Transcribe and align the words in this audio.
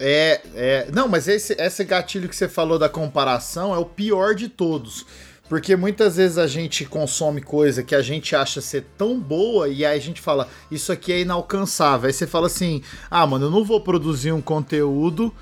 É, 0.00 0.40
é. 0.54 0.88
Não, 0.92 1.06
mas 1.06 1.28
esse, 1.28 1.52
esse 1.58 1.84
gatilho 1.84 2.28
que 2.28 2.34
você 2.34 2.48
falou 2.48 2.78
da 2.78 2.88
comparação 2.88 3.74
é 3.74 3.78
o 3.78 3.84
pior 3.84 4.34
de 4.34 4.48
todos. 4.48 5.04
Porque 5.46 5.74
muitas 5.74 6.16
vezes 6.16 6.38
a 6.38 6.46
gente 6.46 6.84
consome 6.84 7.42
coisa 7.42 7.82
que 7.82 7.94
a 7.94 8.00
gente 8.00 8.34
acha 8.36 8.60
ser 8.60 8.86
tão 8.96 9.18
boa 9.18 9.68
e 9.68 9.84
aí 9.84 9.98
a 9.98 10.00
gente 10.00 10.20
fala, 10.20 10.48
isso 10.70 10.92
aqui 10.92 11.12
é 11.12 11.20
inalcançável. 11.20 12.06
Aí 12.06 12.12
você 12.12 12.26
fala 12.26 12.46
assim, 12.46 12.82
ah, 13.10 13.26
mano, 13.26 13.46
eu 13.46 13.50
não 13.50 13.64
vou 13.64 13.80
produzir 13.80 14.30
um 14.30 14.40
conteúdo 14.40 15.34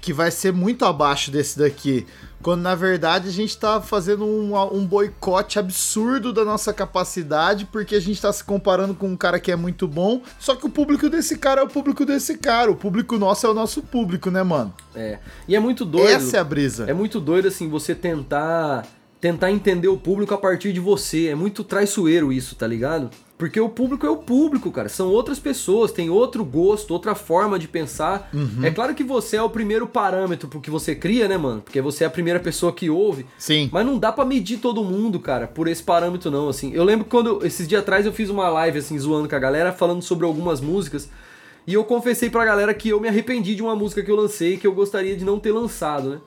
que 0.00 0.12
vai 0.12 0.30
ser 0.30 0.52
muito 0.52 0.84
abaixo 0.84 1.30
desse 1.30 1.58
daqui. 1.58 2.06
Quando 2.42 2.62
na 2.62 2.74
verdade 2.74 3.28
a 3.28 3.32
gente 3.32 3.56
tá 3.56 3.80
fazendo 3.80 4.24
um, 4.24 4.56
um 4.74 4.84
boicote 4.84 5.58
absurdo 5.60 6.32
da 6.32 6.44
nossa 6.44 6.72
capacidade, 6.72 7.66
porque 7.66 7.94
a 7.94 8.00
gente 8.00 8.20
tá 8.20 8.32
se 8.32 8.42
comparando 8.42 8.94
com 8.94 9.08
um 9.08 9.16
cara 9.16 9.38
que 9.38 9.52
é 9.52 9.56
muito 9.56 9.86
bom. 9.86 10.22
Só 10.40 10.56
que 10.56 10.66
o 10.66 10.68
público 10.68 11.08
desse 11.08 11.38
cara 11.38 11.60
é 11.60 11.64
o 11.64 11.68
público 11.68 12.04
desse 12.04 12.36
cara. 12.36 12.70
O 12.70 12.76
público 12.76 13.16
nosso 13.16 13.46
é 13.46 13.50
o 13.50 13.54
nosso 13.54 13.80
público, 13.82 14.28
né, 14.30 14.42
mano? 14.42 14.74
É. 14.94 15.18
E 15.46 15.54
é 15.54 15.60
muito 15.60 15.84
doido. 15.84 16.08
Essa 16.08 16.38
é 16.38 16.40
a 16.40 16.44
brisa. 16.44 16.84
É 16.88 16.92
muito 16.92 17.20
doido, 17.20 17.46
assim, 17.48 17.68
você 17.68 17.94
tentar. 17.94 18.86
Tentar 19.20 19.52
entender 19.52 19.86
o 19.86 19.96
público 19.96 20.34
a 20.34 20.38
partir 20.38 20.72
de 20.72 20.80
você. 20.80 21.28
É 21.28 21.34
muito 21.36 21.62
traiçoeiro 21.62 22.32
isso, 22.32 22.56
tá 22.56 22.66
ligado? 22.66 23.08
Porque 23.42 23.58
o 23.58 23.68
público 23.68 24.06
é 24.06 24.08
o 24.08 24.18
público, 24.18 24.70
cara. 24.70 24.88
São 24.88 25.08
outras 25.08 25.40
pessoas, 25.40 25.90
tem 25.90 26.08
outro 26.08 26.44
gosto, 26.44 26.92
outra 26.92 27.12
forma 27.12 27.58
de 27.58 27.66
pensar. 27.66 28.30
Uhum. 28.32 28.64
É 28.64 28.70
claro 28.70 28.94
que 28.94 29.02
você 29.02 29.36
é 29.36 29.42
o 29.42 29.50
primeiro 29.50 29.84
parâmetro 29.84 30.46
pro 30.46 30.60
que 30.60 30.70
você 30.70 30.94
cria, 30.94 31.26
né, 31.26 31.36
mano? 31.36 31.60
Porque 31.60 31.80
você 31.80 32.04
é 32.04 32.06
a 32.06 32.10
primeira 32.10 32.38
pessoa 32.38 32.72
que 32.72 32.88
ouve. 32.88 33.26
Sim. 33.36 33.68
Mas 33.72 33.84
não 33.84 33.98
dá 33.98 34.12
para 34.12 34.24
medir 34.24 34.58
todo 34.58 34.84
mundo, 34.84 35.18
cara, 35.18 35.48
por 35.48 35.66
esse 35.66 35.82
parâmetro, 35.82 36.30
não, 36.30 36.48
assim. 36.48 36.72
Eu 36.72 36.84
lembro 36.84 37.04
quando, 37.04 37.44
esses 37.44 37.66
dias 37.66 37.82
atrás, 37.82 38.06
eu 38.06 38.12
fiz 38.12 38.30
uma 38.30 38.48
live, 38.48 38.78
assim, 38.78 38.96
zoando 38.96 39.28
com 39.28 39.34
a 39.34 39.40
galera, 39.40 39.72
falando 39.72 40.02
sobre 40.02 40.24
algumas 40.24 40.60
músicas. 40.60 41.10
E 41.66 41.74
eu 41.74 41.82
confessei 41.82 42.30
pra 42.30 42.44
galera 42.44 42.72
que 42.72 42.90
eu 42.90 43.00
me 43.00 43.08
arrependi 43.08 43.56
de 43.56 43.62
uma 43.62 43.74
música 43.74 44.04
que 44.04 44.10
eu 44.12 44.14
lancei, 44.14 44.56
que 44.56 44.68
eu 44.68 44.72
gostaria 44.72 45.16
de 45.16 45.24
não 45.24 45.40
ter 45.40 45.50
lançado, 45.50 46.10
né? 46.10 46.18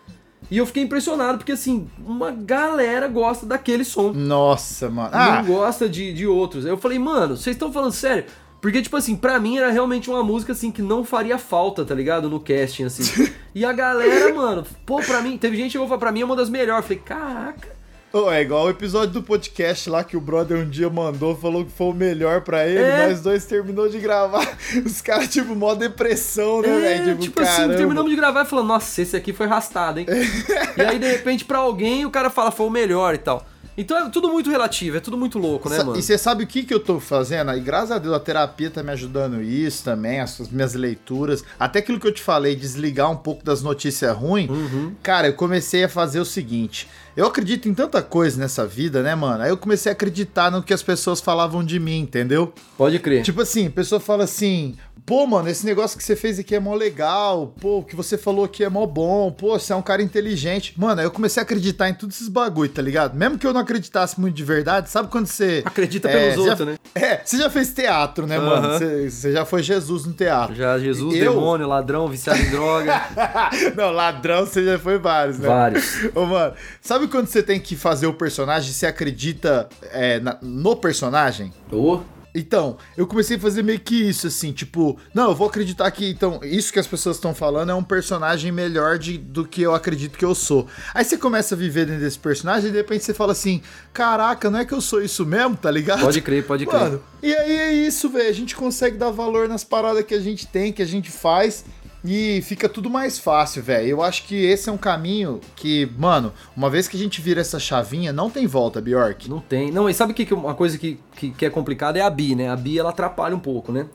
E 0.49 0.58
eu 0.58 0.66
fiquei 0.66 0.84
impressionado, 0.84 1.38
porque 1.38 1.52
assim, 1.52 1.88
uma 2.06 2.31
galera 2.31 3.08
gosta 3.08 3.45
daquele 3.45 3.83
som. 3.83 4.11
Nossa, 4.14 4.89
mano. 4.89 5.09
Ah. 5.11 5.42
Não 5.42 5.53
gosta 5.53 5.89
de, 5.89 6.14
de 6.14 6.28
outros. 6.28 6.66
Eu 6.66 6.78
falei, 6.78 7.00
mano, 7.00 7.36
vocês 7.36 7.56
estão 7.56 7.72
falando 7.72 7.92
sério? 7.92 8.25
Porque, 8.61 8.81
tipo 8.81 8.97
assim, 8.97 9.16
pra 9.16 9.39
mim 9.39 9.58
era 9.58 9.70
realmente 9.70 10.09
uma 10.09 10.23
música, 10.23 10.52
assim, 10.52 10.72
que 10.72 10.81
não 10.81 11.03
faria 11.03 11.38
falta, 11.38 11.86
tá 11.86 11.94
ligado? 11.94 12.30
No 12.30 12.39
casting, 12.39 12.86
assim. 12.86 13.31
e 13.53 13.64
a 13.64 13.72
galera, 13.72 14.33
mano, 14.33 14.66
pô, 14.86 14.97
pra 15.02 15.22
mim, 15.22 15.38
teve 15.38 15.55
gente 15.55 15.73
que 15.73 15.78
falou, 15.78 16.00
pra 16.00 16.11
mim 16.11 16.22
é 16.22 16.25
uma 16.25 16.36
das 16.36 16.50
melhores. 16.50 16.77
Eu 16.77 16.83
falei, 16.83 17.03
caraca. 17.05 17.75
Oh, 18.17 18.31
é 18.31 18.44
igual 18.44 18.67
o 18.67 18.69
episódio 18.69 19.09
do 19.09 19.21
podcast 19.21 19.89
lá 19.89 20.02
que 20.02 20.16
o 20.16 20.21
brother 20.21 20.59
um 20.59 20.69
dia 20.69 20.89
mandou, 20.89 21.35
falou 21.35 21.66
que 21.66 21.71
foi 21.73 21.88
o 21.88 21.94
melhor 21.94 22.39
pra 22.44 22.66
ele, 22.66 22.80
é. 22.80 23.09
nós 23.09 23.19
dois 23.19 23.44
terminou 23.44 23.89
de 23.89 23.99
gravar. 23.99 24.58
Os 24.85 25.02
caras, 25.02 25.27
tipo, 25.27 25.53
mó 25.53 25.75
depressão, 25.75 26.61
né, 26.61 26.69
é, 26.69 26.80
velho? 26.80 27.05
Tipo, 27.08 27.21
tipo 27.23 27.41
assim, 27.41 27.67
terminamos 27.75 28.09
de 28.09 28.16
gravar 28.16 28.45
e 28.45 28.47
falou, 28.47 28.63
nossa, 28.63 29.02
esse 29.02 29.17
aqui 29.17 29.33
foi 29.33 29.47
arrastado, 29.47 29.99
hein? 29.99 30.05
e 30.77 30.81
aí, 30.81 30.97
de 30.97 31.11
repente, 31.11 31.43
pra 31.43 31.58
alguém, 31.58 32.05
o 32.05 32.09
cara 32.09 32.30
fala, 32.30 32.52
foi 32.52 32.66
o 32.66 32.69
melhor 32.69 33.13
e 33.16 33.17
tal. 33.17 33.45
Então 33.77 33.97
é 33.97 34.09
tudo 34.09 34.30
muito 34.30 34.49
relativo, 34.49 34.95
é 34.95 34.99
tudo 35.02 35.17
muito 35.17 35.38
louco, 35.38 35.69
né, 35.69 35.77
mano? 35.80 35.99
E 35.99 36.02
você 36.02 36.17
sabe 36.17 36.45
o 36.45 36.47
que, 36.47 36.63
que 36.63 36.73
eu 36.73 36.80
tô 36.80 36.99
fazendo? 36.99 37.52
E 37.52 37.59
graças 37.59 37.91
a 37.91 37.97
Deus 37.97 38.16
a 38.16 38.19
terapia 38.19 38.69
tá 38.69 38.81
me 38.81 38.91
ajudando 38.91 39.41
isso 39.41 39.83
também, 39.83 40.21
as 40.21 40.39
minhas 40.49 40.73
leituras. 40.73 41.43
Até 41.59 41.80
aquilo 41.80 41.99
que 41.99 42.08
eu 42.08 42.13
te 42.13 42.21
falei, 42.21 42.55
desligar 42.55 43.11
um 43.11 43.17
pouco 43.17 43.43
das 43.43 43.61
notícias 43.61 44.16
ruins. 44.16 44.49
Uhum. 44.49 44.95
Cara, 45.03 45.27
eu 45.27 45.33
comecei 45.33 45.83
a 45.83 45.89
fazer 45.89 46.21
o 46.21 46.25
seguinte. 46.25 46.88
Eu 47.16 47.27
acredito 47.27 47.69
em 47.69 47.73
tanta 47.73 48.02
coisa 48.02 48.38
nessa 48.38 48.67
vida, 48.67 49.02
né, 49.02 49.16
mano? 49.16 49.41
Aí 49.41 49.49
eu 49.49 49.55
comecei 49.55 49.89
a 49.89 49.94
acreditar 49.94 50.52
no 50.52 50.61
que 50.61 50.73
as 50.73 50.83
pessoas 50.83 51.21
falavam 51.21 51.63
de 51.63 51.80
mim, 51.80 51.99
entendeu? 51.99 52.53
Pode 52.77 52.99
crer. 52.99 53.23
Tipo 53.23 53.41
assim, 53.41 53.67
a 53.67 53.71
pessoa 53.71 54.02
fala 54.02 54.25
assim: 54.25 54.75
pô, 55.05 55.25
mano, 55.27 55.47
esse 55.47 55.66
negócio 55.66 55.97
que 55.97 56.03
você 56.03 56.16
fez 56.16 56.39
aqui 56.39 56.55
é 56.55 56.59
mó 56.59 56.73
legal, 56.73 57.53
pô, 57.61 57.80
o 57.80 57.83
que 57.83 57.95
você 57.95 58.17
falou 58.17 58.43
aqui 58.43 58.63
é 58.63 58.69
mó 58.69 58.86
bom, 58.86 59.31
pô, 59.31 59.58
você 59.58 59.71
é 59.71 59.75
um 59.75 59.81
cara 59.81 60.02
inteligente. 60.02 60.73
Mano, 60.77 60.99
aí 60.99 61.05
eu 61.05 61.11
comecei 61.11 61.41
a 61.41 61.43
acreditar 61.43 61.88
em 61.89 61.93
todos 61.93 62.16
esses 62.16 62.27
bagulho, 62.27 62.69
tá 62.69 62.81
ligado? 62.81 63.16
Mesmo 63.16 63.38
que 63.38 63.45
eu 63.45 63.53
não 63.53 63.61
acreditasse 63.61 64.19
muito 64.19 64.36
de 64.36 64.43
verdade, 64.43 64.89
sabe 64.89 65.09
quando 65.09 65.27
você. 65.27 65.61
Acredita 65.64 66.09
é, 66.09 66.11
pelos 66.11 66.37
outros, 66.48 66.59
já, 66.59 66.65
né? 66.65 66.77
É, 66.95 67.21
você 67.23 67.37
já 67.37 67.49
fez 67.49 67.71
teatro, 67.73 68.25
né, 68.25 68.39
mano? 68.39 68.73
Você, 68.73 69.09
você, 69.09 69.31
já 69.31 69.45
foi 69.45 69.61
Jesus 69.61 70.05
no 70.05 70.14
teatro. 70.14 70.55
Já, 70.55 70.77
Jesus, 70.80 71.15
eu... 71.15 71.33
demônio, 71.33 71.67
ladrão, 71.67 72.08
viciado 72.08 72.39
em 72.39 72.49
droga. 72.49 73.02
não, 73.77 73.92
ladrão 73.92 74.45
você 74.45 74.65
já 74.65 74.80
foi 74.80 74.98
vários, 74.98 75.37
né? 75.37 75.48
Vários. 75.48 75.86
Ô, 76.15 76.25
mano, 76.25 76.54
sabe 76.81 77.05
quando 77.08 77.27
você 77.27 77.42
tem 77.42 77.60
que 77.60 77.76
fazer 77.76 78.08
o 78.08 78.14
personagem, 78.14 78.71
você 78.71 78.86
acredita 78.86 79.67
é, 79.92 80.20
na, 80.20 80.38
no 80.42 80.76
personagem? 80.76 81.52
Oh. 81.71 81.99
Então, 82.36 82.77
eu 82.98 83.08
comecei 83.08 83.38
a 83.38 83.39
fazer 83.39 83.64
meio 83.64 83.80
que 83.80 84.10
isso, 84.10 84.27
assim, 84.27 84.52
tipo, 84.52 84.99
não, 85.14 85.30
eu 85.30 85.36
vou 85.36 85.48
acreditar 85.48 85.89
que, 85.89 86.10
então, 86.10 86.42
isso 86.43 86.71
que 86.71 86.77
as 86.77 86.86
pessoas 86.86 87.16
estão 87.16 87.33
falando 87.33 87.71
é 87.71 87.73
um 87.73 87.83
personagem 87.83 88.52
melhor 88.52 88.99
de, 88.99 89.17
do 89.17 89.48
que 89.48 89.61
eu 89.61 89.73
acredito 89.73 90.17
que 90.17 90.26
eu 90.26 90.36
sou. 90.36 90.67
Aí 90.93 91.05
você 91.05 91.17
começa 91.17 91.55
a 91.55 91.58
viver 91.58 91.86
dentro 91.86 92.02
desse 92.02 92.20
personagem 92.20 92.67
e 92.67 92.71
de 92.73 92.77
repente 92.77 93.05
você 93.05 93.14
fala 93.14 93.32
assim, 93.32 93.61
caraca, 93.93 94.49
não 94.49 94.60
é 94.60 94.66
que 94.66 94.73
eu 94.73 94.82
sou 94.82 95.02
isso 95.02 95.26
mesmo, 95.26 95.55
tá 95.55 95.72
ligado? 95.72 96.02
Pode 96.02 96.22
crer, 96.22 96.45
pode 96.45 96.66
crer. 96.66 96.82
Mano, 96.82 97.04
e 97.23 97.33
aí 97.33 97.58
é 97.58 97.73
isso, 97.73 98.10
velho, 98.10 98.30
a 98.30 98.33
gente 98.33 98.54
consegue 98.54 98.98
dar 98.98 99.11
valor 99.11 99.48
nas 99.48 99.64
paradas 99.64 100.04
que 100.04 100.14
a 100.14 100.20
gente 100.20 100.45
tem, 100.45 100.73
que 100.73 100.82
a 100.82 100.87
gente 100.87 101.10
faz 101.10 101.64
e 102.05 102.42
fica 102.42 102.70
tudo 102.70 102.89
mais 102.89 103.17
fácil, 103.17 103.64
velho. 103.64 103.88
Eu 103.88 104.04
acho 104.04 104.26
que 104.26 104.36
esse 104.36 104.70
é 104.70 104.71
um 104.71 104.77
caminho 104.77 105.42
que, 105.55 105.92
mano, 105.98 106.32
uma 106.55 106.70
vez 106.70 106.88
que 106.88 106.95
a 106.95 106.99
gente 106.99 107.21
vira 107.21 107.42
essa 107.42 107.60
chavinha, 107.60 108.14
não 108.14 108.30
tem 108.30 108.45
volta, 108.45 108.80
Bjork. 108.80 109.30
Não 109.30 109.39
tem. 109.39 109.71
Não, 109.71 109.89
e 109.89 109.93
sabe 109.93 110.14
que, 110.14 110.26
que 110.26 110.33
uma 110.33 110.54
coisa 110.54 110.77
que, 110.77 110.99
que, 111.16 111.32
que, 111.32 111.45
é 111.45 111.49
complicada 111.49 111.98
é 111.98 112.02
a 112.02 112.10
bi, 112.10 112.36
né? 112.36 112.49
A 112.49 112.55
bi 112.55 112.77
ela 112.77 112.89
atrapalha 112.89 113.36
um 113.36 113.39
pouco, 113.39 113.71
né? 113.71 113.88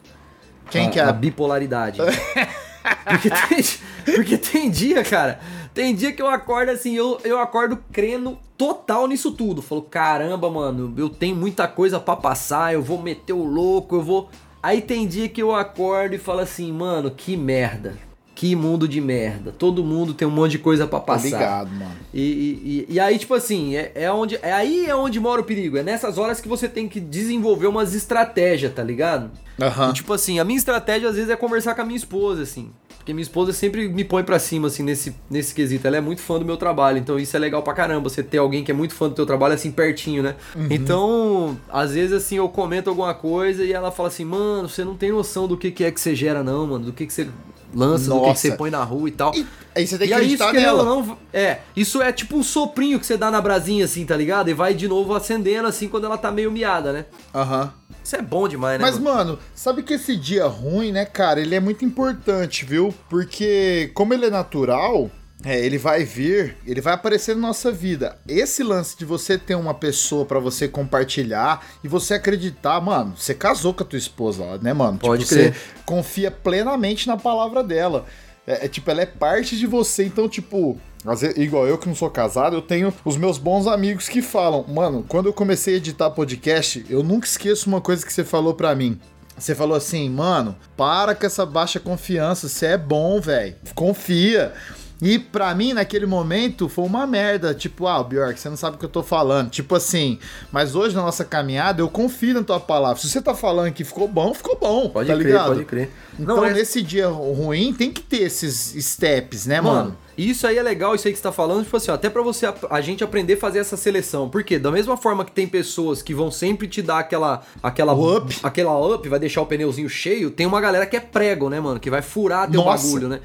Quem 0.70 0.88
a, 0.88 0.90
que 0.90 0.98
é? 0.98 1.02
A 1.02 1.12
bipolaridade. 1.12 1.98
porque, 3.08 3.30
tem, 3.30 4.14
porque 4.14 4.38
tem 4.38 4.70
dia, 4.70 5.04
cara. 5.04 5.40
Tem 5.72 5.94
dia 5.94 6.12
que 6.12 6.20
eu 6.20 6.28
acordo 6.28 6.70
assim, 6.70 6.94
eu, 6.94 7.20
eu 7.22 7.38
acordo 7.38 7.78
crendo 7.92 8.36
total 8.58 9.06
nisso 9.06 9.32
tudo. 9.32 9.62
Falo, 9.62 9.82
caramba, 9.82 10.50
mano, 10.50 10.92
eu 10.96 11.08
tenho 11.08 11.36
muita 11.36 11.68
coisa 11.68 12.00
para 12.00 12.16
passar, 12.16 12.74
eu 12.74 12.82
vou 12.82 13.00
meter 13.00 13.32
o 13.32 13.44
louco, 13.44 13.94
eu 13.96 14.02
vou. 14.02 14.28
Aí 14.62 14.80
tem 14.80 15.06
dia 15.06 15.28
que 15.28 15.42
eu 15.42 15.54
acordo 15.54 16.14
e 16.14 16.18
falo 16.18 16.40
assim, 16.40 16.70
mano, 16.70 17.10
que 17.10 17.36
merda. 17.36 17.96
Que 18.34 18.56
mundo 18.56 18.88
de 18.88 19.02
merda. 19.02 19.52
Todo 19.52 19.84
mundo 19.84 20.14
tem 20.14 20.26
um 20.26 20.30
monte 20.30 20.52
de 20.52 20.58
coisa 20.58 20.86
para 20.86 21.00
passar. 21.00 21.26
Obrigado, 21.26 21.70
mano. 21.72 21.96
E, 22.12 22.86
e, 22.88 22.94
e, 22.94 23.00
aí, 23.00 23.18
tipo 23.18 23.34
assim, 23.34 23.76
é, 23.76 23.92
é 23.94 24.10
onde. 24.10 24.38
É 24.40 24.50
aí 24.50 24.86
é 24.86 24.94
onde 24.96 25.20
mora 25.20 25.42
o 25.42 25.44
perigo. 25.44 25.76
É 25.76 25.82
nessas 25.82 26.16
horas 26.16 26.40
que 26.40 26.48
você 26.48 26.66
tem 26.66 26.88
que 26.88 27.00
desenvolver 27.00 27.66
umas 27.66 27.94
estratégias, 27.94 28.72
tá 28.72 28.82
ligado? 28.82 29.30
Uhum. 29.58 29.90
E, 29.90 29.92
tipo 29.92 30.10
assim, 30.14 30.38
a 30.38 30.44
minha 30.44 30.56
estratégia 30.56 31.10
às 31.10 31.16
vezes 31.16 31.30
é 31.30 31.36
conversar 31.36 31.74
com 31.74 31.82
a 31.82 31.84
minha 31.84 31.98
esposa, 31.98 32.42
assim. 32.42 32.70
Porque 33.00 33.14
minha 33.14 33.22
esposa 33.22 33.50
sempre 33.54 33.88
me 33.88 34.04
põe 34.04 34.22
pra 34.22 34.38
cima, 34.38 34.68
assim, 34.68 34.82
nesse, 34.82 35.16
nesse 35.30 35.54
quesito. 35.54 35.86
Ela 35.86 35.96
é 35.96 36.00
muito 36.02 36.20
fã 36.20 36.38
do 36.38 36.44
meu 36.44 36.58
trabalho, 36.58 36.98
então 36.98 37.18
isso 37.18 37.34
é 37.34 37.40
legal 37.40 37.62
pra 37.62 37.72
caramba. 37.72 38.10
Você 38.10 38.22
ter 38.22 38.36
alguém 38.36 38.62
que 38.62 38.70
é 38.70 38.74
muito 38.74 38.92
fã 38.92 39.08
do 39.08 39.14
teu 39.14 39.24
trabalho, 39.24 39.54
assim, 39.54 39.70
pertinho, 39.70 40.22
né? 40.22 40.36
Uhum. 40.54 40.66
Então, 40.68 41.58
às 41.70 41.94
vezes, 41.94 42.12
assim, 42.12 42.36
eu 42.36 42.46
comento 42.50 42.90
alguma 42.90 43.14
coisa 43.14 43.64
e 43.64 43.72
ela 43.72 43.90
fala 43.90 44.08
assim, 44.08 44.26
mano, 44.26 44.68
você 44.68 44.84
não 44.84 44.94
tem 44.94 45.10
noção 45.10 45.48
do 45.48 45.56
que, 45.56 45.70
que 45.70 45.82
é 45.82 45.90
que 45.90 45.98
você 45.98 46.14
gera, 46.14 46.44
não, 46.44 46.66
mano. 46.66 46.84
Do 46.84 46.92
que, 46.92 47.06
que 47.06 47.12
você 47.12 47.26
lança, 47.74 48.10
Nossa. 48.10 48.20
do 48.20 48.26
que, 48.26 48.32
que 48.34 48.38
você 48.38 48.52
põe 48.52 48.70
na 48.70 48.84
rua 48.84 49.08
e 49.08 49.12
tal. 49.12 49.34
E 49.34 49.46
aí 49.74 49.86
você 49.86 49.96
tem 49.96 50.06
que 50.06 50.12
e 50.12 50.14
acreditar 50.14 50.52
isso, 50.52 50.60
nela. 50.60 50.84
Não, 50.84 51.16
é, 51.32 51.60
isso 51.74 52.02
é 52.02 52.12
tipo 52.12 52.36
um 52.36 52.42
soprinho 52.42 53.00
que 53.00 53.06
você 53.06 53.16
dá 53.16 53.30
na 53.30 53.40
brasinha, 53.40 53.86
assim, 53.86 54.04
tá 54.04 54.14
ligado? 54.14 54.50
E 54.50 54.52
vai 54.52 54.74
de 54.74 54.86
novo 54.86 55.14
acendendo, 55.14 55.66
assim, 55.66 55.88
quando 55.88 56.04
ela 56.04 56.18
tá 56.18 56.30
meio 56.30 56.52
miada, 56.52 56.92
né? 56.92 57.06
Aham. 57.34 57.62
Uhum. 57.62 57.79
Isso 58.02 58.16
é 58.16 58.22
bom 58.22 58.48
demais, 58.48 58.78
né? 58.78 58.84
Mas, 58.84 58.98
mano? 58.98 59.16
mano, 59.16 59.38
sabe 59.54 59.82
que 59.82 59.94
esse 59.94 60.16
dia 60.16 60.46
ruim, 60.46 60.92
né, 60.92 61.04
cara, 61.04 61.40
ele 61.40 61.54
é 61.54 61.60
muito 61.60 61.84
importante, 61.84 62.64
viu? 62.64 62.94
Porque, 63.08 63.90
como 63.94 64.14
ele 64.14 64.26
é 64.26 64.30
natural, 64.30 65.10
é, 65.44 65.58
ele 65.58 65.78
vai 65.78 66.04
vir, 66.04 66.56
ele 66.66 66.80
vai 66.80 66.94
aparecer 66.94 67.34
na 67.34 67.48
nossa 67.48 67.72
vida. 67.72 68.18
Esse 68.28 68.62
lance 68.62 68.96
de 68.96 69.04
você 69.04 69.38
ter 69.38 69.54
uma 69.54 69.72
pessoa 69.72 70.26
para 70.26 70.38
você 70.38 70.68
compartilhar 70.68 71.66
e 71.82 71.88
você 71.88 72.14
acreditar, 72.14 72.80
mano, 72.80 73.14
você 73.16 73.34
casou 73.34 73.72
com 73.72 73.82
a 73.82 73.86
tua 73.86 73.98
esposa, 73.98 74.58
né, 74.58 74.72
mano? 74.72 74.98
Pode 74.98 75.24
tipo, 75.24 75.34
crer. 75.34 75.54
Você 75.54 75.60
confia 75.86 76.30
plenamente 76.30 77.06
na 77.08 77.16
palavra 77.16 77.62
dela. 77.64 78.04
É, 78.46 78.64
é, 78.64 78.68
tipo, 78.68 78.90
ela 78.90 79.02
é 79.02 79.06
parte 79.06 79.56
de 79.56 79.66
você, 79.66 80.04
então, 80.04 80.28
tipo, 80.28 80.78
vezes, 81.04 81.36
igual 81.36 81.66
eu 81.66 81.78
que 81.78 81.88
não 81.88 81.94
sou 81.94 82.10
casado, 82.10 82.56
eu 82.56 82.62
tenho 82.62 82.92
os 83.04 83.16
meus 83.16 83.38
bons 83.38 83.66
amigos 83.66 84.08
que 84.08 84.22
falam, 84.22 84.64
mano, 84.68 85.04
quando 85.06 85.26
eu 85.26 85.32
comecei 85.32 85.74
a 85.74 85.76
editar 85.76 86.10
podcast, 86.10 86.84
eu 86.88 87.02
nunca 87.02 87.26
esqueço 87.26 87.68
uma 87.68 87.80
coisa 87.80 88.04
que 88.04 88.12
você 88.12 88.24
falou 88.24 88.54
para 88.54 88.74
mim. 88.74 88.98
Você 89.36 89.54
falou 89.54 89.76
assim, 89.76 90.10
mano, 90.10 90.54
para 90.76 91.14
com 91.14 91.24
essa 91.24 91.46
baixa 91.46 91.80
confiança, 91.80 92.46
você 92.46 92.66
é 92.66 92.78
bom, 92.78 93.20
velho. 93.20 93.56
Confia. 93.74 94.52
E 95.02 95.18
pra 95.18 95.54
mim, 95.54 95.72
naquele 95.72 96.04
momento, 96.04 96.68
foi 96.68 96.84
uma 96.84 97.06
merda. 97.06 97.54
Tipo, 97.54 97.86
ah, 97.86 98.02
Bjork, 98.02 98.38
você 98.38 98.48
não 98.48 98.56
sabe 98.56 98.76
o 98.76 98.78
que 98.78 98.84
eu 98.84 98.90
tô 98.90 99.02
falando. 99.02 99.50
Tipo 99.50 99.74
assim, 99.74 100.18
mas 100.52 100.74
hoje 100.74 100.94
na 100.94 101.02
nossa 101.02 101.24
caminhada, 101.24 101.80
eu 101.80 101.88
confio 101.88 102.34
na 102.34 102.42
tua 102.42 102.60
palavra. 102.60 103.00
Se 103.00 103.08
você 103.08 103.22
tá 103.22 103.34
falando 103.34 103.72
que 103.72 103.84
ficou 103.84 104.06
bom, 104.06 104.34
ficou 104.34 104.58
bom. 104.58 104.90
Pode 104.90 105.08
tá 105.08 105.14
crer, 105.14 105.26
ligado? 105.26 105.48
pode 105.48 105.64
crer. 105.64 105.90
Então, 106.18 106.36
não, 106.36 106.44
é... 106.44 106.52
nesse 106.52 106.82
dia 106.82 107.08
ruim, 107.08 107.72
tem 107.72 107.90
que 107.90 108.02
ter 108.02 108.22
esses 108.22 108.74
steps, 108.78 109.46
né, 109.46 109.60
mano? 109.60 109.76
mano? 109.76 109.98
Isso 110.18 110.46
aí 110.46 110.58
é 110.58 110.62
legal, 110.62 110.94
isso 110.94 111.08
aí 111.08 111.14
que 111.14 111.18
você 111.18 111.22
tá 111.22 111.32
falando, 111.32 111.64
tipo 111.64 111.74
assim, 111.78 111.90
ó, 111.90 111.94
até 111.94 112.10
pra 112.10 112.20
você, 112.20 112.46
a 112.68 112.80
gente 112.82 113.02
aprender 113.02 113.34
a 113.34 113.36
fazer 113.38 113.58
essa 113.58 113.76
seleção. 113.76 114.28
Porque 114.28 114.58
da 114.58 114.70
mesma 114.70 114.98
forma 114.98 115.24
que 115.24 115.32
tem 115.32 115.46
pessoas 115.48 116.02
que 116.02 116.12
vão 116.12 116.30
sempre 116.30 116.68
te 116.68 116.82
dar 116.82 116.98
aquela. 116.98 117.42
aquela 117.62 117.94
up. 117.94 118.38
Aquela 118.42 118.94
up, 118.94 119.08
vai 119.08 119.18
deixar 119.18 119.40
o 119.40 119.46
pneuzinho 119.46 119.88
cheio, 119.88 120.30
tem 120.30 120.44
uma 120.44 120.60
galera 120.60 120.84
que 120.84 120.96
é 120.96 121.00
prego, 121.00 121.48
né, 121.48 121.58
mano? 121.58 121.80
Que 121.80 121.88
vai 121.88 122.02
furar 122.02 122.50
teu 122.50 122.62
Nossa. 122.62 122.84
bagulho, 122.84 123.08
né? 123.08 123.20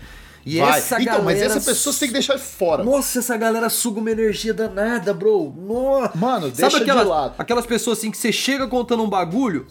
E 0.45 0.59
Vai. 0.59 0.77
essa 0.77 1.01
então, 1.01 1.23
mas 1.23 1.39
galera 1.39 1.53
essa 1.57 1.71
pessoa 1.71 1.91
você 1.91 1.99
tem 2.01 2.09
que 2.09 2.13
deixar 2.13 2.37
fora. 2.37 2.83
Nossa, 2.83 3.17
essa 3.17 3.35
galera 3.35 3.67
suga 3.67 3.99
uma 3.99 4.11
energia 4.11 4.53
danada, 4.53 5.11
bro. 5.11 5.51
Nossa. 5.57 6.15
Mano, 6.15 6.51
deixa 6.51 6.69
Sabe 6.69 6.83
aquelas, 6.83 7.03
de 7.03 7.09
lado. 7.09 7.33
aquelas 7.39 7.65
pessoas 7.65 7.97
assim 7.97 8.11
que 8.11 8.17
você 8.17 8.31
chega 8.31 8.67
contando 8.67 9.01
um 9.01 9.09
bagulho, 9.09 9.65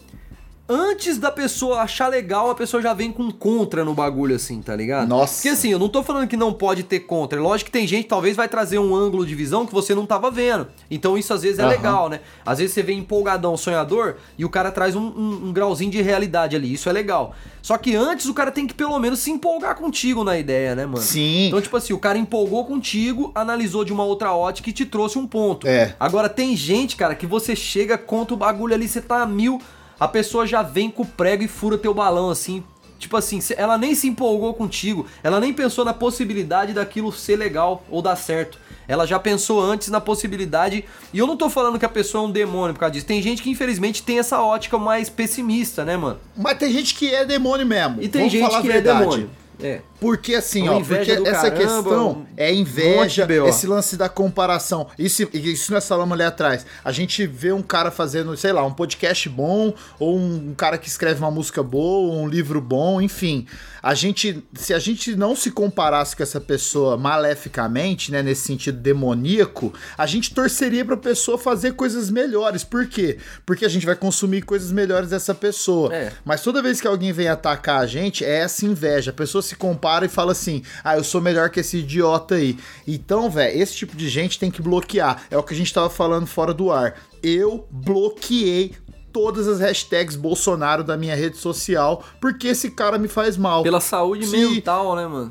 antes 0.69 1.19
da 1.19 1.31
pessoa 1.31 1.81
achar 1.81 2.08
legal, 2.08 2.50
a 2.50 2.55
pessoa 2.55 2.82
já 2.82 2.94
vem 2.94 3.12
com 3.12 3.31
contra 3.31 3.84
no 3.84 3.94
bagulho, 3.94 4.34
assim, 4.34 4.62
tá 4.62 4.75
ligado? 4.75 5.08
Nossa. 5.08 5.34
Porque 5.34 5.49
assim, 5.50 5.70
eu 5.70 5.78
não 5.78 5.88
tô 5.88 6.02
falando 6.02 6.26
que 6.26 6.37
não 6.37 6.52
pode 6.52 6.82
ter 6.82 7.00
contra. 7.00 7.40
Lógico 7.40 7.66
que 7.66 7.72
tem 7.72 7.87
gente 7.87 8.05
que 8.05 8.08
talvez 8.08 8.34
vai 8.37 8.49
trazer 8.49 8.78
um 8.78 8.94
ângulo 8.94 9.26
de 9.26 9.34
visão 9.34 9.66
que 9.66 9.72
você 9.75 9.94
não 9.94 10.06
tava 10.06 10.31
vendo. 10.31 10.66
Então 10.90 11.19
isso 11.19 11.34
às 11.34 11.43
vezes 11.43 11.58
é 11.58 11.62
Aham. 11.62 11.70
legal, 11.70 12.08
né? 12.08 12.20
Às 12.46 12.58
vezes 12.58 12.72
você 12.75 12.82
vem 12.82 12.99
empolgadão, 12.99 13.56
sonhador, 13.56 14.16
e 14.38 14.44
o 14.44 14.49
cara 14.49 14.70
traz 14.70 14.96
um, 14.96 15.02
um- 15.02 15.40
um 15.49 15.52
grauzinho 15.52 15.90
de 15.90 16.00
realidade 16.00 16.56
ali. 16.56 16.72
Isso 16.72 16.88
é 16.88 16.93
legal. 16.93 17.34
Só 17.61 17.76
que 17.78 17.94
antes 17.94 18.26
o 18.26 18.34
cara 18.34 18.50
tem 18.50 18.66
que 18.66 18.75
pelo 18.75 18.99
menos 18.99 19.19
se 19.20 19.31
empolgar 19.31 19.75
contigo 19.76 20.25
na 20.25 20.38
ideia, 20.38 20.75
né, 20.75 20.84
mano? 20.87 20.99
Sim. 20.99 21.49
Então, 21.49 21.61
tipo 21.61 21.76
assim, 21.76 21.93
o 21.93 21.99
cara 21.99 22.19
empolgou 22.19 22.64
contigo, 22.64 23.31
analisou 23.34 23.84
de 23.84 23.93
uma 23.93 24.05
outra 24.05 24.32
ótica 24.34 24.69
e 24.69 24.72
te 24.72 24.84
trouxe 24.84 25.19
um 25.19 25.26
ponto. 25.26 25.66
É. 25.66 25.94
Agora, 25.99 26.28
tem 26.28 26.55
gente, 26.56 26.94
cara, 26.96 27.14
que 27.14 27.26
você 27.26 27.55
chega, 27.56 27.96
conta 27.96 28.34
o 28.34 28.37
bagulho 28.37 28.75
ali, 28.75 28.87
você 28.87 29.00
tá 29.00 29.22
a 29.22 29.26
mil, 29.26 29.61
a 29.99 30.08
pessoa 30.08 30.46
já 30.46 30.62
vem 30.62 30.91
com 30.91 31.02
o 31.02 31.06
prego 31.06 31.43
e 31.43 31.49
fura 31.49 31.79
teu 31.79 31.94
balão, 31.94 32.31
assim. 32.31 32.62
Tipo 32.99 33.17
assim, 33.17 33.38
ela 33.56 33.76
nem 33.76 33.94
se 33.94 34.08
empolgou 34.08 34.55
contigo, 34.55 35.06
ela 35.23 35.38
nem 35.38 35.52
pensou 35.52 35.85
na 35.85 35.93
possibilidade 35.93 36.73
daquilo 36.73 37.12
ser 37.12 37.37
legal 37.37 37.85
ou 37.91 38.00
dar 38.00 38.17
certo. 38.17 38.58
Ela 38.88 39.06
já 39.06 39.19
pensou 39.19 39.61
antes 39.61 39.88
na 39.88 40.00
possibilidade. 40.00 40.85
E 41.12 41.19
eu 41.19 41.26
não 41.26 41.37
tô 41.37 41.50
falando 41.50 41.79
que 41.79 41.85
a 41.85 41.88
pessoa 41.88 42.25
é 42.25 42.26
um 42.26 42.31
demônio 42.31 42.75
por 42.75 42.81
causa 42.81 42.93
disso. 42.93 43.06
Tem 43.06 43.20
gente 43.20 43.43
que, 43.43 43.50
infelizmente, 43.50 44.02
tem 44.02 44.19
essa 44.19 44.41
ótica 44.41 44.79
mais 44.79 45.08
pessimista, 45.08 45.85
né, 45.85 45.97
mano? 45.97 46.19
Mas 46.37 46.58
tem 46.58 46.73
gente 46.73 46.94
que 46.94 47.14
é 47.14 47.25
demônio 47.25 47.67
mesmo. 47.67 48.02
E 48.02 48.08
tem 48.08 48.23
Vamos 48.23 48.32
gente 48.32 48.61
que 48.61 48.69
é 48.69 48.73
verdade. 48.73 49.00
demônio. 49.00 49.31
É. 49.61 49.81
Porque 50.04 50.34
assim, 50.34 50.64
Uma 50.64 50.74
ó, 50.74 50.80
porque 50.84 51.12
essa 51.12 51.50
caramba, 51.50 51.56
questão 51.56 52.10
um 52.10 52.26
é 52.36 52.52
inveja, 52.52 53.26
BO. 53.26 53.48
esse 53.48 53.66
lance 53.66 53.96
da 53.96 54.06
comparação. 54.06 54.86
Isso, 54.98 55.26
isso 55.32 55.72
nós 55.72 55.88
falamos 55.88 56.12
ali 56.12 56.24
atrás. 56.24 56.66
A 56.84 56.92
gente 56.92 57.26
vê 57.26 57.54
um 57.54 57.62
cara 57.62 57.90
fazendo, 57.90 58.36
sei 58.36 58.52
lá, 58.52 58.62
um 58.66 58.74
podcast 58.74 59.26
bom, 59.30 59.72
ou 59.98 60.18
um 60.18 60.52
cara 60.54 60.76
que 60.76 60.88
escreve 60.88 61.20
uma 61.20 61.30
música 61.30 61.62
boa, 61.62 62.12
ou 62.12 62.22
um 62.22 62.28
livro 62.28 62.60
bom, 62.60 63.00
enfim. 63.00 63.46
A 63.82 63.94
gente, 63.94 64.42
se 64.54 64.72
a 64.72 64.78
gente 64.78 65.14
não 65.14 65.36
se 65.36 65.50
comparasse 65.50 66.16
com 66.16 66.22
essa 66.22 66.40
pessoa 66.40 66.96
maleficamente, 66.96 68.10
né, 68.10 68.22
nesse 68.22 68.46
sentido 68.46 68.78
demoníaco, 68.78 69.74
a 69.96 70.06
gente 70.06 70.34
torceria 70.34 70.84
pra 70.84 70.96
pessoa 70.96 71.36
fazer 71.36 71.72
coisas 71.72 72.10
melhores. 72.10 72.64
Por 72.64 72.86
quê? 72.86 73.18
Porque 73.44 73.62
a 73.62 73.68
gente 73.68 73.84
vai 73.84 73.94
consumir 73.94 74.40
coisas 74.40 74.72
melhores 74.72 75.10
dessa 75.10 75.34
pessoa. 75.34 75.94
É. 75.94 76.12
Mas 76.24 76.42
toda 76.42 76.62
vez 76.62 76.80
que 76.80 76.86
alguém 76.86 77.12
vem 77.12 77.28
atacar 77.28 77.82
a 77.82 77.86
gente, 77.86 78.24
é 78.24 78.38
essa 78.38 78.64
inveja. 78.64 79.10
A 79.10 79.14
pessoa 79.14 79.42
se 79.42 79.54
compara 79.54 79.94
e 80.02 80.08
fala 80.08 80.32
assim: 80.32 80.62
ah, 80.82 80.96
eu 80.96 81.05
sou 81.05 81.20
melhor 81.20 81.50
que 81.50 81.61
esse 81.61 81.79
idiota 81.79 82.35
aí. 82.35 82.58
Então, 82.88 83.31
velho, 83.31 83.56
esse 83.61 83.75
tipo 83.76 83.94
de 83.96 84.08
gente 84.08 84.38
tem 84.38 84.50
que 84.50 84.61
bloquear. 84.62 85.23
É 85.31 85.37
o 85.38 85.43
que 85.43 85.55
a 85.55 85.56
gente 85.56 85.73
tava 85.73 85.91
falando 85.91 86.26
fora 86.26 86.52
do 86.55 86.73
ar. 86.73 86.94
Eu 87.23 87.67
bloqueei 87.70 88.75
todas 89.12 89.46
as 89.46 89.61
hashtags 89.61 90.17
Bolsonaro 90.17 90.82
da 90.82 90.96
minha 90.96 91.14
rede 91.14 91.37
social 91.37 92.02
porque 92.20 92.49
esse 92.49 92.70
cara 92.70 92.99
me 92.99 93.06
faz 93.08 93.37
mal. 93.37 93.62
Pela 93.62 93.81
saúde 93.81 94.26
Se- 94.26 94.37
mental, 94.37 94.96
né, 94.96 95.06
mano? 95.06 95.31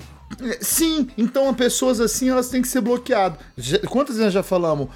Sim, 0.61 1.09
então 1.17 1.53
pessoas 1.53 1.99
assim, 1.99 2.29
elas 2.29 2.49
têm 2.49 2.61
que 2.61 2.67
ser 2.67 2.81
bloqueadas. 2.81 3.37
Quantas 3.89 4.17
vezes 4.17 4.33
já 4.33 4.41
falamos? 4.41 4.87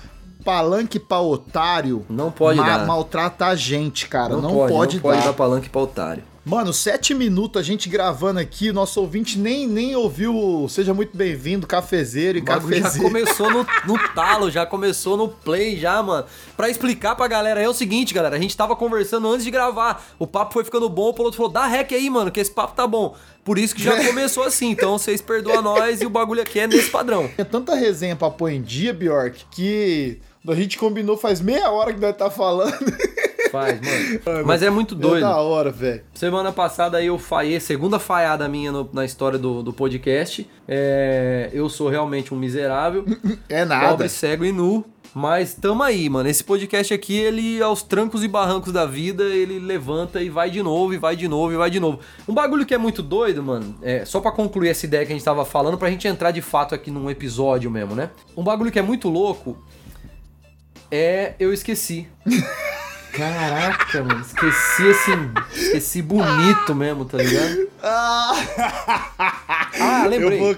Palanque 0.43 0.99
pra 0.99 1.19
otário 1.19 2.05
Não 2.09 2.31
pode 2.31 2.57
dar. 2.59 2.85
maltrata 2.87 3.45
a 3.47 3.55
gente, 3.55 4.07
cara. 4.07 4.35
Não, 4.35 4.41
pode, 4.67 4.95
não 4.95 5.01
pode 5.01 5.19
dar. 5.19 5.25
dar 5.25 5.33
palanque 5.33 5.69
pra 5.69 5.81
otário. 5.81 6.23
Mano, 6.47 6.71
sete 6.71 7.13
minutos 7.13 7.59
a 7.59 7.63
gente 7.63 7.89
gravando 7.89 8.39
aqui, 8.39 8.71
nosso 8.71 9.01
ouvinte 9.01 9.37
nem, 9.37 9.67
nem 9.67 9.97
ouviu. 9.97 10.33
o 10.33 10.69
Seja 10.69 10.93
muito 10.93 11.17
bem-vindo, 11.17 11.67
cafezeiro 11.67 12.37
e 12.37 12.41
O 12.41 12.45
bagulho 12.45 12.77
já 12.77 12.83
cafezeiro. 12.83 13.05
começou 13.09 13.51
no, 13.51 13.67
no 13.85 13.99
talo, 14.15 14.49
já 14.49 14.65
começou 14.65 15.17
no 15.17 15.27
play, 15.27 15.77
já, 15.77 16.01
mano. 16.01 16.25
Pra 16.55 16.69
explicar 16.69 17.15
pra 17.17 17.27
galera, 17.27 17.61
é 17.61 17.67
o 17.67 17.73
seguinte, 17.73 18.13
galera. 18.13 18.37
A 18.37 18.39
gente 18.39 18.55
tava 18.55 18.77
conversando 18.77 19.27
antes 19.29 19.43
de 19.43 19.51
gravar. 19.51 20.01
O 20.17 20.25
papo 20.25 20.53
foi 20.53 20.63
ficando 20.63 20.87
bom, 20.87 21.09
o 21.09 21.13
piloto 21.13 21.35
falou: 21.35 21.51
dá 21.51 21.65
rec 21.67 21.91
aí, 21.91 22.09
mano, 22.09 22.31
que 22.31 22.39
esse 22.39 22.51
papo 22.51 22.73
tá 22.73 22.87
bom. 22.87 23.13
Por 23.43 23.57
isso 23.59 23.75
que 23.75 23.83
já 23.83 23.97
começou 24.07 24.43
assim. 24.43 24.69
Então 24.71 24.97
vocês 24.97 25.21
perdoam 25.21 25.61
nós 25.61 26.01
e 26.01 26.05
o 26.05 26.09
bagulho 26.09 26.41
aqui 26.41 26.61
é 26.61 26.67
nesse 26.67 26.89
padrão. 26.89 27.27
Tinha 27.35 27.43
tanta 27.43 27.75
resenha 27.75 28.15
pra 28.15 28.29
pôr 28.29 28.51
em 28.51 28.61
dia, 28.61 28.93
Bjork, 28.93 29.43
que 29.51 30.21
a 30.47 30.55
gente 30.55 30.77
combinou 30.77 31.17
faz 31.17 31.41
meia 31.41 31.69
hora 31.71 31.93
que 31.93 31.99
nós 31.99 32.15
tá 32.15 32.29
falando. 32.31 32.73
Faz, 33.51 33.79
mano. 34.25 34.45
Mas 34.45 34.61
é 34.63 34.69
muito 34.69 34.95
É 34.95 34.97
doido. 34.97 35.21
da 35.21 35.37
hora, 35.37 35.71
velho. 35.71 36.01
Semana 36.13 36.51
passada 36.51 36.97
aí 36.97 37.07
eu 37.07 37.17
falhei, 37.17 37.59
segunda 37.59 37.99
falhada 37.99 38.47
minha 38.47 38.71
no- 38.71 38.89
na 38.93 39.05
história 39.05 39.37
do, 39.39 39.61
do 39.63 39.71
podcast. 39.73 40.49
É, 40.67 41.49
eu 41.53 41.69
sou 41.69 41.89
realmente 41.89 42.33
um 42.33 42.37
miserável. 42.37 43.05
É 43.49 43.63
nada. 43.65 43.89
Pobre, 43.89 44.09
cego 44.09 44.43
e 44.45 44.51
nu. 44.51 44.83
Mas 45.13 45.53
tamo 45.55 45.81
aí, 45.81 46.07
mano. 46.09 46.29
Esse 46.29 46.43
podcast 46.43 46.93
aqui, 46.93 47.15
ele, 47.15 47.61
aos 47.61 47.81
trancos 47.81 48.23
e 48.23 48.27
barrancos 48.27 48.71
da 48.73 48.85
vida, 48.85 49.23
ele 49.23 49.57
levanta 49.57 50.21
e 50.21 50.29
vai 50.29 50.49
de 50.49 50.61
novo, 50.61 50.93
e 50.93 50.97
vai 50.97 51.15
de 51.15 51.27
novo, 51.27 51.53
e 51.53 51.55
vai 51.55 51.69
de 51.71 51.79
novo. 51.79 51.99
Um 52.27 52.33
bagulho 52.33 52.65
que 52.65 52.73
é 52.73 52.77
muito 52.77 53.01
doido, 53.01 53.41
mano, 53.41 53.75
é, 53.81 54.05
só 54.05 54.19
pra 54.19 54.31
concluir 54.31 54.69
essa 54.69 54.85
ideia 54.85 55.05
que 55.05 55.11
a 55.11 55.15
gente 55.15 55.23
tava 55.25 55.43
falando, 55.45 55.77
pra 55.77 55.89
gente 55.89 56.07
entrar 56.07 56.29
de 56.31 56.41
fato 56.41 56.75
aqui 56.75 56.91
num 56.91 57.09
episódio 57.09 57.71
mesmo, 57.71 57.95
né? 57.95 58.11
Um 58.35 58.43
bagulho 58.43 58.71
que 58.71 58.77
é 58.77 58.81
muito 58.83 59.09
louco 59.09 59.57
é. 60.91 61.33
Eu 61.39 61.51
esqueci. 61.53 62.07
Caraca, 63.13 64.03
mano. 64.03 64.21
Esqueci 64.21 64.89
assim. 64.89 65.31
Esqueci 65.55 66.01
bonito 66.01 66.75
mesmo, 66.75 67.05
tá 67.05 67.17
ligado? 67.17 67.67
Ah, 69.79 70.05
lembrei. 70.09 70.39
Eu 70.39 70.43
vou, 70.43 70.55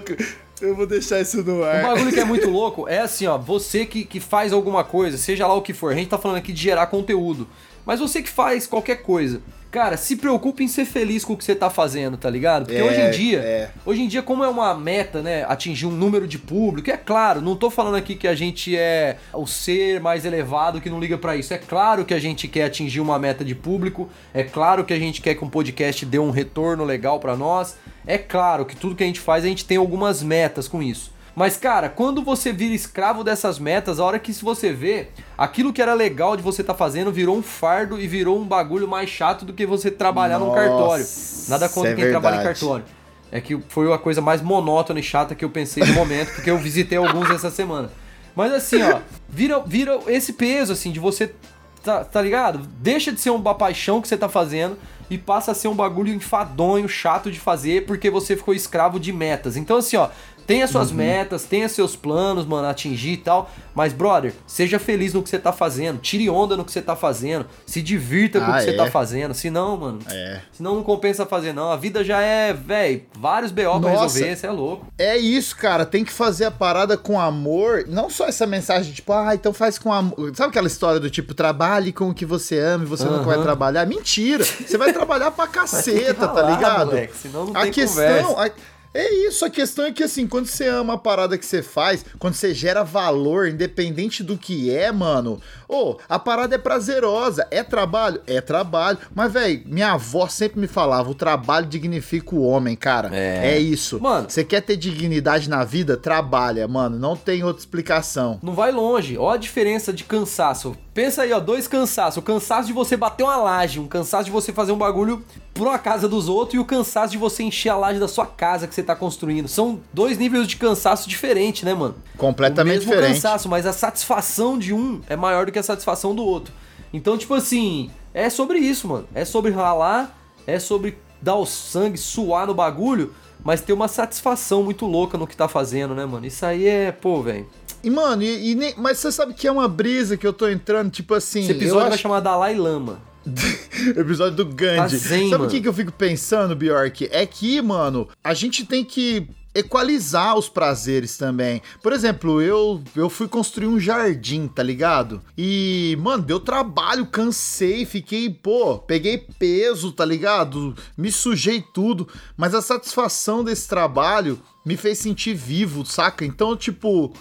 eu 0.60 0.74
vou 0.76 0.86
deixar 0.86 1.20
isso 1.20 1.42
no 1.42 1.60
Um 1.60 1.64
ar. 1.64 1.82
bagulho 1.82 2.12
que 2.12 2.20
é 2.20 2.24
muito 2.24 2.50
louco 2.50 2.88
é 2.88 3.00
assim, 3.00 3.26
ó, 3.26 3.38
você 3.38 3.86
que, 3.86 4.04
que 4.04 4.20
faz 4.20 4.52
alguma 4.52 4.84
coisa, 4.84 5.16
seja 5.16 5.46
lá 5.46 5.54
o 5.54 5.62
que 5.62 5.72
for, 5.72 5.92
a 5.92 5.94
gente 5.96 6.08
tá 6.08 6.18
falando 6.18 6.36
aqui 6.38 6.52
de 6.52 6.60
gerar 6.62 6.86
conteúdo, 6.88 7.48
mas 7.86 7.98
você 8.00 8.22
que 8.22 8.28
faz 8.28 8.66
qualquer 8.66 8.96
coisa, 8.96 9.40
cara, 9.70 9.96
se 9.96 10.16
preocupe 10.16 10.64
em 10.64 10.68
ser 10.68 10.84
feliz 10.84 11.24
com 11.24 11.34
o 11.34 11.36
que 11.36 11.44
você 11.44 11.54
tá 11.54 11.70
fazendo, 11.70 12.16
tá 12.16 12.28
ligado? 12.28 12.66
Porque 12.66 12.80
É, 12.80 12.84
hoje 12.84 13.00
em 13.00 13.10
dia, 13.10 13.38
é. 13.38 13.70
hoje 13.86 14.02
em 14.02 14.08
dia, 14.08 14.22
como 14.22 14.42
é 14.42 14.48
uma 14.48 14.74
meta, 14.74 15.22
né, 15.22 15.44
atingir 15.48 15.86
um 15.86 15.92
número 15.92 16.26
de 16.26 16.38
público, 16.38 16.90
é 16.90 16.96
claro, 16.96 17.40
não 17.40 17.54
tô 17.54 17.70
falando 17.70 17.94
aqui 17.96 18.14
que 18.16 18.26
a 18.26 18.34
gente 18.34 18.76
é 18.76 19.16
o 19.32 19.46
ser 19.46 20.00
mais 20.00 20.24
elevado 20.24 20.80
que 20.80 20.90
não 20.90 20.98
liga 20.98 21.16
pra 21.16 21.36
isso, 21.36 21.54
é 21.54 21.58
claro 21.58 22.04
que 22.04 22.14
a 22.14 22.18
gente 22.18 22.48
quer 22.48 22.64
atingir 22.64 23.00
uma 23.00 23.18
meta 23.18 23.44
de 23.44 23.54
público, 23.54 24.08
é 24.34 24.42
claro 24.42 24.84
que 24.84 24.92
a 24.92 24.98
gente 24.98 25.20
quer 25.20 25.34
que 25.34 25.44
um 25.44 25.50
podcast 25.50 26.04
dê 26.04 26.18
um 26.18 26.30
retorno 26.30 26.84
legal 26.84 27.20
pra 27.20 27.36
nós, 27.36 27.76
é 28.06 28.18
claro 28.18 28.64
que 28.64 28.74
tudo 28.74 28.94
que 28.96 29.04
a 29.04 29.06
gente 29.06 29.20
faz, 29.20 29.44
a 29.44 29.48
gente 29.48 29.64
tem 29.64 29.76
algumas 29.76 30.22
metas 30.22 30.66
com 30.66 30.82
isso. 30.82 31.12
Mas, 31.40 31.56
cara, 31.56 31.88
quando 31.88 32.22
você 32.22 32.52
vira 32.52 32.74
escravo 32.74 33.24
dessas 33.24 33.58
metas, 33.58 33.98
a 33.98 34.04
hora 34.04 34.18
que 34.18 34.30
se 34.30 34.44
você 34.44 34.74
vê, 34.74 35.08
aquilo 35.38 35.72
que 35.72 35.80
era 35.80 35.94
legal 35.94 36.36
de 36.36 36.42
você 36.42 36.60
estar 36.60 36.74
fazendo 36.74 37.10
virou 37.10 37.34
um 37.34 37.42
fardo 37.42 37.98
e 37.98 38.06
virou 38.06 38.38
um 38.38 38.44
bagulho 38.44 38.86
mais 38.86 39.08
chato 39.08 39.46
do 39.46 39.54
que 39.54 39.64
você 39.64 39.90
trabalhar 39.90 40.38
num 40.38 40.48
Nossa, 40.48 40.60
cartório. 40.60 41.06
Nada 41.48 41.68
contra 41.70 41.92
é 41.92 41.94
quem 41.94 42.10
trabalha 42.10 42.34
em 42.34 42.38
verdade. 42.40 42.60
cartório. 42.60 42.84
É 43.32 43.40
que 43.40 43.58
foi 43.70 43.90
a 43.90 43.96
coisa 43.96 44.20
mais 44.20 44.42
monótona 44.42 45.00
e 45.00 45.02
chata 45.02 45.34
que 45.34 45.42
eu 45.42 45.48
pensei 45.48 45.82
no 45.82 45.94
momento, 45.94 46.30
porque 46.34 46.50
eu 46.50 46.58
visitei 46.58 46.98
alguns 46.98 47.30
essa 47.30 47.50
semana. 47.50 47.90
Mas 48.36 48.52
assim, 48.52 48.82
ó, 48.82 48.98
vira, 49.26 49.60
vira 49.60 49.98
esse 50.08 50.34
peso, 50.34 50.74
assim, 50.74 50.92
de 50.92 51.00
você. 51.00 51.34
Tá, 51.82 52.04
tá 52.04 52.20
ligado? 52.20 52.58
Deixa 52.82 53.10
de 53.10 53.18
ser 53.18 53.30
uma 53.30 53.54
paixão 53.54 54.02
que 54.02 54.08
você 54.08 54.18
tá 54.18 54.28
fazendo 54.28 54.76
e 55.10 55.18
passa 55.18 55.50
a 55.50 55.54
ser 55.54 55.66
um 55.66 55.74
bagulho 55.74 56.14
enfadonho, 56.14 56.88
chato 56.88 57.32
de 57.32 57.40
fazer, 57.40 57.84
porque 57.84 58.08
você 58.08 58.36
ficou 58.36 58.54
escravo 58.54 59.00
de 59.00 59.12
metas. 59.12 59.56
Então, 59.56 59.78
assim, 59.78 59.96
ó, 59.96 60.08
tenha 60.46 60.66
suas 60.66 60.90
metas, 60.92 61.44
tenha 61.44 61.68
seus 61.68 61.94
planos, 61.96 62.44
mano, 62.46 62.68
atingir 62.68 63.12
e 63.12 63.16
tal. 63.18 63.50
Mas, 63.74 63.92
brother, 63.92 64.32
seja 64.46 64.78
feliz 64.78 65.14
no 65.14 65.22
que 65.22 65.28
você 65.30 65.38
tá 65.38 65.52
fazendo. 65.52 65.98
Tire 66.00 66.28
onda 66.28 66.56
no 66.56 66.64
que 66.64 66.72
você 66.72 66.82
tá 66.82 66.96
fazendo. 66.96 67.46
Se 67.64 67.80
divirta 67.80 68.40
com 68.40 68.46
o 68.50 68.54
Ah, 68.54 68.58
que 68.58 68.64
você 68.64 68.70
é? 68.70 68.76
tá 68.76 68.90
fazendo. 68.90 69.32
Senão, 69.34 69.76
mano. 69.76 69.98
É. 70.10 70.40
Senão 70.52 70.74
não 70.74 70.82
compensa 70.82 71.24
fazer, 71.24 71.52
não. 71.52 71.70
A 71.70 71.76
vida 71.76 72.02
já 72.04 72.20
é, 72.20 72.52
velho, 72.52 73.02
vários 73.18 73.52
BO 73.52 73.80
pra 73.80 73.90
resolver, 73.90 74.36
você 74.36 74.46
é 74.46 74.50
louco. 74.50 74.86
É 74.98 75.16
isso, 75.16 75.56
cara. 75.56 75.86
Tem 75.86 76.04
que 76.04 76.12
fazer 76.12 76.44
a 76.46 76.50
parada 76.50 76.96
com 76.96 77.18
amor. 77.18 77.84
Não 77.86 78.10
só 78.10 78.26
essa 78.26 78.46
mensagem, 78.46 78.92
tipo, 78.92 79.12
ah, 79.12 79.34
então 79.34 79.52
faz 79.52 79.78
com 79.78 79.92
amor. 79.92 80.34
Sabe 80.34 80.50
aquela 80.50 80.66
história 80.66 80.98
do 81.00 81.08
tipo, 81.08 81.32
trabalhe 81.32 81.92
com 81.92 82.10
o 82.10 82.14
que 82.14 82.26
você 82.26 82.58
ama 82.58 82.84
e 82.84 82.86
você 82.86 83.04
nunca 83.04 83.24
vai 83.24 83.40
trabalhar? 83.42 83.86
Mentira! 83.86 84.44
Você 84.44 84.76
vai 84.76 84.92
trabalhar 84.92 85.30
pra 85.30 85.46
caceta, 85.48 86.26
tá 86.26 86.34
ralar, 86.42 86.50
ligado? 86.56 86.86
moleque, 86.88 87.16
senão 87.16 87.46
não 87.46 87.56
a 87.56 87.62
tem 87.62 87.72
questão. 87.72 88.02
conversa. 88.24 88.42
a- 88.46 88.79
É 88.92 89.08
isso, 89.28 89.44
a 89.44 89.50
questão 89.50 89.84
é 89.84 89.92
que 89.92 90.02
assim, 90.02 90.26
quando 90.26 90.46
você 90.46 90.66
ama 90.66 90.94
a 90.94 90.98
parada 90.98 91.38
que 91.38 91.46
você 91.46 91.62
faz, 91.62 92.04
quando 92.18 92.34
você 92.34 92.52
gera 92.52 92.82
valor, 92.82 93.48
independente 93.48 94.24
do 94.24 94.36
que 94.36 94.74
é, 94.74 94.90
mano, 94.90 95.40
ô, 95.68 95.96
a 96.08 96.18
parada 96.18 96.56
é 96.56 96.58
prazerosa. 96.58 97.46
É 97.52 97.62
trabalho? 97.62 98.20
É 98.26 98.40
trabalho. 98.40 98.98
Mas, 99.14 99.32
velho, 99.32 99.62
minha 99.66 99.92
avó 99.92 100.26
sempre 100.26 100.60
me 100.60 100.66
falava: 100.66 101.08
o 101.08 101.14
trabalho 101.14 101.66
dignifica 101.66 102.34
o 102.34 102.42
homem, 102.42 102.74
cara. 102.74 103.10
É. 103.12 103.54
É, 103.54 103.58
isso. 103.58 104.00
Mano. 104.00 104.28
Você 104.28 104.42
quer 104.42 104.60
ter 104.60 104.76
dignidade 104.76 105.48
na 105.48 105.62
vida? 105.62 105.96
Trabalha, 105.96 106.66
mano. 106.66 106.98
Não 106.98 107.14
tem 107.16 107.44
outra 107.44 107.60
explicação. 107.60 108.40
Não 108.42 108.54
vai 108.54 108.72
longe. 108.72 109.16
Ó 109.16 109.30
a 109.30 109.36
diferença 109.36 109.92
de 109.92 110.02
cansaço. 110.02 110.76
Pensa 110.92 111.22
aí, 111.22 111.32
ó, 111.32 111.38
dois 111.38 111.68
cansaços. 111.68 112.16
O 112.16 112.22
cansaço 112.22 112.66
de 112.66 112.72
você 112.72 112.96
bater 112.96 113.22
uma 113.22 113.36
laje, 113.36 113.78
um 113.78 113.86
cansaço 113.86 114.24
de 114.24 114.30
você 114.30 114.52
fazer 114.52 114.72
um 114.72 114.78
bagulho 114.78 115.24
pra 115.54 115.78
casa 115.78 116.08
dos 116.08 116.28
outros 116.28 116.54
e 116.54 116.58
o 116.58 116.64
cansaço 116.64 117.12
de 117.12 117.18
você 117.18 117.42
encher 117.42 117.68
a 117.70 117.76
laje 117.76 117.98
da 118.00 118.08
sua 118.08 118.24
casa 118.26 118.66
que 118.66 118.74
você 118.74 118.82
tá 118.82 118.94
construindo. 118.96 119.48
São 119.48 119.80
dois 119.92 120.16
níveis 120.16 120.46
de 120.46 120.56
cansaço 120.56 121.08
diferentes, 121.08 121.62
né, 121.64 121.74
mano? 121.74 121.94
Completamente 122.16 122.76
o 122.76 122.78
mesmo 122.78 122.90
diferente. 122.92 123.14
cansaço, 123.14 123.48
mas 123.48 123.66
a 123.66 123.72
satisfação 123.72 124.58
de 124.58 124.72
um 124.72 125.00
é 125.08 125.16
maior 125.16 125.46
do 125.46 125.52
que 125.52 125.58
a 125.58 125.62
satisfação 125.62 126.14
do 126.14 126.24
outro. 126.24 126.52
Então, 126.92 127.18
tipo 127.18 127.34
assim, 127.34 127.90
é 128.14 128.30
sobre 128.30 128.58
isso, 128.58 128.88
mano. 128.88 129.06
É 129.14 129.24
sobre 129.24 129.50
ralar, 129.52 130.16
é 130.46 130.58
sobre 130.58 130.96
dar 131.20 131.36
o 131.36 131.44
sangue, 131.46 131.98
suar 131.98 132.46
no 132.46 132.54
bagulho, 132.54 133.12
mas 133.44 133.60
ter 133.60 133.72
uma 133.72 133.88
satisfação 133.88 134.62
muito 134.62 134.86
louca 134.86 135.16
no 135.18 135.26
que 135.26 135.36
tá 135.36 135.48
fazendo, 135.48 135.94
né, 135.94 136.04
mano? 136.06 136.26
Isso 136.26 136.44
aí 136.46 136.66
é, 136.66 136.92
pô, 136.92 137.22
velho. 137.22 137.46
E, 137.82 137.88
mano, 137.90 138.22
e, 138.22 138.50
e 138.50 138.54
nem- 138.54 138.74
mas 138.76 138.98
você 138.98 139.10
sabe 139.10 139.32
que 139.34 139.46
é 139.46 139.52
uma 139.52 139.66
brisa 139.68 140.16
que 140.16 140.26
eu 140.26 140.32
tô 140.32 140.48
entrando, 140.48 140.90
tipo 140.90 141.14
assim. 141.14 141.40
Esse 141.40 141.52
episódio 141.52 141.80
vai 141.84 141.88
acho- 141.94 141.98
chamar 142.02 142.20
Dalai 142.20 142.54
Lama. 142.54 143.00
episódio 143.96 144.36
do 144.36 144.46
Gandhi. 144.46 144.98
Tá 144.98 145.28
Sabe 145.30 145.44
o 145.44 145.48
que, 145.48 145.60
que 145.60 145.68
eu 145.68 145.74
fico 145.74 145.92
pensando, 145.92 146.56
Bjork? 146.56 147.08
É 147.10 147.26
que, 147.26 147.60
mano, 147.60 148.08
a 148.22 148.34
gente 148.34 148.64
tem 148.64 148.84
que 148.84 149.28
equalizar 149.54 150.36
os 150.36 150.48
prazeres 150.48 151.16
também. 151.16 151.60
Por 151.82 151.92
exemplo, 151.92 152.40
eu, 152.40 152.82
eu 152.94 153.10
fui 153.10 153.26
construir 153.26 153.66
um 153.66 153.80
jardim, 153.80 154.46
tá 154.46 154.62
ligado? 154.62 155.20
E, 155.36 155.96
mano, 156.00 156.22
deu 156.22 156.38
trabalho, 156.38 157.06
cansei, 157.06 157.84
fiquei, 157.84 158.30
pô, 158.30 158.78
peguei 158.78 159.18
peso, 159.38 159.92
tá 159.92 160.04
ligado? 160.04 160.74
Me 160.96 161.10
sujei 161.10 161.62
tudo, 161.74 162.08
mas 162.36 162.54
a 162.54 162.62
satisfação 162.62 163.42
desse 163.42 163.68
trabalho 163.68 164.40
me 164.64 164.76
fez 164.76 164.98
sentir 164.98 165.34
vivo, 165.34 165.84
saca? 165.84 166.24
Então, 166.24 166.56
tipo, 166.56 167.12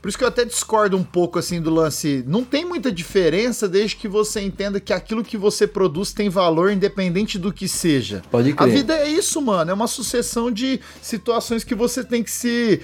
por 0.00 0.08
isso 0.08 0.16
que 0.18 0.24
eu 0.24 0.28
até 0.28 0.44
discordo 0.44 0.96
um 0.96 1.02
pouco 1.02 1.38
assim 1.38 1.60
do 1.60 1.70
lance. 1.70 2.24
Não 2.26 2.44
tem 2.44 2.64
muita 2.64 2.90
diferença 2.90 3.68
desde 3.68 3.96
que 3.96 4.08
você 4.08 4.40
entenda 4.40 4.78
que 4.78 4.92
aquilo 4.92 5.24
que 5.24 5.36
você 5.36 5.66
produz 5.66 6.12
tem 6.12 6.28
valor 6.28 6.70
independente 6.70 7.38
do 7.38 7.52
que 7.52 7.68
seja. 7.68 8.22
Pode 8.30 8.50
A 8.52 8.54
crer. 8.54 8.72
vida 8.72 8.94
é 8.94 9.08
isso, 9.08 9.40
mano. 9.42 9.70
É 9.70 9.74
uma 9.74 9.88
sucessão 9.88 10.50
de 10.50 10.80
situações 11.02 11.64
que 11.64 11.74
você 11.74 12.04
tem 12.04 12.22
que 12.22 12.30
se 12.30 12.80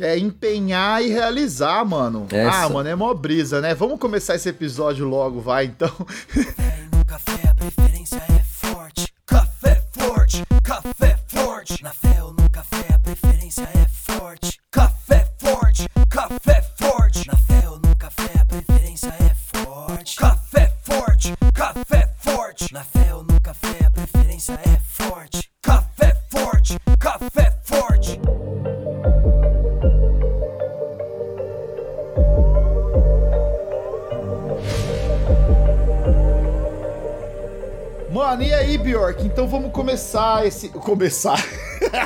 é, 0.00 0.18
empenhar 0.18 1.04
e 1.04 1.08
realizar, 1.08 1.84
mano. 1.84 2.26
Essa. 2.30 2.64
Ah, 2.64 2.68
mano, 2.68 2.88
é 2.88 2.94
mó 2.94 3.12
brisa, 3.14 3.60
né? 3.60 3.74
Vamos 3.74 3.98
começar 3.98 4.34
esse 4.34 4.48
episódio 4.48 5.06
logo, 5.06 5.40
vai, 5.40 5.66
então. 5.66 5.92
começar 40.44 40.46
esse. 40.46 40.68
Começar. 40.68 41.44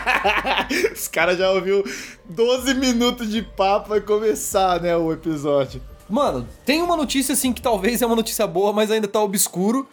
Os 0.93 1.09
caras 1.09 1.39
já 1.39 1.51
ouviu 1.51 1.85
12 2.29 2.75
minutos 2.75 3.31
de 3.31 3.43
papo, 3.43 3.91
vai 3.91 4.01
começar, 4.01 4.81
né, 4.81 4.97
o 4.97 5.13
episódio. 5.13 5.81
Mano, 6.09 6.47
tem 6.65 6.83
uma 6.83 6.97
notícia 6.97 7.33
assim 7.35 7.53
que 7.53 7.61
talvez 7.61 8.01
é 8.01 8.07
uma 8.07 8.17
notícia 8.17 8.47
boa, 8.47 8.73
mas 8.73 8.91
ainda 8.91 9.09
tá 9.09 9.21
obscuro. 9.23 9.87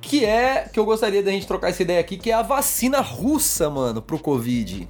Que 0.00 0.24
é 0.24 0.68
que 0.72 0.78
eu 0.78 0.84
gostaria 0.84 1.22
da 1.22 1.30
gente 1.30 1.46
trocar 1.46 1.70
essa 1.70 1.82
ideia 1.82 1.98
aqui, 1.98 2.16
que 2.16 2.30
é 2.30 2.34
a 2.34 2.42
vacina 2.42 3.00
russa, 3.00 3.68
mano, 3.68 4.00
pro 4.00 4.18
Covid. 4.18 4.88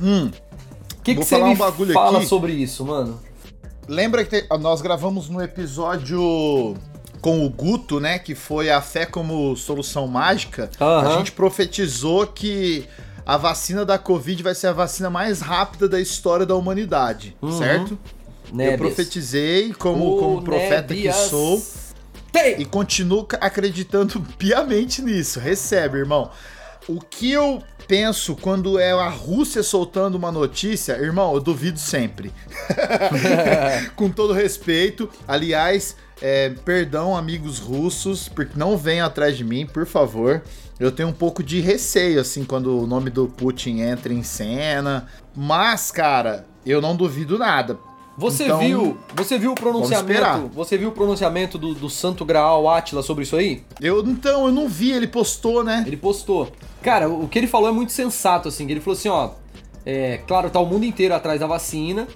Hum. 0.00 0.30
O 0.98 1.02
que, 1.02 1.14
que 1.14 1.24
você 1.24 1.36
um 1.36 1.54
bagulho 1.54 1.94
fala 1.94 2.18
aqui. 2.18 2.26
sobre 2.26 2.52
isso, 2.52 2.84
mano? 2.84 3.18
Lembra 3.88 4.24
que 4.24 4.42
te- 4.42 4.58
nós 4.58 4.82
gravamos 4.82 5.30
no 5.30 5.40
episódio 5.42 6.76
com 7.20 7.44
o 7.44 7.50
Guto, 7.50 8.00
né? 8.00 8.18
Que 8.18 8.34
foi 8.34 8.70
a 8.70 8.80
fé 8.80 9.04
como 9.06 9.54
solução 9.56 10.06
mágica. 10.06 10.70
Aham. 10.80 11.08
A 11.14 11.18
gente 11.18 11.32
profetizou 11.32 12.26
que 12.26 12.86
a 13.26 13.36
vacina 13.36 13.84
da 13.84 13.98
Covid 13.98 14.42
vai 14.42 14.54
ser 14.54 14.68
a 14.68 14.72
vacina 14.72 15.10
mais 15.10 15.40
rápida 15.40 15.88
da 15.88 16.00
história 16.00 16.44
da 16.46 16.54
humanidade, 16.56 17.36
Uhum. 17.42 17.58
certo? 17.58 17.98
Eu 18.58 18.76
profetizei 18.78 19.72
como, 19.74 20.16
como 20.18 20.42
profeta 20.42 20.92
nébias. 20.92 21.16
que 21.16 21.28
sou 21.28 21.62
Tem! 22.32 22.60
e 22.60 22.64
continuo 22.64 23.26
acreditando 23.40 24.20
piamente 24.36 25.00
nisso. 25.02 25.38
Recebe, 25.38 25.98
irmão. 25.98 26.30
O 26.88 26.98
que 27.00 27.30
eu 27.30 27.62
penso 27.86 28.34
quando 28.34 28.78
é 28.78 28.90
a 28.90 29.08
Rússia 29.08 29.62
soltando 29.62 30.16
uma 30.16 30.32
notícia, 30.32 30.94
irmão, 30.94 31.34
eu 31.34 31.40
duvido 31.40 31.78
sempre. 31.78 32.32
Com 33.94 34.10
todo 34.10 34.32
respeito. 34.32 35.08
Aliás, 35.28 35.96
é, 36.20 36.50
perdão, 36.64 37.16
amigos 37.16 37.58
russos, 37.58 38.28
porque 38.28 38.58
não 38.58 38.76
venham 38.76 39.06
atrás 39.06 39.36
de 39.36 39.44
mim, 39.44 39.66
por 39.66 39.86
favor. 39.86 40.42
Eu 40.78 40.90
tenho 40.90 41.08
um 41.08 41.12
pouco 41.12 41.42
de 41.42 41.60
receio, 41.60 42.20
assim, 42.20 42.44
quando 42.44 42.78
o 42.78 42.86
nome 42.86 43.10
do 43.10 43.26
Putin 43.28 43.80
entra 43.80 44.12
em 44.12 44.22
cena. 44.22 45.06
Mas, 45.36 45.90
cara, 45.90 46.46
eu 46.64 46.80
não 46.80 46.96
duvido 46.96 47.38
nada. 47.38 47.78
Você 48.16 48.44
Então, 48.44 48.58
viu, 48.58 48.98
você 49.14 49.38
viu 49.38 49.52
o 49.52 49.54
pronunciamento, 49.54 50.50
você 50.52 50.76
viu 50.76 50.90
o 50.90 50.92
pronunciamento 50.92 51.56
do, 51.56 51.74
do 51.74 51.88
Santo 51.88 52.22
Graal 52.24 52.68
Átila 52.68 53.02
sobre 53.02 53.24
isso 53.24 53.34
aí? 53.36 53.62
Eu 53.80 54.00
então, 54.06 54.46
eu 54.46 54.52
não 54.52 54.68
vi, 54.68 54.90
ele 54.90 55.06
postou, 55.06 55.64
né? 55.64 55.84
Ele 55.86 55.96
postou. 55.96 56.52
Cara, 56.82 57.08
o 57.08 57.26
que 57.28 57.38
ele 57.38 57.46
falou 57.46 57.70
é 57.70 57.72
muito 57.72 57.92
sensato, 57.92 58.48
assim. 58.48 58.66
que 58.66 58.72
Ele 58.72 58.80
falou 58.80 58.98
assim, 58.98 59.08
ó. 59.08 59.30
É, 59.86 60.18
claro, 60.26 60.50
tá 60.50 60.60
o 60.60 60.66
mundo 60.66 60.84
inteiro 60.84 61.14
atrás 61.14 61.40
da 61.40 61.46
vacina. 61.46 62.06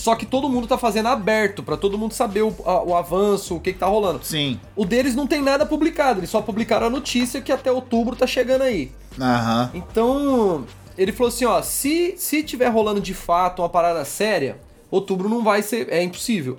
Só 0.00 0.14
que 0.14 0.24
todo 0.24 0.48
mundo 0.48 0.66
tá 0.66 0.78
fazendo 0.78 1.08
aberto, 1.08 1.62
pra 1.62 1.76
todo 1.76 1.98
mundo 1.98 2.14
saber 2.14 2.40
o, 2.42 2.54
a- 2.64 2.82
o 2.82 2.96
avanço, 2.96 3.56
o 3.56 3.60
que, 3.60 3.72
que 3.74 3.78
tá 3.78 3.86
rolando. 3.86 4.20
Sim. 4.24 4.58
O 4.74 4.86
deles 4.86 5.14
não 5.14 5.26
tem 5.26 5.42
nada 5.42 5.66
publicado, 5.66 6.20
eles 6.20 6.30
só 6.30 6.40
publicaram 6.40 6.86
a 6.86 6.90
notícia 6.90 7.40
que 7.42 7.52
até 7.52 7.70
outubro 7.70 8.16
tá 8.16 8.26
chegando 8.26 8.62
aí. 8.62 8.90
Aham. 9.20 9.70
Então, 9.74 10.64
ele 10.96 11.12
falou 11.12 11.28
assim, 11.28 11.44
ó, 11.44 11.60
se, 11.60 12.14
se 12.16 12.42
tiver 12.42 12.68
rolando 12.68 12.98
de 13.00 13.12
fato 13.12 13.60
uma 13.60 13.68
parada 13.68 14.02
séria, 14.06 14.56
outubro 14.90 15.28
não 15.28 15.44
vai 15.44 15.60
ser, 15.60 15.88
é 15.92 16.02
impossível. 16.02 16.58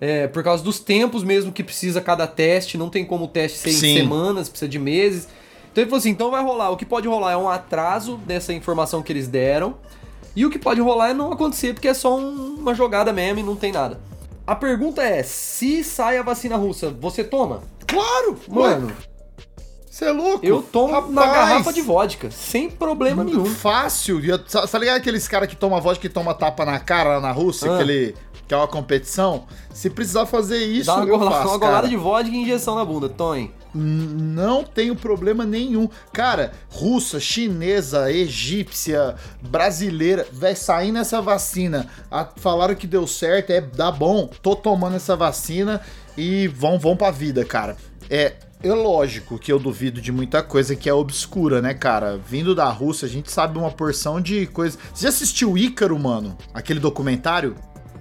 É, 0.00 0.26
por 0.26 0.42
causa 0.42 0.64
dos 0.64 0.80
tempos 0.80 1.22
mesmo 1.22 1.52
que 1.52 1.62
precisa 1.62 2.00
cada 2.00 2.26
teste, 2.26 2.78
não 2.78 2.88
tem 2.88 3.04
como 3.04 3.26
o 3.26 3.28
teste 3.28 3.58
ser 3.58 3.72
Sim. 3.72 3.88
em 3.92 3.96
semanas, 3.98 4.48
precisa 4.48 4.68
de 4.70 4.78
meses. 4.78 5.28
Então 5.70 5.82
ele 5.82 5.90
falou 5.90 5.98
assim, 5.98 6.08
então 6.08 6.30
vai 6.30 6.42
rolar, 6.42 6.70
o 6.70 6.76
que 6.78 6.86
pode 6.86 7.06
rolar 7.06 7.32
é 7.32 7.36
um 7.36 7.48
atraso 7.50 8.16
dessa 8.26 8.54
informação 8.54 9.02
que 9.02 9.12
eles 9.12 9.28
deram, 9.28 9.74
e 10.36 10.44
o 10.46 10.50
que 10.50 10.58
pode 10.58 10.80
rolar 10.80 11.10
é 11.10 11.14
não 11.14 11.32
acontecer, 11.32 11.74
porque 11.74 11.88
é 11.88 11.94
só 11.94 12.16
um- 12.16 12.56
uma 12.60 12.74
jogada 12.74 13.12
mesmo 13.12 13.40
e 13.40 13.42
não 13.42 13.56
tem 13.56 13.72
nada. 13.72 13.98
A 14.46 14.54
pergunta 14.54 15.02
é, 15.02 15.22
se 15.22 15.84
sai 15.84 16.18
a 16.18 16.22
vacina 16.22 16.56
russa, 16.56 16.90
você 16.90 17.22
toma? 17.22 17.62
Claro! 17.86 18.36
Mano, 18.48 18.92
Você 19.90 20.04
é 20.06 20.12
louco? 20.12 20.44
eu 20.46 20.62
tomo 20.62 20.92
na 21.10 21.24
Rapaz, 21.24 21.48
garrafa 21.48 21.72
de 21.72 21.82
vodka, 21.82 22.30
sem 22.30 22.70
problema 22.70 23.22
nenhum. 23.24 23.44
Fácil. 23.44 24.20
Tá 24.48 24.78
ligado 24.78 24.96
aqueles 24.96 25.26
caras 25.28 25.48
que 25.48 25.56
tomam 25.56 25.80
vodka 25.80 26.06
e 26.06 26.08
toma 26.08 26.32
tapa 26.32 26.64
na 26.64 26.78
cara 26.78 27.16
lá 27.16 27.20
na 27.20 27.32
Rússia? 27.32 27.70
Ah. 27.70 27.74
Aquele, 27.74 28.14
que 28.46 28.54
é 28.54 28.56
uma 28.56 28.68
competição? 28.68 29.46
Se 29.74 29.90
precisar 29.90 30.26
fazer 30.26 30.58
isso, 30.64 30.86
Dá 30.86 30.96
uma, 30.96 31.04
eu 31.06 31.18
gola- 31.18 31.30
faço, 31.32 31.48
uma 31.48 31.58
golada 31.58 31.88
de 31.88 31.96
vodka 31.96 32.30
e 32.34 32.36
injeção 32.42 32.76
na 32.76 32.84
bunda, 32.84 33.08
Tony. 33.08 33.52
Não 33.74 34.64
tenho 34.64 34.96
problema 34.96 35.44
nenhum. 35.44 35.88
Cara, 36.12 36.52
russa, 36.70 37.20
chinesa, 37.20 38.10
egípcia, 38.12 39.14
brasileira, 39.42 40.26
vai 40.32 40.54
sair 40.56 40.92
nessa 40.92 41.20
vacina. 41.20 41.86
A- 42.10 42.28
falaram 42.36 42.74
que 42.74 42.86
deu 42.86 43.06
certo, 43.06 43.50
é 43.50 43.60
dá 43.60 43.90
bom. 43.92 44.28
Tô 44.42 44.56
tomando 44.56 44.96
essa 44.96 45.14
vacina 45.16 45.80
e 46.16 46.48
vão, 46.48 46.78
vão 46.78 46.96
pra 46.96 47.10
vida, 47.10 47.44
cara. 47.44 47.76
É. 48.08 48.34
É 48.62 48.74
lógico 48.74 49.38
que 49.38 49.50
eu 49.50 49.58
duvido 49.58 50.02
de 50.02 50.12
muita 50.12 50.42
coisa 50.42 50.76
que 50.76 50.86
é 50.86 50.92
obscura, 50.92 51.62
né, 51.62 51.72
cara? 51.72 52.18
Vindo 52.18 52.54
da 52.54 52.68
Rússia, 52.68 53.06
a 53.06 53.08
gente 53.08 53.30
sabe 53.32 53.58
uma 53.58 53.70
porção 53.70 54.20
de 54.20 54.44
coisa. 54.48 54.76
Você 54.92 55.04
já 55.04 55.08
assistiu 55.08 55.56
Ícaro, 55.56 55.98
mano? 55.98 56.36
Aquele 56.52 56.78
documentário? 56.78 57.56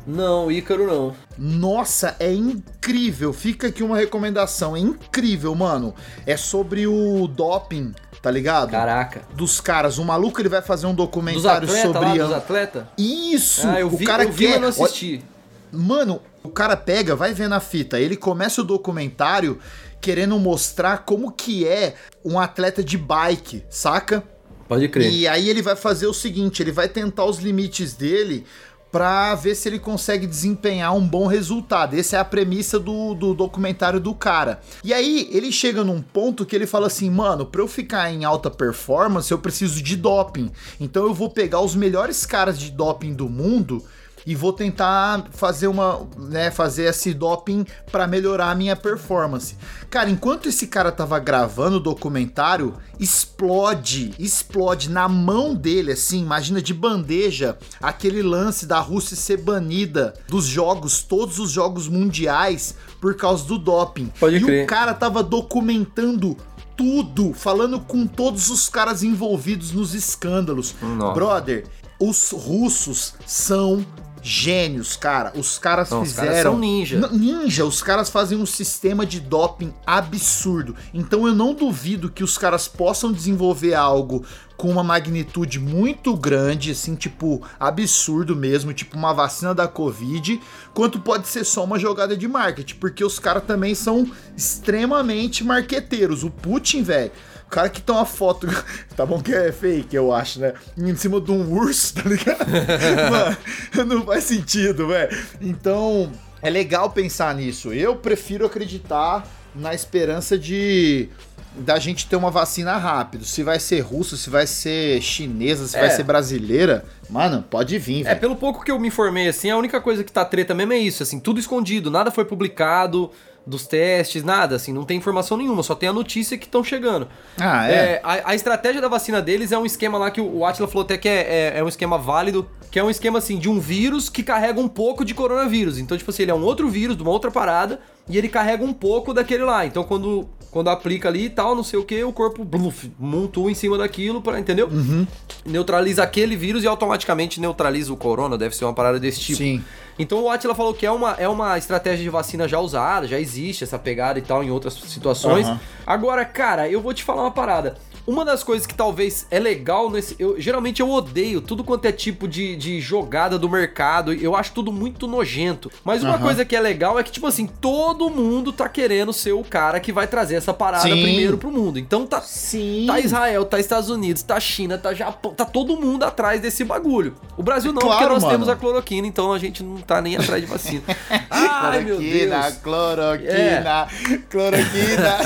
Não, 0.08 0.52
Ícaro 0.52 0.88
não. 0.88 1.16
Nossa, 1.38 2.16
é 2.20 2.34
incrível. 2.34 3.32
Fica 3.32 3.68
aqui 3.68 3.84
uma 3.84 3.98
recomendação. 3.98 4.76
É 4.76 4.80
incrível, 4.80 5.54
mano. 5.54 5.94
É 6.26 6.36
sobre 6.36 6.88
o 6.88 7.28
doping, 7.28 7.94
tá 8.22 8.32
ligado? 8.32 8.72
Caraca. 8.72 9.22
Dos 9.34 9.62
caras. 9.62 9.98
O 9.98 10.06
maluco 10.06 10.42
ele 10.42 10.50
vai 10.50 10.62
fazer 10.62 10.88
um 10.88 10.94
Dos 10.96 11.06
documentário 11.06 11.68
atletas 11.68 11.94
lá, 11.94 12.02
sobre. 12.02 12.20
dos 12.20 12.34
atletas? 12.34 12.84
Isso! 12.98 13.68
Ah, 13.68 13.80
eu 13.80 13.88
o 13.88 13.92
vi, 13.92 14.06
cara 14.06 14.24
eu 14.24 14.32
vi, 14.32 14.46
quer. 14.48 14.60
mas 14.60 14.78
não 14.78 14.86
assisti. 14.86 15.24
Mano, 15.72 16.22
o 16.44 16.50
cara 16.50 16.76
pega, 16.76 17.16
vai 17.16 17.34
vendo 17.34 17.54
a 17.54 17.60
fita. 17.60 18.00
Ele 18.00 18.16
começa 18.18 18.62
o 18.62 18.64
documentário 18.66 19.60
querendo 20.02 20.40
mostrar 20.40 21.00
como 21.00 21.32
que 21.32 21.68
é 21.68 21.96
um 22.26 22.40
atleta 22.40 22.84
de 22.84 22.98
bike, 22.98 23.64
saca? 23.70 24.24
Pode 24.68 24.88
crer. 24.88 25.12
E 25.12 25.28
aí 25.28 25.50
ele 25.50 25.62
vai 25.62 25.76
fazer 25.76 26.08
o 26.08 26.14
seguinte, 26.14 26.64
ele 26.64 26.72
vai 26.72 26.88
tentar 26.88 27.26
os 27.26 27.38
limites 27.40 27.94
dele 27.94 28.46
pra 28.92 29.36
ver 29.36 29.56
se 29.56 29.70
ele 29.70 29.80
consegue 29.80 30.26
desempenhar 30.26 30.96
um 30.96 31.06
bom 31.06 31.28
resultado. 31.28 31.96
Essa 31.96 32.18
é 32.18 32.20
a 32.20 32.26
premissa 32.26 32.80
do, 32.80 33.14
do 33.14 33.34
documentário 33.34 34.00
do 34.00 34.14
cara. 34.14 34.62
E 34.84 34.94
aí 34.94 35.30
ele 35.32 35.52
chega 35.52 35.84
num 35.84 36.02
ponto 36.02 36.46
que 36.46 36.56
ele 36.56 36.66
fala 36.66 36.88
assim, 36.88 37.10
mano, 37.10 37.46
pra 37.46 37.62
eu 37.62 37.68
ficar 37.68 38.12
em 38.12 38.26
alta 38.26 38.50
performance 38.50 39.32
eu 39.32 39.40
preciso 39.40 39.82
de 39.82 39.96
doping. 39.96 40.52
Então 40.80 41.06
eu 41.06 41.14
vou 41.14 41.30
pegar 41.30 41.62
os 41.62 41.76
melhores 41.76 42.26
caras 42.26 42.60
de 42.60 42.72
doping 42.72 43.14
do 43.14 43.30
mundo 43.30 43.84
e 44.26 44.36
vou 44.36 44.54
tentar 44.54 45.28
fazer 45.32 45.68
uma, 45.68 46.08
né, 46.18 46.52
fazer 46.52 46.84
esse 46.86 47.14
doping 47.14 47.66
para 47.92 48.08
melhorar 48.08 48.52
a 48.52 48.56
minha 48.56 48.76
performance. 48.76 49.56
Cara, 49.90 50.10
enquanto 50.10 50.50
esse 50.50 50.68
cara 50.68 50.92
tava 50.92 51.18
gravando 51.20 51.78
o 51.78 51.80
documentário, 51.80 52.74
explode, 53.00 54.14
explode 54.20 54.90
na 54.90 55.08
mão 55.08 55.56
dele 55.56 55.94
assim, 55.94 56.22
imagina 56.22 56.62
de 56.62 56.74
bandeja, 56.74 57.58
aquele 57.82 58.22
lance 58.22 58.66
da 58.66 58.80
Rússia 58.80 59.16
ser 59.16 59.38
banida 59.38 60.14
dos 60.28 60.46
jogos, 60.46 61.02
todos 61.02 61.40
os 61.40 61.52
jogos 61.52 61.88
mundiais 61.88 62.76
por 63.00 63.16
causa 63.16 63.46
do 63.46 63.58
doping. 63.58 64.12
Pode 64.20 64.36
e 64.36 64.42
crer. 64.42 64.64
o 64.64 64.68
cara 64.68 64.94
tava 64.94 65.24
documentando 65.24 66.38
tudo, 66.80 67.34
falando 67.34 67.80
com 67.80 68.08
todos 68.08 68.50
os 68.50 68.70
caras 68.70 69.04
envolvidos 69.04 69.74
nos 69.74 69.94
escândalos. 69.94 70.76
Nossa. 70.82 71.14
Brother, 71.14 71.66
os 72.00 72.32
russos 72.32 73.16
são 73.26 73.86
gênios, 74.22 74.96
cara. 74.96 75.32
Os 75.36 75.58
caras 75.58 75.90
Não, 75.90 76.02
os 76.02 76.10
fizeram. 76.10 76.28
caras 76.28 76.44
são 76.44 76.58
ninja. 76.58 77.10
Ninja, 77.12 77.66
os 77.66 77.82
caras 77.82 78.10
fazem 78.10 78.38
um 78.38 78.46
sistema 78.46 79.06
de 79.06 79.20
doping 79.20 79.74
absurdo. 79.86 80.76
Então 80.94 81.28
eu 81.28 81.34
não 81.34 81.54
duvido 81.54 82.10
que 82.10 82.24
os 82.24 82.38
caras 82.38 82.68
possam 82.68 83.12
desenvolver 83.12 83.74
algo 83.74 84.26
com 84.60 84.70
uma 84.70 84.84
magnitude 84.84 85.58
muito 85.58 86.14
grande, 86.18 86.72
assim, 86.72 86.94
tipo, 86.94 87.42
absurdo 87.58 88.36
mesmo, 88.36 88.74
tipo 88.74 88.98
uma 88.98 89.14
vacina 89.14 89.56
da 89.56 89.70
Covid, 89.70 90.38
quanto 90.74 91.00
pode 91.00 91.30
ser 91.30 91.46
só 91.46 91.64
uma 91.64 91.80
jogada 91.80 92.16
de 92.18 92.28
marketing, 92.28 92.76
porque 92.76 93.02
os 93.02 93.18
caras 93.20 93.46
também 93.46 93.74
são 93.74 94.12
extremamente 94.36 95.46
marqueteiros. 95.46 96.26
O 96.26 96.30
Putin, 96.30 96.84
velho. 96.84 97.10
O 97.48 97.50
cara 97.50 97.70
que 97.70 97.82
tem 97.82 97.96
uma 97.96 98.06
foto, 98.06 98.48
tá 98.98 99.06
bom 99.06 99.22
que 99.22 99.34
é 99.34 99.50
fake, 99.50 99.96
eu 99.96 100.14
acho, 100.14 100.42
né? 100.42 100.54
Em 100.78 100.94
cima 100.94 101.22
de 101.22 101.32
um 101.32 101.54
urso, 101.54 101.96
tá 101.96 102.10
ligado? 102.10 102.46
Mano, 103.74 103.96
não 103.96 104.06
faz 104.06 104.26
sentido, 104.26 104.90
velho. 104.90 105.18
Então, 105.40 106.12
é 106.42 106.50
legal 106.50 106.92
pensar 106.92 107.34
nisso. 107.34 107.72
Eu 107.72 107.96
prefiro 107.96 108.46
acreditar 108.46 109.26
na 109.56 109.74
esperança 109.74 110.38
de 110.38 111.10
da 111.56 111.80
gente 111.80 112.08
ter 112.08 112.16
uma 112.16 112.30
vacina 112.32 112.78
rápido. 112.78 113.26
Se 113.26 113.44
vai 113.44 113.60
ser 113.60 113.80
russa, 113.82 114.16
se 114.16 114.30
vai 114.30 114.46
ser 114.48 115.02
chinesa, 115.02 115.68
se 115.68 115.76
É. 115.78 115.82
vai 115.82 115.90
ser 115.90 116.04
brasileira, 116.04 116.86
mano, 117.10 117.44
pode 117.50 117.78
vir, 117.80 118.02
É, 118.02 118.10
velho. 118.10 118.20
pelo 118.20 118.36
pouco 118.36 118.64
que 118.64 118.72
eu 118.72 118.80
me 118.80 118.88
informei, 118.88 119.28
assim, 119.28 119.50
a 119.50 119.58
única 119.58 119.82
coisa 119.82 120.04
que 120.04 120.12
tá 120.12 120.24
treta 120.24 120.54
mesmo 120.54 120.74
é 120.74 120.78
isso, 120.78 121.02
assim, 121.04 121.20
tudo 121.20 121.40
escondido, 121.40 121.90
nada 121.92 122.12
foi 122.12 122.24
publicado 122.26 123.12
dos 123.48 123.66
testes, 123.66 124.24
nada, 124.24 124.56
assim, 124.58 124.72
não 124.72 124.84
tem 124.86 124.98
informação 124.98 125.36
nenhuma, 125.36 125.64
só 125.64 125.74
tem 125.74 125.90
a 125.90 125.94
notícia 125.94 126.38
que 126.38 126.46
estão 126.46 126.64
chegando. 126.64 127.08
Ah, 127.40 127.68
é. 127.68 127.74
É, 127.74 128.02
a, 128.04 128.30
a 128.32 128.36
estratégia 128.36 128.80
da 128.80 128.88
vacina 128.88 129.20
deles 129.22 129.52
é 129.52 129.58
um 129.58 129.66
esquema 129.66 129.98
lá 129.98 130.12
que 130.12 130.22
o, 130.22 130.38
o 130.40 130.46
Atila 130.46 130.68
falou 130.68 130.84
até 130.84 130.98
que 130.98 131.10
é, 131.10 131.54
é, 131.56 131.60
é 131.60 131.64
um 131.64 131.68
esquema 131.68 131.98
válido, 131.98 132.48
que 132.70 132.78
é 132.78 132.84
um 132.84 132.92
esquema 132.92 133.18
assim 133.18 133.40
de 133.40 133.50
um 133.50 133.60
vírus 133.60 134.08
que 134.08 134.22
carrega 134.22 134.60
um 134.62 134.68
pouco 134.68 135.04
de 135.04 135.16
coronavírus. 135.16 135.80
Então, 135.80 135.98
tipo 135.98 136.12
assim, 136.12 136.22
ele 136.24 136.32
é 136.32 136.36
um 136.36 136.44
outro 136.44 136.70
vírus 136.70 136.96
de 136.96 137.02
uma 137.02 137.10
outra 137.12 137.32
parada 137.32 137.80
e 138.10 138.18
ele 138.18 138.28
carrega 138.28 138.64
um 138.66 138.74
pouco 138.74 139.14
daquele 139.14 139.44
lá. 139.44 139.66
Então, 139.66 139.84
quando, 139.84 140.28
quando 140.50 140.70
aplica 140.70 141.08
ali 141.08 141.26
e 141.26 141.30
tal, 141.30 141.56
não 141.56 141.64
sei 141.64 141.80
o 141.80 141.84
que, 141.84 142.04
o 142.04 142.12
corpo 142.12 142.44
bluf, 142.44 142.92
montou 143.00 143.50
em 143.50 143.54
cima 143.54 143.78
daquilo, 143.78 144.22
pra, 144.22 144.40
entendeu? 144.40 144.68
Uhum. 144.68 145.06
Neutraliza 145.46 146.02
aquele 146.02 146.36
vírus 146.36 146.64
e 146.64 146.68
automaticamente 146.68 147.40
neutraliza 147.40 147.94
o 147.94 147.98
corona, 147.98 148.38
deve 148.38 148.56
ser 148.56 148.66
uma 148.66 148.74
parada 148.74 149.00
desse 149.00 149.20
tipo. 149.20 149.38
Sim. 149.38 149.64
Então 150.00 150.24
o 150.24 150.30
Atila 150.30 150.56
falou 150.56 150.74
que 150.74 150.86
é 150.86 150.92
uma, 150.92 151.12
é 151.14 151.28
uma 151.30 151.58
estratégia 151.58 152.04
de 152.04 152.10
vacina 152.10 152.48
já 152.48 152.60
usada, 152.60 153.08
já 153.08 153.20
existe 153.20 153.64
essa 153.64 153.78
pegada 153.78 154.18
e 154.18 154.22
tal 154.22 154.44
em 154.44 154.50
outras 154.50 154.74
situações. 154.74 155.46
Aham. 155.46 155.60
Agora, 155.86 156.26
cara, 156.26 156.70
eu 156.70 156.82
vou 156.82 156.94
te 156.94 157.04
falar 157.04 157.24
uma 157.24 157.32
parada. 157.32 157.78
Uma 158.10 158.26
das 158.26 158.44
coisas 158.44 158.66
que 158.66 158.74
talvez 158.74 159.28
é 159.30 159.38
legal 159.38 159.88
nesse. 159.92 160.16
Eu, 160.18 160.42
geralmente 160.42 160.82
eu 160.82 160.90
odeio 160.90 161.42
tudo 161.42 161.64
quanto 161.64 161.86
é 161.86 161.92
tipo 161.92 162.28
de, 162.28 162.56
de 162.56 162.82
jogada 162.82 163.38
do 163.38 163.48
mercado. 163.48 164.12
Eu 164.12 164.36
acho 164.36 164.52
tudo 164.52 164.72
muito 164.72 165.08
nojento. 165.08 165.70
Mas 165.84 166.02
uma 166.04 166.16
Aham. 166.16 166.24
coisa 166.24 166.44
que 166.44 166.56
é 166.56 166.60
legal 166.60 166.98
é 166.98 167.04
que, 167.04 167.12
tipo 167.12 167.28
assim, 167.28 167.46
todo 167.46 168.10
mundo 168.10 168.52
tá 168.52 168.68
querendo 168.68 169.14
ser 169.14 169.34
o 169.34 169.44
cara 169.44 169.80
que 169.80 169.92
vai 169.92 170.08
trazer 170.08 170.36
essa 170.36 170.52
parada 170.52 170.82
Sim. 170.84 171.02
primeiro 171.04 171.38
pro 171.38 171.52
mundo. 171.52 171.78
Então 171.78 172.08
tá. 172.08 172.20
Sim. 172.22 172.86
Tá 172.88 173.00
Israel, 173.00 173.46
tá 173.46 173.60
Estados 173.60 173.92
Unidos, 173.92 174.24
tá 174.24 174.40
China, 174.40 174.76
tá 174.80 174.92
Japão, 174.94 175.32
tá 175.34 175.46
todo 175.46 175.78
mundo 175.78 176.04
atrás 176.04 176.42
desse 176.42 176.64
bagulho. 176.64 177.14
O 177.38 177.44
Brasil 177.44 177.72
não, 177.72 177.80
Claro, 177.82 177.98
porque 178.00 178.14
nós 178.14 178.24
mano. 178.24 178.34
temos 178.34 178.50
a 178.50 178.56
cloroquina, 178.56 179.06
então 179.08 179.32
a 179.32 179.38
gente 179.38 179.62
não 179.64 179.78
tá 179.78 180.02
nem 180.02 180.16
atrás 180.18 180.42
de 180.42 180.48
vacina. 180.48 180.82
Ai, 181.30 181.82
meu 181.84 181.98
Deus. 182.00 182.56
cloroquina, 182.64 183.88
cloroquina. 184.32 185.18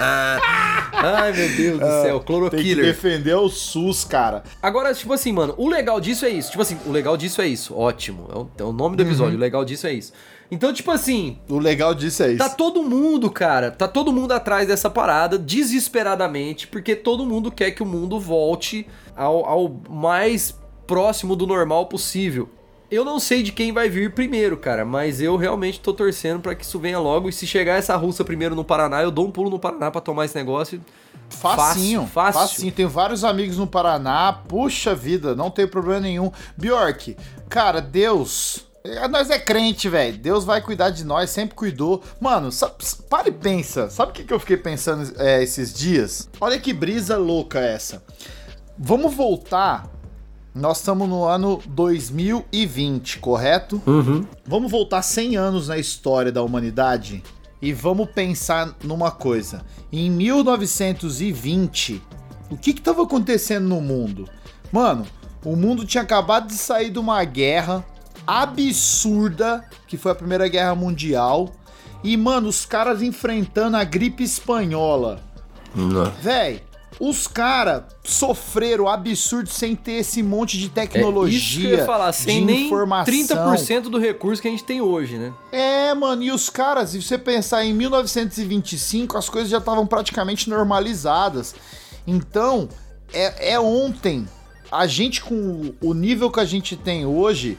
Ai, 0.92 1.32
meu 1.32 1.48
Deus 1.56 1.78
do 1.80 2.02
céu, 2.02 2.15
Tem 2.18 2.26
que 2.26 2.32
clorokiller. 2.32 2.84
defender 2.84 3.34
o 3.34 3.48
SUS, 3.48 4.04
cara. 4.04 4.42
Agora, 4.62 4.92
tipo 4.94 5.12
assim, 5.12 5.32
mano, 5.32 5.54
o 5.56 5.68
legal 5.68 6.00
disso 6.00 6.24
é 6.24 6.30
isso. 6.30 6.50
Tipo 6.50 6.62
assim, 6.62 6.78
o 6.86 6.90
legal 6.90 7.16
disso 7.16 7.40
é 7.40 7.46
isso. 7.46 7.74
Ótimo. 7.76 8.28
É 8.32 8.38
o, 8.38 8.48
é 8.58 8.64
o 8.64 8.72
nome 8.72 8.96
do 8.96 9.02
episódio. 9.02 9.36
O 9.36 9.40
legal 9.40 9.64
disso 9.64 9.86
é 9.86 9.92
isso. 9.92 10.12
Então, 10.50 10.72
tipo 10.72 10.90
assim, 10.92 11.38
O 11.48 11.58
legal 11.58 11.92
disso 11.94 12.22
é 12.22 12.28
isso. 12.28 12.38
Tá 12.38 12.48
todo 12.48 12.82
mundo, 12.82 13.28
cara, 13.30 13.70
tá 13.70 13.88
todo 13.88 14.12
mundo 14.12 14.30
atrás 14.32 14.68
dessa 14.68 14.88
parada, 14.88 15.36
desesperadamente, 15.36 16.66
porque 16.68 16.94
todo 16.94 17.26
mundo 17.26 17.50
quer 17.50 17.72
que 17.72 17.82
o 17.82 17.86
mundo 17.86 18.20
volte 18.20 18.86
ao, 19.16 19.44
ao 19.44 19.80
mais 19.88 20.54
próximo 20.86 21.34
do 21.34 21.46
normal 21.46 21.86
possível. 21.86 22.48
Eu 22.88 23.04
não 23.04 23.18
sei 23.18 23.42
de 23.42 23.50
quem 23.50 23.72
vai 23.72 23.88
vir 23.88 24.12
primeiro, 24.14 24.56
cara, 24.56 24.84
mas 24.84 25.20
eu 25.20 25.36
realmente 25.36 25.80
tô 25.80 25.92
torcendo 25.92 26.38
pra 26.40 26.54
que 26.54 26.64
isso 26.64 26.78
venha 26.78 27.00
logo. 27.00 27.28
E 27.28 27.32
se 27.32 27.44
chegar 27.44 27.74
essa 27.74 27.96
russa 27.96 28.24
primeiro 28.24 28.54
no 28.54 28.64
Paraná, 28.64 29.02
eu 29.02 29.10
dou 29.10 29.26
um 29.26 29.30
pulo 29.32 29.50
no 29.50 29.58
Paraná 29.58 29.90
pra 29.90 30.00
tomar 30.00 30.24
esse 30.26 30.36
negócio. 30.36 30.80
Facinho, 31.28 32.06
Fácil, 32.06 32.08
fácil. 32.12 32.40
facinho. 32.56 32.72
Tenho 32.72 32.88
vários 32.88 33.22
amigos 33.24 33.58
no 33.58 33.66
Paraná. 33.66 34.32
Puxa 34.32 34.94
vida, 34.94 35.34
não 35.34 35.50
tem 35.50 35.66
problema 35.66 36.00
nenhum. 36.00 36.32
Bjork, 36.56 37.16
cara, 37.48 37.80
Deus. 37.80 38.64
é, 38.82 39.06
Nós 39.06 39.28
é 39.30 39.38
crente, 39.38 39.88
velho. 39.88 40.16
Deus 40.16 40.44
vai 40.44 40.60
cuidar 40.62 40.90
de 40.90 41.04
nós, 41.04 41.28
sempre 41.30 41.54
cuidou. 41.54 42.02
Mano, 42.20 42.50
sa- 42.50 42.72
para 43.10 43.28
e 43.28 43.32
pensa. 43.32 43.90
Sabe 43.90 44.10
o 44.12 44.14
que, 44.14 44.24
que 44.24 44.32
eu 44.32 44.40
fiquei 44.40 44.56
pensando 44.56 45.12
é, 45.18 45.42
esses 45.42 45.74
dias? 45.74 46.28
Olha 46.40 46.58
que 46.58 46.72
brisa 46.72 47.16
louca 47.18 47.58
essa. 47.60 48.02
Vamos 48.78 49.14
voltar. 49.14 49.86
Nós 50.54 50.78
estamos 50.78 51.06
no 51.06 51.22
ano 51.24 51.60
2020, 51.66 53.18
correto? 53.18 53.80
Uhum. 53.86 54.26
Vamos 54.46 54.70
voltar 54.70 55.02
100 55.02 55.36
anos 55.36 55.68
na 55.68 55.76
história 55.76 56.32
da 56.32 56.42
humanidade 56.42 57.22
e 57.60 57.72
vamos 57.72 58.10
pensar 58.10 58.74
numa 58.82 59.10
coisa. 59.10 59.64
Em 59.92 60.10
1920, 60.10 62.02
o 62.50 62.56
que 62.56 62.70
estava 62.70 63.02
acontecendo 63.02 63.68
no 63.68 63.80
mundo? 63.80 64.28
Mano, 64.70 65.06
o 65.44 65.56
mundo 65.56 65.86
tinha 65.86 66.02
acabado 66.02 66.48
de 66.48 66.54
sair 66.54 66.90
de 66.90 66.98
uma 66.98 67.22
guerra 67.24 67.84
absurda, 68.26 69.64
que 69.86 69.96
foi 69.96 70.12
a 70.12 70.16
Primeira 70.16 70.48
Guerra 70.48 70.74
Mundial, 70.74 71.52
e, 72.02 72.16
mano, 72.16 72.48
os 72.48 72.66
caras 72.66 73.02
enfrentando 73.02 73.76
a 73.76 73.84
gripe 73.84 74.22
espanhola. 74.22 75.20
Véi, 76.20 76.62
os 76.98 77.26
caras 77.26 77.84
sofreram 78.02 78.88
absurdo 78.88 79.48
sem 79.50 79.76
ter 79.76 79.92
esse 79.92 80.22
monte 80.22 80.58
de 80.58 80.68
tecnologia, 80.68 81.68
É 81.68 81.72
isso 81.72 81.80
que 81.80 81.86
falar, 81.86 82.12
sem 82.12 82.44
nem 82.44 82.66
informação. 82.66 83.12
30% 83.12 83.82
do 83.82 83.98
recurso 83.98 84.40
que 84.40 84.48
a 84.48 84.50
gente 84.50 84.64
tem 84.64 84.80
hoje, 84.80 85.16
né? 85.18 85.32
É, 85.52 85.92
mano, 85.94 86.22
e 86.22 86.32
os 86.32 86.48
caras, 86.48 86.90
se 86.90 87.02
você 87.02 87.18
pensar 87.18 87.64
em 87.64 87.74
1925, 87.74 89.16
as 89.16 89.28
coisas 89.28 89.50
já 89.50 89.58
estavam 89.58 89.86
praticamente 89.86 90.48
normalizadas. 90.48 91.54
Então, 92.06 92.68
é, 93.12 93.52
é 93.52 93.60
ontem. 93.60 94.26
A 94.70 94.86
gente, 94.86 95.22
com 95.22 95.74
o 95.80 95.94
nível 95.94 96.30
que 96.30 96.40
a 96.40 96.44
gente 96.44 96.76
tem 96.76 97.06
hoje, 97.06 97.56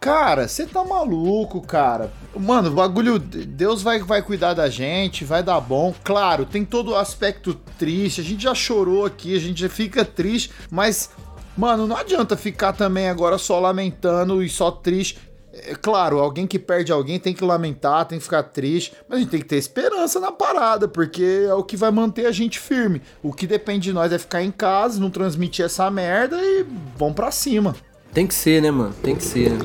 cara, 0.00 0.48
você 0.48 0.66
tá 0.66 0.84
maluco, 0.84 1.60
cara. 1.60 2.12
Mano, 2.36 2.70
o 2.70 2.74
bagulho, 2.74 3.18
Deus 3.18 3.82
vai, 3.82 3.98
vai 4.00 4.22
cuidar 4.22 4.54
da 4.54 4.68
gente, 4.68 5.24
vai 5.24 5.42
dar 5.42 5.60
bom. 5.60 5.94
Claro, 6.04 6.44
tem 6.44 6.64
todo 6.64 6.92
o 6.92 6.96
aspecto 6.96 7.54
triste, 7.78 8.20
a 8.20 8.24
gente 8.24 8.42
já 8.42 8.54
chorou 8.54 9.04
aqui, 9.04 9.36
a 9.36 9.40
gente 9.40 9.60
já 9.60 9.68
fica 9.68 10.04
triste, 10.04 10.50
mas, 10.70 11.10
mano, 11.56 11.86
não 11.86 11.96
adianta 11.96 12.36
ficar 12.36 12.72
também 12.72 13.08
agora 13.08 13.38
só 13.38 13.58
lamentando 13.58 14.42
e 14.42 14.48
só 14.48 14.70
triste. 14.70 15.18
É 15.52 15.74
claro, 15.74 16.18
alguém 16.18 16.46
que 16.46 16.58
perde 16.58 16.92
alguém 16.92 17.18
tem 17.18 17.34
que 17.34 17.44
lamentar, 17.44 18.04
tem 18.04 18.18
que 18.18 18.24
ficar 18.24 18.44
triste, 18.44 18.92
mas 19.08 19.18
a 19.18 19.20
gente 19.20 19.30
tem 19.30 19.40
que 19.40 19.46
ter 19.46 19.56
esperança 19.56 20.20
na 20.20 20.30
parada, 20.30 20.86
porque 20.86 21.46
é 21.48 21.54
o 21.54 21.64
que 21.64 21.76
vai 21.76 21.90
manter 21.90 22.26
a 22.26 22.32
gente 22.32 22.58
firme. 22.58 23.02
O 23.22 23.32
que 23.32 23.46
depende 23.46 23.84
de 23.88 23.92
nós 23.92 24.12
é 24.12 24.18
ficar 24.18 24.42
em 24.42 24.50
casa, 24.50 25.00
não 25.00 25.10
transmitir 25.10 25.64
essa 25.64 25.90
merda 25.90 26.36
e 26.40 26.64
vamos 26.96 27.14
pra 27.14 27.30
cima. 27.30 27.74
Tem 28.12 28.26
que 28.26 28.34
ser, 28.34 28.60
né, 28.62 28.70
mano? 28.70 28.94
Tem 29.02 29.14
que 29.14 29.22
ser, 29.22 29.50
né? 29.50 29.58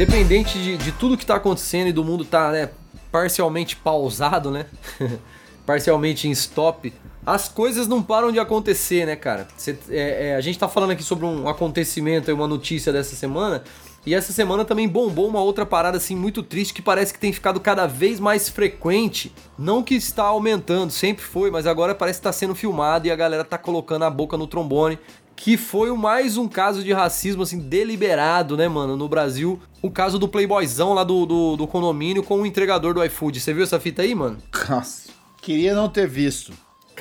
independente 0.00 0.58
de, 0.58 0.78
de 0.78 0.92
tudo 0.92 1.16
que 1.16 1.26
tá 1.26 1.36
acontecendo 1.36 1.88
e 1.88 1.92
do 1.92 2.02
mundo 2.02 2.24
tá, 2.24 2.50
né, 2.50 2.70
parcialmente 3.12 3.76
pausado, 3.76 4.50
né? 4.50 4.66
parcialmente 5.66 6.26
em 6.26 6.30
stop, 6.30 6.92
as 7.24 7.48
coisas 7.48 7.86
não 7.86 8.02
param 8.02 8.32
de 8.32 8.38
acontecer, 8.38 9.06
né, 9.06 9.16
cara? 9.16 9.46
Cê, 9.56 9.76
é, 9.90 10.28
é, 10.28 10.36
a 10.36 10.40
gente 10.40 10.58
tá 10.58 10.68
falando 10.68 10.92
aqui 10.92 11.02
sobre 11.02 11.26
um 11.26 11.48
acontecimento, 11.48 12.32
uma 12.32 12.48
notícia 12.48 12.92
dessa 12.92 13.14
semana, 13.14 13.62
e 14.06 14.14
essa 14.14 14.32
semana 14.32 14.64
também 14.64 14.88
bombou 14.88 15.28
uma 15.28 15.42
outra 15.42 15.66
parada 15.66 15.98
assim 15.98 16.16
muito 16.16 16.42
triste 16.42 16.72
que 16.72 16.80
parece 16.80 17.12
que 17.12 17.18
tem 17.18 17.32
ficado 17.32 17.60
cada 17.60 17.86
vez 17.86 18.18
mais 18.18 18.48
frequente. 18.48 19.32
Não 19.58 19.82
que 19.82 19.94
está 19.94 20.24
aumentando, 20.24 20.90
sempre 20.90 21.22
foi, 21.22 21.50
mas 21.50 21.66
agora 21.66 21.94
parece 21.94 22.18
que 22.18 22.20
está 22.20 22.32
sendo 22.32 22.54
filmado 22.54 23.06
e 23.06 23.10
a 23.10 23.16
galera 23.16 23.44
tá 23.44 23.58
colocando 23.58 24.04
a 24.04 24.10
boca 24.10 24.38
no 24.38 24.46
trombone. 24.46 24.98
Que 25.36 25.56
foi 25.56 25.90
mais 25.96 26.36
um 26.36 26.46
caso 26.46 26.82
de 26.82 26.92
racismo, 26.92 27.42
assim, 27.42 27.58
deliberado, 27.58 28.58
né, 28.58 28.68
mano, 28.68 28.94
no 28.94 29.08
Brasil. 29.08 29.58
O 29.80 29.90
caso 29.90 30.18
do 30.18 30.28
playboyzão 30.28 30.92
lá 30.92 31.02
do, 31.02 31.24
do, 31.24 31.56
do 31.56 31.66
condomínio 31.66 32.22
com 32.22 32.42
o 32.42 32.46
entregador 32.46 32.92
do 32.92 33.04
iFood. 33.04 33.40
Você 33.40 33.54
viu 33.54 33.62
essa 33.62 33.80
fita 33.80 34.02
aí, 34.02 34.14
mano? 34.14 34.38
Nossa, 34.68 35.08
queria 35.40 35.74
não 35.74 35.88
ter 35.88 36.06
visto. 36.06 36.52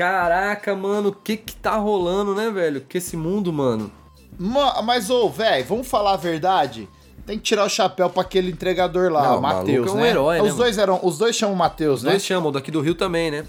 Caraca, 0.03 0.73
mano, 0.77 1.09
o 1.09 1.13
que 1.13 1.35
que 1.35 1.53
tá 1.57 1.75
rolando, 1.75 2.33
né, 2.33 2.49
velho? 2.49 2.79
Que 2.87 2.99
esse 2.99 3.17
mundo, 3.17 3.51
mano. 3.51 3.91
Ma- 4.39 4.81
Mas, 4.81 5.09
ô, 5.09 5.27
velho, 5.29 5.65
vamos 5.65 5.89
falar 5.89 6.13
a 6.13 6.17
verdade? 6.17 6.87
Tem 7.25 7.37
que 7.37 7.43
tirar 7.43 7.65
o 7.65 7.69
chapéu 7.69 8.09
pra 8.09 8.21
aquele 8.21 8.49
entregador 8.49 9.11
lá, 9.11 9.35
o 9.35 9.39
o 9.39 9.41
Matheus, 9.41 9.87
é 9.89 9.91
um 9.91 9.95
né? 9.97 10.09
herói, 10.09 10.41
né, 10.41 10.47
os 10.49 10.55
dois 10.55 10.77
eram, 10.77 11.01
os 11.03 11.17
dois 11.17 11.35
chamam 11.35 11.53
Matheus, 11.53 11.97
Os 11.99 12.03
né? 12.05 12.11
dois 12.11 12.23
chamam, 12.23 12.49
daqui 12.49 12.71
do 12.71 12.79
Rio 12.79 12.95
também, 12.95 13.29
né? 13.29 13.43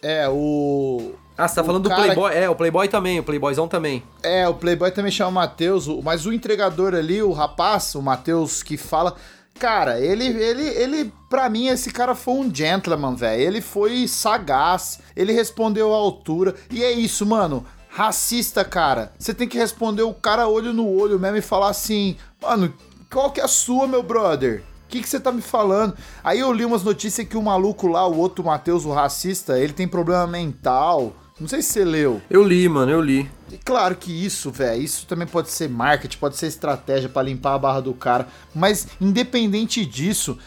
É, 0.00 0.26
o 0.30 1.12
Ah, 1.36 1.46
você 1.46 1.56
tá 1.56 1.60
O 1.62 1.64
falando 1.66 1.82
do 1.90 1.94
Playboy? 1.94 2.34
É, 2.34 2.48
o 2.48 2.54
Playboy 2.54 2.88
também, 2.88 3.20
o 3.20 3.22
Playboyzão 3.22 3.68
também. 3.68 4.02
É, 4.22 4.48
o 4.48 4.54
Playboy 4.54 4.90
também 4.90 5.12
chama 5.12 5.30
Matheus, 5.30 5.86
o- 5.88 6.00
mas 6.02 6.24
o 6.24 6.32
entregador 6.32 6.94
ali, 6.94 7.22
o 7.22 7.32
rapaz, 7.32 7.94
o 7.94 8.00
Matheus 8.00 8.62
que 8.62 8.78
fala. 8.78 9.14
Cara, 9.58 9.98
ele, 9.98 10.26
ele, 10.26 10.68
ele, 10.68 11.12
pra 11.30 11.48
mim, 11.48 11.68
esse 11.68 11.90
cara 11.90 12.14
foi 12.14 12.34
um 12.34 12.54
gentleman, 12.54 13.14
velho. 13.14 13.40
Ele 13.40 13.60
foi 13.60 14.06
sagaz, 14.06 15.00
ele 15.14 15.32
respondeu 15.32 15.94
à 15.94 15.96
altura. 15.96 16.54
E 16.70 16.84
é 16.84 16.92
isso, 16.92 17.24
mano. 17.24 17.64
Racista, 17.88 18.64
cara. 18.64 19.12
Você 19.18 19.32
tem 19.32 19.48
que 19.48 19.56
responder 19.56 20.02
o 20.02 20.12
cara 20.12 20.46
olho 20.46 20.74
no 20.74 20.86
olho 20.86 21.18
mesmo 21.18 21.38
e 21.38 21.42
falar 21.42 21.70
assim, 21.70 22.16
mano, 22.42 22.72
qual 23.10 23.30
que 23.30 23.40
é 23.40 23.44
a 23.44 23.48
sua, 23.48 23.88
meu 23.88 24.02
brother? 24.02 24.62
O 24.84 24.88
que 24.88 25.00
que 25.00 25.08
você 25.08 25.18
tá 25.18 25.32
me 25.32 25.40
falando? 25.40 25.96
Aí 26.22 26.40
eu 26.40 26.52
li 26.52 26.64
umas 26.64 26.82
notícias 26.82 27.26
que 27.26 27.36
o 27.36 27.42
maluco 27.42 27.88
lá, 27.88 28.06
o 28.06 28.18
outro 28.18 28.44
Matheus, 28.44 28.84
o 28.84 28.92
racista, 28.92 29.58
ele 29.58 29.72
tem 29.72 29.88
problema 29.88 30.26
mental. 30.26 31.14
Não 31.38 31.46
sei 31.46 31.60
se 31.60 31.70
você 31.72 31.84
leu. 31.84 32.22
Eu 32.30 32.42
li, 32.42 32.66
mano, 32.68 32.90
eu 32.90 33.00
li. 33.00 33.30
E 33.52 33.58
claro 33.58 33.94
que 33.94 34.10
isso, 34.24 34.50
velho, 34.50 34.80
isso 34.82 35.06
também 35.06 35.26
pode 35.26 35.50
ser 35.50 35.68
marketing, 35.68 36.16
pode 36.18 36.36
ser 36.36 36.46
estratégia 36.46 37.08
pra 37.08 37.22
limpar 37.22 37.54
a 37.54 37.58
barra 37.58 37.80
do 37.80 37.92
cara, 37.92 38.26
mas 38.54 38.88
independente 39.00 39.84
disso, 39.84 40.38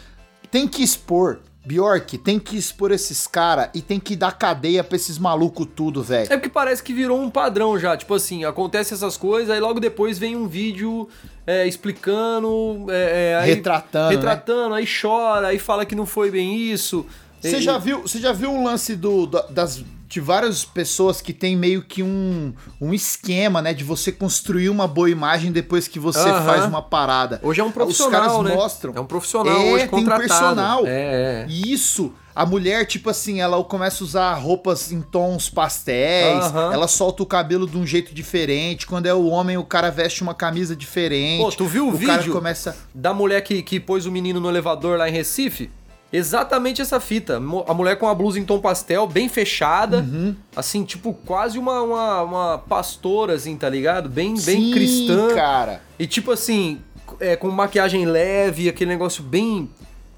tem 0.50 0.66
que 0.66 0.82
expor. 0.82 1.38
Bjork, 1.62 2.16
tem 2.16 2.38
que 2.38 2.56
expor 2.56 2.90
esses 2.90 3.26
caras 3.26 3.68
e 3.74 3.82
tem 3.82 4.00
que 4.00 4.16
dar 4.16 4.32
cadeia 4.32 4.82
pra 4.82 4.96
esses 4.96 5.18
malucos 5.18 5.68
tudo, 5.76 6.02
velho. 6.02 6.32
É 6.32 6.36
porque 6.36 6.48
parece 6.48 6.82
que 6.82 6.92
virou 6.92 7.20
um 7.20 7.28
padrão 7.30 7.78
já. 7.78 7.94
Tipo 7.98 8.14
assim, 8.14 8.44
acontece 8.44 8.94
essas 8.94 9.14
coisas, 9.16 9.50
aí 9.50 9.60
logo 9.60 9.78
depois 9.78 10.18
vem 10.18 10.34
um 10.34 10.48
vídeo 10.48 11.06
é, 11.46 11.66
explicando. 11.68 12.86
é, 12.88 13.32
é, 13.32 13.36
aí- 13.36 13.54
Retratando, 13.54 14.08
né? 14.08 14.14
Retratando, 14.16 14.74
aí 14.74 14.86
chora, 14.86 15.48
aí 15.48 15.58
fala 15.58 15.84
que 15.84 15.94
não 15.94 16.06
foi 16.06 16.30
bem 16.30 16.56
isso. 16.72 17.04
Você 17.40 17.58
E- 17.58 17.62
já 17.62 17.76
viu, 17.76 18.02
você 18.02 18.18
já 18.18 18.32
viu 18.32 18.50
um 18.50 18.64
lance 18.64 18.96
do, 18.96 19.26
da- 19.26 19.46
das 19.50 19.84
de 20.10 20.18
várias 20.20 20.64
pessoas 20.64 21.20
que 21.20 21.32
tem 21.32 21.56
meio 21.56 21.82
que 21.82 22.02
um, 22.02 22.52
um 22.80 22.92
esquema, 22.92 23.62
né, 23.62 23.72
de 23.72 23.84
você 23.84 24.10
construir 24.10 24.68
uma 24.68 24.88
boa 24.88 25.08
imagem 25.08 25.52
depois 25.52 25.86
que 25.86 26.00
você 26.00 26.28
Aham. 26.28 26.44
faz 26.44 26.64
uma 26.64 26.82
parada. 26.82 27.38
Hoje 27.44 27.60
é 27.60 27.64
um 27.64 27.70
profissional, 27.70 28.20
Os 28.22 28.26
caras 28.32 28.44
né? 28.44 28.54
mostram. 28.56 28.92
É 28.96 29.00
um 29.00 29.06
profissional 29.06 29.56
É, 29.56 29.72
hoje 29.72 29.86
tem 29.86 30.04
personal. 30.04 30.84
É, 30.84 31.44
é. 31.44 31.46
E 31.48 31.72
isso, 31.72 32.12
a 32.34 32.44
mulher, 32.44 32.84
tipo 32.86 33.08
assim, 33.08 33.40
ela 33.40 33.62
começa 33.62 34.02
a 34.02 34.04
usar 34.04 34.34
roupas 34.34 34.90
em 34.90 35.00
tons 35.00 35.48
pastéis, 35.48 36.44
Aham. 36.46 36.72
ela 36.72 36.88
solta 36.88 37.22
o 37.22 37.26
cabelo 37.26 37.68
de 37.68 37.78
um 37.78 37.86
jeito 37.86 38.12
diferente. 38.12 38.88
Quando 38.88 39.06
é 39.06 39.14
o 39.14 39.26
homem, 39.26 39.56
o 39.58 39.64
cara 39.64 39.90
veste 39.90 40.22
uma 40.24 40.34
camisa 40.34 40.74
diferente. 40.74 41.40
Pô, 41.44 41.52
tu 41.52 41.66
viu 41.66 41.86
o 41.86 41.94
o 41.94 42.00
cara 42.00 42.18
vídeo? 42.18 42.32
começa. 42.32 42.76
Da 42.92 43.14
mulher 43.14 43.42
que, 43.42 43.62
que 43.62 43.78
pôs 43.78 44.06
o 44.06 44.10
menino 44.10 44.40
no 44.40 44.48
elevador 44.48 44.98
lá 44.98 45.08
em 45.08 45.12
Recife? 45.12 45.70
Exatamente 46.12 46.82
essa 46.82 46.98
fita. 46.98 47.36
A 47.36 47.74
mulher 47.74 47.96
com 47.96 48.08
a 48.08 48.14
blusa 48.14 48.38
em 48.38 48.44
tom 48.44 48.58
pastel, 48.58 49.06
bem 49.06 49.28
fechada. 49.28 49.98
Uhum. 49.98 50.34
Assim, 50.56 50.84
tipo, 50.84 51.14
quase 51.24 51.58
uma, 51.58 51.80
uma, 51.82 52.22
uma 52.22 52.58
pastora, 52.58 53.34
assim, 53.34 53.56
tá 53.56 53.68
ligado? 53.68 54.08
Bem, 54.08 54.34
bem 54.34 54.64
Sim, 54.64 54.70
cristã. 54.72 55.34
cara. 55.34 55.80
E 55.98 56.06
tipo 56.06 56.32
assim, 56.32 56.80
é, 57.20 57.36
com 57.36 57.48
maquiagem 57.50 58.04
leve, 58.06 58.68
aquele 58.68 58.90
negócio 58.90 59.22
bem, 59.22 59.70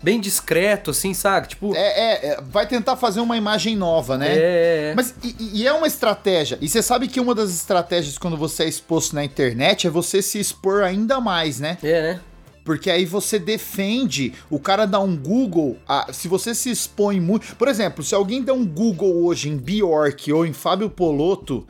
bem 0.03 0.19
discreto, 0.19 0.93
assim, 0.93 1.13
sabe? 1.13 1.49
Tipo, 1.49 1.75
É, 1.75 1.81
é, 1.81 2.27
é, 2.29 2.41
vai 2.41 2.67
tentar 2.67 2.97
fazer 2.97 3.21
uma 3.21 3.37
imagem 3.37 3.77
nova, 3.77 4.17
né? 4.17 4.29
é, 4.35 4.91
é. 4.91 4.95
Mas 4.97 5.15
e, 5.23 5.61
e 5.61 5.67
é 5.67 5.73
uma 5.73 5.87
estratégia. 5.87 6.57
E 6.61 6.69
você 6.69 6.83
sabe 6.83 7.07
que 7.07 7.21
uma 7.21 7.35
das 7.35 7.51
estratégias 7.51 8.17
quando 8.17 8.37
você 8.37 8.65
é 8.65 8.69
exposto 8.69 9.15
na 9.15 9.23
internet 9.25 9.87
é 9.87 9.91
você 9.91 10.23
se 10.23 10.39
expor 10.41 10.83
ainda 10.83 11.21
mais, 11.21 11.61
né? 11.61 11.77
É, 11.83 12.03
né? 12.15 12.21
Porque 12.65 12.91
aí 12.91 13.05
você 13.05 13.39
defende, 13.39 14.33
o 14.49 14.59
cara 14.59 14.87
dá 14.87 15.01
um 15.01 15.17
Google, 15.17 15.77
ah, 15.89 16.13
se 16.13 16.29
você 16.29 16.55
se 16.55 16.71
expõe 16.71 17.21
muito. 17.21 17.57
Por 17.57 17.69
exemplo, 17.69 18.05
se 18.05 18.15
alguém 18.15 18.43
der 18.43 18.53
um 18.53 18.67
Google 18.67 19.25
hoje 19.25 19.49
em 19.49 19.57
Bjork 19.57 20.33
ou 20.33 20.47
em 20.47 20.53
Fábio 20.53 20.89
Poloto, 20.89 21.67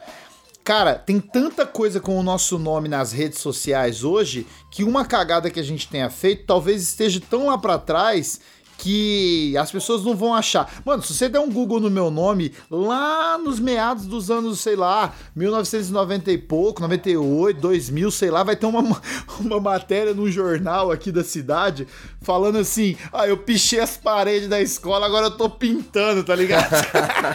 cara, 0.62 0.94
tem 0.94 1.18
tanta 1.18 1.64
coisa 1.64 1.98
com 1.98 2.18
o 2.18 2.22
nosso 2.22 2.58
nome 2.58 2.88
nas 2.88 3.12
redes 3.12 3.38
sociais 3.38 4.04
hoje 4.04 4.46
que 4.70 4.84
uma 4.84 5.04
cagada 5.04 5.50
que 5.50 5.60
a 5.60 5.64
gente 5.64 5.88
tenha 5.88 6.10
feito 6.10 6.44
talvez 6.46 6.82
esteja 6.82 7.20
tão 7.20 7.46
lá 7.46 7.56
pra 7.56 7.78
trás 7.78 8.40
que 8.82 9.56
as 9.56 9.70
pessoas 9.70 10.02
não 10.02 10.16
vão 10.16 10.34
achar. 10.34 10.68
Mano, 10.84 11.04
se 11.04 11.14
você 11.14 11.28
der 11.28 11.38
um 11.38 11.48
Google 11.48 11.78
no 11.78 11.88
meu 11.88 12.10
nome, 12.10 12.52
lá 12.68 13.38
nos 13.38 13.60
meados 13.60 14.06
dos 14.06 14.28
anos, 14.28 14.58
sei 14.58 14.74
lá, 14.74 15.14
1990 15.36 16.32
e 16.32 16.36
pouco, 16.36 16.82
98, 16.82 17.60
2000, 17.60 18.10
sei 18.10 18.28
lá, 18.28 18.42
vai 18.42 18.56
ter 18.56 18.66
uma, 18.66 19.00
uma 19.38 19.60
matéria 19.60 20.12
no 20.12 20.28
jornal 20.28 20.90
aqui 20.90 21.12
da 21.12 21.22
cidade 21.22 21.86
falando 22.22 22.58
assim: 22.58 22.96
ah, 23.12 23.28
eu 23.28 23.36
pichei 23.36 23.78
as 23.78 23.96
paredes 23.96 24.48
da 24.48 24.60
escola, 24.60 25.06
agora 25.06 25.26
eu 25.26 25.36
tô 25.36 25.48
pintando, 25.48 26.24
tá 26.24 26.34
ligado? 26.34 26.74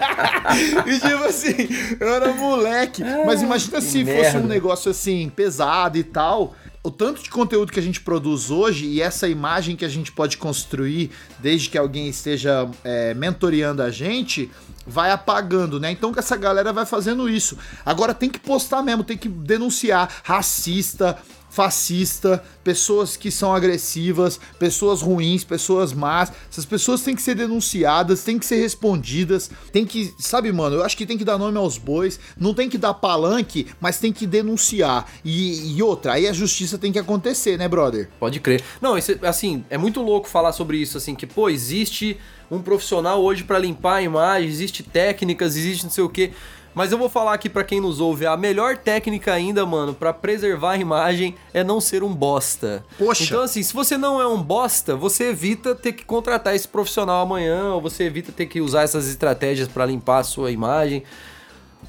e 0.86 1.00
tipo 1.00 1.24
assim, 1.24 1.96
eu 1.98 2.10
era 2.10 2.34
moleque. 2.34 3.04
Mas 3.26 3.42
imagina 3.42 3.80
se 3.80 4.04
fosse 4.04 4.36
um 4.36 4.48
negócio 4.48 4.92
assim, 4.92 5.32
pesado 5.34 5.98
e 5.98 6.04
tal. 6.04 6.54
O 6.88 6.90
tanto 6.90 7.22
de 7.22 7.30
conteúdo 7.30 7.70
que 7.70 7.82
a 7.82 7.84
gente 7.84 8.00
produz 8.00 8.50
hoje 8.50 8.86
e 8.86 9.02
essa 9.02 9.28
imagem 9.28 9.76
que 9.76 9.84
a 9.84 9.90
gente 9.90 10.10
pode 10.10 10.38
construir 10.38 11.12
desde 11.38 11.70
que 11.70 11.78
alguém 11.78 12.08
esteja 12.08 12.66
é, 12.82 13.14
mentoreando 13.14 13.84
a 13.84 13.92
gente 13.92 14.50
vai 14.86 15.12
apagando, 15.12 15.82
né? 15.82 15.92
Então 15.92 16.14
que 16.14 16.20
essa 16.20 16.38
galera 16.38 16.72
vai 16.72 16.86
fazendo 16.86 17.28
isso. 17.28 17.58
Agora 17.86 18.14
tem 18.14 18.30
que 18.30 18.40
postar 18.40 18.82
mesmo, 18.84 19.04
tem 19.04 19.18
que 19.18 19.28
denunciar 19.28 20.22
racista, 20.24 21.18
fascista, 21.50 22.44
pessoas 22.64 23.16
que 23.18 23.32
são 23.32 23.54
agressivas, 23.54 24.40
pessoas 24.60 25.02
ruins, 25.02 25.44
pessoas 25.44 25.94
más. 25.94 26.32
Essas 26.52 26.66
pessoas 26.66 27.02
têm 27.02 27.16
que 27.16 27.22
ser 27.22 27.36
denunciadas, 27.36 28.24
têm 28.24 28.38
que 28.38 28.46
ser 28.46 28.58
respondidas, 28.58 29.50
tem 29.72 29.86
que, 29.86 30.14
sabe, 30.20 30.52
mano, 30.52 30.78
eu 30.78 30.84
acho 30.84 30.98
que 30.98 31.06
tem 31.06 31.18
que 31.18 31.26
dar 31.26 31.38
nome 31.38 31.58
aos 31.58 31.78
bois, 31.78 32.20
não 32.38 32.54
tem 32.54 32.70
que 32.70 32.78
dar 32.78 32.94
palanque, 32.94 33.68
mas 33.80 34.00
tem 34.00 34.12
que 34.12 34.28
denunciar. 34.28 35.10
E, 35.24 35.76
e 35.76 35.82
outra, 35.82 36.14
aí 36.14 36.28
a 36.28 36.34
justiça 36.34 36.78
tem 36.78 36.92
que 36.92 37.00
acontecer, 37.00 37.58
né, 37.58 37.68
brother? 37.68 38.10
Pode 38.20 38.40
crer. 38.40 38.64
Não, 38.82 38.96
assim, 39.24 39.64
é 39.70 39.78
muito 39.78 40.02
louco 40.02 40.28
falar 40.28 40.52
sobre 40.52 40.78
isso, 40.78 40.98
assim, 40.98 41.16
que, 41.16 41.26
pô, 41.26 41.50
existe 41.50 42.18
um 42.50 42.62
profissional 42.62 43.22
hoje 43.22 43.44
pra 43.44 43.60
limpar 43.60 43.96
a 43.96 44.02
imagem, 44.02 44.50
existe 44.50 44.84
técnicas, 44.84 45.56
existe 45.56 45.84
não 45.84 45.92
sei 45.92 46.04
o 46.04 46.10
quê. 46.10 46.32
Mas 46.78 46.92
eu 46.92 46.98
vou 47.00 47.10
falar 47.10 47.34
aqui 47.34 47.50
pra 47.50 47.64
quem 47.64 47.82
nos 47.82 48.00
ouve, 48.00 48.28
a 48.28 48.38
melhor 48.38 48.78
técnica 48.78 49.34
ainda, 49.34 49.66
mano, 49.66 49.96
pra 49.96 50.14
preservar 50.14 50.74
a 50.74 50.78
imagem 50.78 51.34
é 51.52 51.64
não 51.64 51.82
ser 51.82 52.04
um 52.04 52.14
bosta. 52.14 52.86
Poxa. 53.00 53.24
Então, 53.24 53.42
assim, 53.42 53.64
se 53.64 53.74
você 53.74 53.98
não 53.98 54.22
é 54.22 54.28
um 54.28 54.40
bosta, 54.40 54.96
você 54.96 55.30
evita 55.30 55.74
ter 55.74 55.94
que 55.94 56.06
contratar 56.06 56.56
esse 56.56 56.68
profissional 56.68 57.24
amanhã, 57.24 57.74
ou 57.74 57.82
você 57.82 58.04
evita 58.04 58.32
ter 58.32 58.46
que 58.46 58.62
usar 58.62 58.84
essas 58.84 59.10
estratégias 59.10 59.68
pra 59.68 59.88
limpar 59.88 60.20
a 60.20 60.24
sua 60.24 60.52
imagem. 60.52 61.02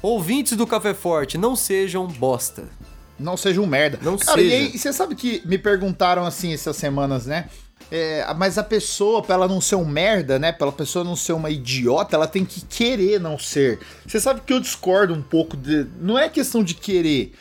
Ouvintes 0.01 0.57
do 0.57 0.65
Café 0.65 0.95
Forte, 0.95 1.37
não 1.37 1.55
sejam 1.55 2.07
bosta. 2.07 2.63
Não 3.19 3.37
seja 3.37 3.61
um 3.61 3.67
merda. 3.67 3.99
Não 4.01 4.17
Cara, 4.17 4.41
seja. 4.41 4.55
e 4.55 4.57
aí, 4.57 4.75
você 4.75 4.91
sabe 4.91 5.13
que 5.13 5.43
me 5.45 5.59
perguntaram 5.59 6.25
assim 6.25 6.51
essas 6.51 6.75
semanas, 6.75 7.27
né? 7.27 7.47
É, 7.91 8.31
mas 8.35 8.57
a 8.57 8.63
pessoa, 8.63 9.21
pra 9.21 9.35
ela 9.35 9.47
não 9.47 9.59
ser 9.59 9.75
um 9.75 9.85
merda, 9.85 10.37
né? 10.37 10.51
Pra 10.51 10.71
pessoa 10.71 11.03
não 11.03 11.15
ser 11.15 11.33
uma 11.33 11.49
idiota, 11.49 12.15
ela 12.15 12.27
tem 12.27 12.45
que 12.45 12.61
querer 12.61 13.19
não 13.19 13.37
ser. 13.37 13.79
Você 14.05 14.19
sabe 14.19 14.41
que 14.41 14.53
eu 14.53 14.59
discordo 14.59 15.13
um 15.13 15.21
pouco 15.21 15.57
de. 15.57 15.87
Não 15.99 16.17
é 16.17 16.29
questão 16.29 16.63
de 16.63 16.75
querer. 16.75 17.33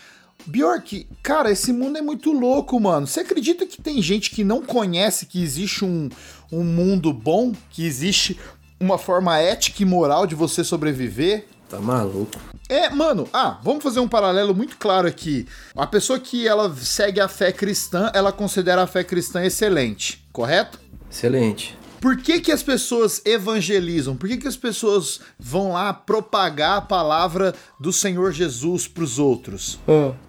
Bjork, 0.47 1.07
cara, 1.23 1.51
esse 1.51 1.73
mundo 1.73 1.99
é 1.99 2.03
muito 2.03 2.33
louco, 2.33 2.81
mano. 2.81 3.07
Você 3.07 3.21
acredita 3.21 3.67
que 3.67 3.83
tem 3.83 4.01
gente 4.01 4.31
que 4.31 4.43
não 4.43 4.63
conhece 4.63 5.27
que 5.27 5.43
existe 5.43 5.85
um, 5.85 6.09
um 6.51 6.65
mundo 6.65 7.13
bom? 7.13 7.53
Que 7.71 7.85
existe 7.85 8.39
uma 8.81 8.97
forma 8.97 9.37
ética 9.39 9.83
e 9.83 9.87
moral 9.87 10.27
de 10.27 10.35
você 10.35 10.65
sobreviver? 10.65 11.47
Tá 11.69 11.79
maluco. 11.79 12.41
É, 12.67 12.89
mano, 12.89 13.29
ah, 13.33 13.59
vamos 13.63 13.83
fazer 13.83 14.01
um 14.01 14.09
paralelo 14.09 14.55
muito 14.55 14.77
claro 14.79 15.07
aqui. 15.07 15.47
A 15.77 15.87
pessoa 15.87 16.19
que 16.19 16.49
ela 16.49 16.75
segue 16.77 17.21
a 17.21 17.29
fé 17.29 17.53
cristã, 17.53 18.11
ela 18.15 18.33
considera 18.33 18.83
a 18.83 18.87
fé 18.87 19.05
cristã 19.05 19.45
excelente, 19.45 20.27
correto? 20.39 20.79
Excelente. 21.11 21.77
Por 22.01 22.17
que, 22.17 22.41
que 22.41 22.53
as 22.53 22.63
pessoas 22.63 23.21
evangelizam? 23.25 24.17
Por 24.17 24.29
que, 24.29 24.37
que 24.37 24.49
as 24.49 24.57
pessoas 24.57 25.21
vão 25.39 25.73
lá 25.73 25.93
propagar 25.93 26.79
a 26.79 26.83
palavra 26.83 27.55
do 27.79 27.93
Senhor 27.93 28.33
Jesus 28.33 28.87
para 28.87 29.03
os 29.03 29.19
outros? 29.19 29.79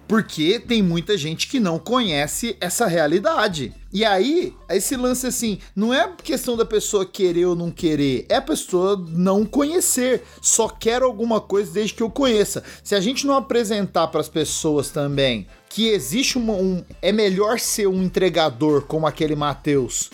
Porque 0.08 0.58
tem 0.58 0.82
muita 0.82 1.16
gente 1.16 1.46
que 1.46 1.60
não 1.60 1.78
conhece 1.78 2.56
essa 2.60 2.86
realidade. 2.86 3.72
E 3.92 4.04
aí, 4.04 4.52
esse 4.68 4.96
lance 4.96 5.26
assim, 5.26 5.58
não 5.74 5.94
é 5.94 6.12
questão 6.22 6.56
da 6.56 6.64
pessoa 6.64 7.06
querer 7.06 7.46
ou 7.46 7.54
não 7.54 7.70
querer, 7.70 8.26
é 8.28 8.36
a 8.36 8.42
pessoa 8.42 8.96
não 9.08 9.44
conhecer. 9.44 10.24
Só 10.42 10.68
quero 10.68 11.04
alguma 11.04 11.40
coisa 11.40 11.72
desde 11.72 11.94
que 11.94 12.02
eu 12.02 12.10
conheça. 12.10 12.64
Se 12.82 12.96
a 12.96 13.00
gente 13.00 13.26
não 13.26 13.36
apresentar 13.36 14.08
para 14.08 14.20
as 14.20 14.28
pessoas 14.28 14.90
também 14.90 15.46
que 15.68 15.88
existe 15.88 16.36
uma, 16.36 16.54
um. 16.54 16.84
É 17.00 17.12
melhor 17.12 17.60
ser 17.60 17.86
um 17.86 18.02
entregador 18.02 18.82
como 18.82 19.06
aquele 19.06 19.36
Mateus 19.36 20.10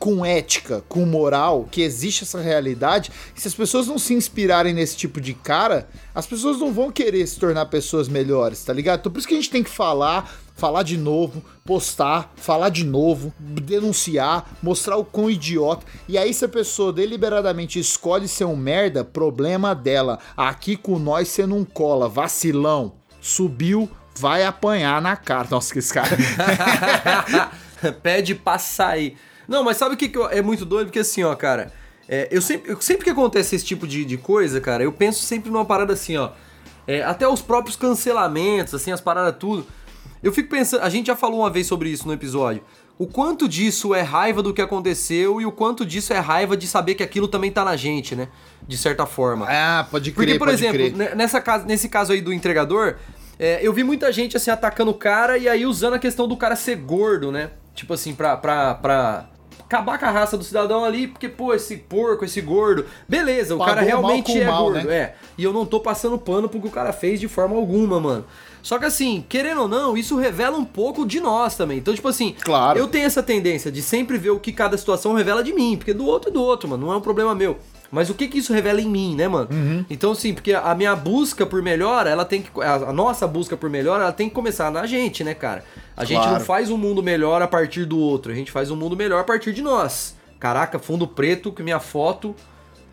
com 0.00 0.24
ética, 0.24 0.82
com 0.88 1.04
moral, 1.04 1.68
que 1.70 1.82
existe 1.82 2.24
essa 2.24 2.40
realidade, 2.40 3.12
se 3.34 3.46
as 3.46 3.54
pessoas 3.54 3.86
não 3.86 3.98
se 3.98 4.14
inspirarem 4.14 4.72
nesse 4.72 4.96
tipo 4.96 5.20
de 5.20 5.34
cara, 5.34 5.90
as 6.14 6.26
pessoas 6.26 6.58
não 6.58 6.72
vão 6.72 6.90
querer 6.90 7.26
se 7.26 7.38
tornar 7.38 7.66
pessoas 7.66 8.08
melhores, 8.08 8.64
tá 8.64 8.72
ligado? 8.72 9.00
Então 9.00 9.12
por 9.12 9.18
isso 9.18 9.28
que 9.28 9.34
a 9.34 9.36
gente 9.36 9.50
tem 9.50 9.62
que 9.62 9.68
falar, 9.68 10.32
falar 10.56 10.84
de 10.84 10.96
novo, 10.96 11.44
postar, 11.66 12.32
falar 12.34 12.70
de 12.70 12.82
novo, 12.82 13.30
denunciar, 13.38 14.50
mostrar 14.62 14.96
o 14.96 15.04
quão 15.04 15.30
idiota. 15.30 15.84
E 16.08 16.16
aí, 16.16 16.32
se 16.32 16.46
a 16.46 16.48
pessoa 16.48 16.94
deliberadamente 16.94 17.78
escolhe 17.78 18.26
ser 18.26 18.46
um 18.46 18.56
merda, 18.56 19.04
problema 19.04 19.74
dela. 19.74 20.18
Aqui 20.34 20.76
com 20.76 20.98
nós 20.98 21.28
você 21.28 21.46
não 21.46 21.62
cola, 21.62 22.08
vacilão. 22.08 22.94
Subiu, 23.20 23.90
vai 24.16 24.44
apanhar 24.44 25.02
na 25.02 25.14
cara. 25.14 25.48
Nossa, 25.50 25.72
que 25.72 25.78
esse 25.78 25.92
cara. 25.92 26.16
Pede 28.02 28.34
pra 28.34 28.58
sair. 28.58 29.16
Não, 29.50 29.62
mas 29.64 29.76
sabe 29.76 29.94
o 29.94 29.98
que, 29.98 30.08
que 30.08 30.16
eu- 30.16 30.28
é 30.30 30.40
muito 30.40 30.64
doido? 30.64 30.86
Porque 30.86 31.00
assim, 31.00 31.22
ó, 31.24 31.34
cara, 31.34 31.72
é, 32.08 32.28
eu 32.30 32.40
sempre, 32.40 32.70
eu- 32.72 32.80
sempre 32.80 33.04
que 33.04 33.10
acontece 33.10 33.54
esse 33.56 33.64
tipo 33.64 33.86
de, 33.86 34.04
de 34.04 34.16
coisa, 34.16 34.60
cara, 34.60 34.82
eu 34.84 34.92
penso 34.92 35.22
sempre 35.24 35.50
numa 35.50 35.64
parada 35.64 35.92
assim, 35.92 36.16
ó. 36.16 36.30
é, 36.86 37.02
até 37.02 37.28
os 37.28 37.42
próprios 37.42 37.76
cancelamentos, 37.76 38.74
assim, 38.74 38.90
as 38.90 39.00
paradas 39.00 39.36
tudo. 39.38 39.66
Eu 40.22 40.32
fico 40.32 40.48
pensando, 40.50 40.82
a 40.82 40.88
gente 40.88 41.06
já 41.08 41.16
falou 41.16 41.40
uma 41.40 41.50
vez 41.50 41.66
sobre 41.66 41.88
isso 41.88 42.06
no 42.06 42.12
episódio. 42.12 42.62
O 42.98 43.06
quanto 43.06 43.48
disso 43.48 43.94
é 43.94 44.02
raiva 44.02 44.42
do 44.42 44.52
que 44.52 44.60
aconteceu 44.60 45.40
e 45.40 45.46
o 45.46 45.52
quanto 45.52 45.86
disso 45.86 46.12
é 46.12 46.18
raiva 46.18 46.56
de 46.56 46.66
saber 46.66 46.94
que 46.94 47.02
aquilo 47.02 47.26
também 47.28 47.50
tá 47.50 47.64
na 47.64 47.74
gente, 47.76 48.14
né? 48.14 48.28
De 48.68 48.76
certa 48.76 49.06
forma. 49.06 49.46
ah, 49.48 49.86
pode 49.90 50.12
crer, 50.12 50.26
Porque, 50.26 50.38
por 50.38 50.48
exemplo, 50.48 50.92
crer. 50.92 51.16
nessa 51.16 51.42
nesse 51.66 51.88
caso 51.88 52.12
aí 52.12 52.20
do 52.20 52.32
entregador, 52.32 52.96
é, 53.38 53.60
eu 53.62 53.72
vi 53.72 53.82
muita 53.82 54.12
gente 54.12 54.36
assim 54.36 54.50
atacando 54.50 54.90
o 54.90 54.94
cara 54.94 55.38
e 55.38 55.48
aí 55.48 55.64
usando 55.64 55.94
a 55.94 55.98
questão 55.98 56.28
do 56.28 56.36
cara 56.36 56.54
ser 56.56 56.76
gordo, 56.76 57.32
né? 57.32 57.50
Tipo 57.74 57.94
assim, 57.94 58.14
pra, 58.14 58.36
pra, 58.36 58.74
pra 58.74 59.28
acabar 59.70 59.98
com 59.98 60.04
a 60.06 60.10
raça 60.10 60.36
do 60.36 60.42
cidadão 60.42 60.84
ali, 60.84 61.06
porque, 61.06 61.28
pô, 61.28 61.54
esse 61.54 61.76
porco, 61.76 62.24
esse 62.24 62.40
gordo. 62.40 62.84
Beleza, 63.08 63.54
o 63.54 63.58
Pagou 63.58 63.74
cara 63.74 63.86
realmente 63.86 64.36
é 64.40 64.44
mal, 64.44 64.64
gordo, 64.64 64.88
né? 64.88 64.96
é. 64.96 65.14
E 65.38 65.44
eu 65.44 65.52
não 65.52 65.64
tô 65.64 65.78
passando 65.78 66.18
pano 66.18 66.48
pro 66.48 66.60
que 66.60 66.66
o 66.66 66.70
cara 66.70 66.92
fez 66.92 67.20
de 67.20 67.28
forma 67.28 67.54
alguma, 67.54 68.00
mano. 68.00 68.24
Só 68.62 68.78
que 68.78 68.84
assim, 68.84 69.24
querendo 69.28 69.62
ou 69.62 69.68
não, 69.68 69.96
isso 69.96 70.16
revela 70.16 70.58
um 70.58 70.64
pouco 70.64 71.06
de 71.06 71.20
nós 71.20 71.56
também. 71.56 71.78
Então, 71.78 71.94
tipo 71.94 72.08
assim, 72.08 72.34
Claro. 72.42 72.78
eu 72.78 72.88
tenho 72.88 73.06
essa 73.06 73.22
tendência 73.22 73.70
de 73.70 73.80
sempre 73.80 74.18
ver 74.18 74.30
o 74.30 74.40
que 74.40 74.52
cada 74.52 74.76
situação 74.76 75.14
revela 75.14 75.42
de 75.42 75.52
mim, 75.54 75.76
porque 75.78 75.94
do 75.94 76.04
outro 76.04 76.28
é 76.30 76.32
do 76.32 76.42
outro, 76.42 76.68
mano, 76.68 76.86
não 76.86 76.92
é 76.92 76.96
um 76.96 77.00
problema 77.00 77.34
meu. 77.34 77.56
Mas 77.90 78.08
o 78.08 78.14
que 78.14 78.28
que 78.28 78.38
isso 78.38 78.52
revela 78.52 78.80
em 78.80 78.88
mim, 78.88 79.16
né, 79.16 79.26
mano? 79.26 79.48
Uhum. 79.50 79.84
Então, 79.90 80.12
assim, 80.12 80.32
porque 80.32 80.52
a 80.52 80.74
minha 80.74 80.94
busca 80.94 81.44
por 81.44 81.60
melhora, 81.62 82.08
ela 82.08 82.24
tem 82.24 82.40
que. 82.42 82.50
A 82.62 82.92
nossa 82.92 83.26
busca 83.26 83.56
por 83.56 83.68
melhora, 83.68 84.04
ela 84.04 84.12
tem 84.12 84.28
que 84.28 84.34
começar 84.34 84.70
na 84.70 84.86
gente, 84.86 85.24
né, 85.24 85.34
cara? 85.34 85.64
A 85.96 86.04
gente 86.04 86.18
Claro. 86.18 86.34
não 86.34 86.40
faz 86.40 86.70
um 86.70 86.76
mundo 86.76 87.02
melhor 87.02 87.42
a 87.42 87.48
partir 87.48 87.84
do 87.84 87.98
outro, 87.98 88.30
a 88.30 88.34
gente 88.34 88.50
faz 88.52 88.70
um 88.70 88.76
mundo 88.76 88.96
melhor 88.96 89.20
a 89.20 89.24
partir 89.24 89.52
de 89.52 89.60
nós. 89.62 90.14
Caraca, 90.38 90.78
fundo 90.78 91.06
preto, 91.06 91.52
que 91.52 91.62
minha 91.62 91.80
foto. 91.80 92.34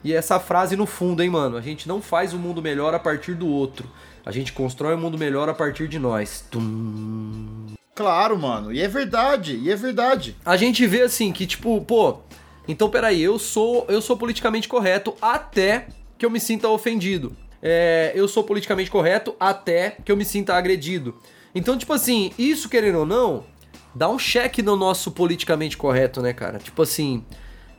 E 0.04 0.12
essa 0.12 0.38
frase 0.38 0.76
no 0.76 0.86
fundo, 0.86 1.22
hein, 1.22 1.30
mano? 1.30 1.56
A 1.56 1.60
gente 1.60 1.88
não 1.88 2.00
faz 2.02 2.32
um 2.34 2.38
mundo 2.38 2.60
melhor 2.62 2.94
a 2.94 2.98
partir 2.98 3.34
do 3.34 3.46
outro. 3.48 3.88
A 4.24 4.30
gente 4.30 4.52
constrói 4.52 4.94
um 4.94 4.98
mundo 4.98 5.16
melhor 5.18 5.48
a 5.48 5.54
partir 5.54 5.88
de 5.88 5.98
nós. 5.98 6.44
Tum. 6.50 7.66
Claro, 7.94 8.38
mano. 8.38 8.72
E 8.72 8.80
é 8.80 8.86
verdade, 8.86 9.56
e 9.56 9.70
é 9.70 9.74
verdade. 9.76 10.36
a 10.44 10.56
gente 10.56 10.86
vê 10.86 11.02
assim 11.02 11.32
que 11.32 11.46
tipo, 11.46 11.80
pô, 11.80 12.18
então 12.68 12.88
peraí, 12.90 13.20
eu 13.20 13.38
sou 13.38 13.86
eu 13.88 14.00
sou 14.00 14.16
politicamente 14.16 14.68
correto 14.68 15.14
até 15.20 15.88
que 16.16 16.24
eu 16.24 16.30
me 16.30 16.38
sinta 16.38 16.68
ofendido. 16.68 17.34
É, 17.60 18.12
eu 18.14 18.28
sou 18.28 18.44
politicamente 18.44 18.90
correto 18.90 19.34
até 19.40 19.96
que 20.04 20.12
eu 20.12 20.16
me 20.16 20.24
sinta 20.24 20.54
agredido. 20.54 21.16
Então, 21.54 21.76
tipo 21.76 21.92
assim, 21.92 22.30
isso 22.38 22.68
querendo 22.68 23.00
ou 23.00 23.06
não, 23.06 23.44
dá 23.94 24.08
um 24.08 24.18
cheque 24.18 24.62
no 24.62 24.76
nosso 24.76 25.10
politicamente 25.10 25.76
correto, 25.76 26.20
né, 26.22 26.32
cara? 26.32 26.58
Tipo 26.58 26.82
assim, 26.82 27.24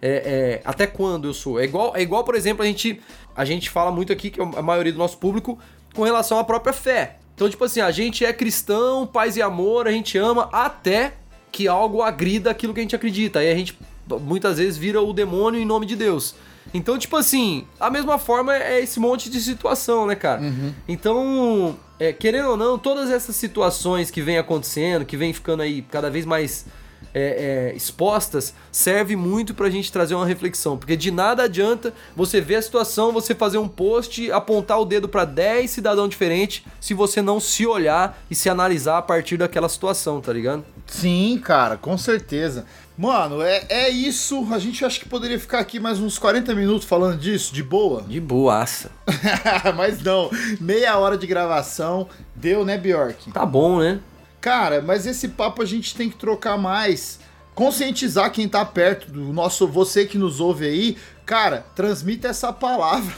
é, 0.01 0.09
é, 0.09 0.61
até 0.65 0.87
quando 0.87 1.27
eu 1.27 1.33
sou? 1.33 1.59
É 1.59 1.63
igual, 1.63 1.95
é 1.95 2.01
igual, 2.01 2.23
por 2.23 2.35
exemplo, 2.35 2.63
a 2.63 2.65
gente, 2.65 3.01
a 3.35 3.45
gente 3.45 3.69
fala 3.69 3.91
muito 3.91 4.11
aqui, 4.11 4.29
que 4.29 4.41
a 4.41 4.61
maioria 4.61 4.91
do 4.91 4.97
nosso 4.97 5.17
público, 5.17 5.57
com 5.93 6.03
relação 6.03 6.39
à 6.39 6.43
própria 6.43 6.73
fé. 6.73 7.17
Então, 7.35 7.49
tipo 7.49 7.63
assim, 7.63 7.79
a 7.79 7.91
gente 7.91 8.25
é 8.25 8.33
cristão, 8.33 9.07
paz 9.07 9.37
e 9.37 9.41
amor, 9.41 9.87
a 9.87 9.91
gente 9.91 10.17
ama 10.17 10.49
até 10.51 11.13
que 11.51 11.67
algo 11.67 12.01
agrida 12.01 12.51
aquilo 12.51 12.73
que 12.73 12.79
a 12.79 12.83
gente 12.83 12.95
acredita. 12.95 13.39
Aí 13.39 13.49
a 13.49 13.55
gente 13.55 13.77
muitas 14.21 14.57
vezes 14.57 14.77
vira 14.77 15.01
o 15.01 15.13
demônio 15.13 15.59
em 15.59 15.65
nome 15.65 15.85
de 15.85 15.95
Deus. 15.95 16.35
Então, 16.73 16.97
tipo 16.97 17.15
assim, 17.17 17.65
a 17.79 17.89
mesma 17.89 18.17
forma 18.17 18.55
é 18.55 18.79
esse 18.81 18.99
monte 18.99 19.29
de 19.29 19.39
situação, 19.41 20.05
né, 20.05 20.15
cara? 20.15 20.41
Então, 20.87 21.75
é, 21.99 22.13
querendo 22.13 22.49
ou 22.49 22.57
não, 22.57 22.77
todas 22.77 23.09
essas 23.09 23.35
situações 23.35 24.11
que 24.11 24.21
vem 24.21 24.37
acontecendo, 24.37 25.05
que 25.05 25.17
vem 25.17 25.33
ficando 25.33 25.61
aí 25.63 25.81
cada 25.81 26.09
vez 26.09 26.25
mais 26.25 26.65
é, 27.13 27.71
é, 27.71 27.75
expostas, 27.75 28.53
serve 28.71 29.15
muito 29.15 29.53
pra 29.53 29.69
gente 29.69 29.91
trazer 29.91 30.15
uma 30.15 30.25
reflexão. 30.25 30.77
Porque 30.77 30.95
de 30.95 31.11
nada 31.11 31.43
adianta 31.43 31.93
você 32.15 32.39
ver 32.39 32.55
a 32.55 32.61
situação, 32.61 33.11
você 33.11 33.33
fazer 33.33 33.57
um 33.57 33.67
post, 33.67 34.31
apontar 34.31 34.79
o 34.79 34.85
dedo 34.85 35.09
pra 35.09 35.25
10 35.25 35.69
cidadãos 35.69 36.09
diferentes, 36.09 36.63
se 36.79 36.93
você 36.93 37.21
não 37.21 37.39
se 37.39 37.65
olhar 37.65 38.21
e 38.29 38.35
se 38.35 38.49
analisar 38.49 38.99
a 38.99 39.01
partir 39.01 39.37
daquela 39.37 39.69
situação, 39.69 40.21
tá 40.21 40.31
ligado? 40.31 40.63
Sim, 40.85 41.39
cara, 41.43 41.77
com 41.77 41.97
certeza. 41.97 42.65
Mano, 42.99 43.41
é, 43.41 43.63
é 43.69 43.89
isso. 43.89 44.45
A 44.51 44.59
gente 44.59 44.83
acha 44.83 44.99
que 44.99 45.07
poderia 45.07 45.39
ficar 45.39 45.59
aqui 45.59 45.79
mais 45.79 46.01
uns 46.01 46.19
40 46.19 46.53
minutos 46.53 46.85
falando 46.85 47.17
disso, 47.17 47.53
de 47.53 47.63
boa. 47.63 48.01
De 48.01 48.19
boaça. 48.19 48.91
mas 49.77 50.03
não, 50.03 50.29
meia 50.59 50.97
hora 50.97 51.17
de 51.17 51.25
gravação. 51.25 52.09
Deu, 52.35 52.65
né, 52.65 52.77
Bjork? 52.77 53.31
Tá 53.31 53.45
bom, 53.45 53.79
né? 53.79 54.01
Cara, 54.41 54.81
mas 54.81 55.07
esse 55.07 55.29
papo 55.29 55.61
a 55.61 55.65
gente 55.65 55.95
tem 55.95 56.09
que 56.09 56.17
trocar 56.17 56.57
mais. 56.57 57.21
Conscientizar 57.55 58.33
quem 58.33 58.49
tá 58.49 58.65
perto 58.65 59.09
do 59.09 59.31
nosso, 59.31 59.65
você 59.65 60.05
que 60.05 60.17
nos 60.17 60.41
ouve 60.41 60.67
aí. 60.67 60.97
Cara, 61.29 61.63
transmita 61.75 62.27
essa 62.27 62.51
palavra. 62.51 63.15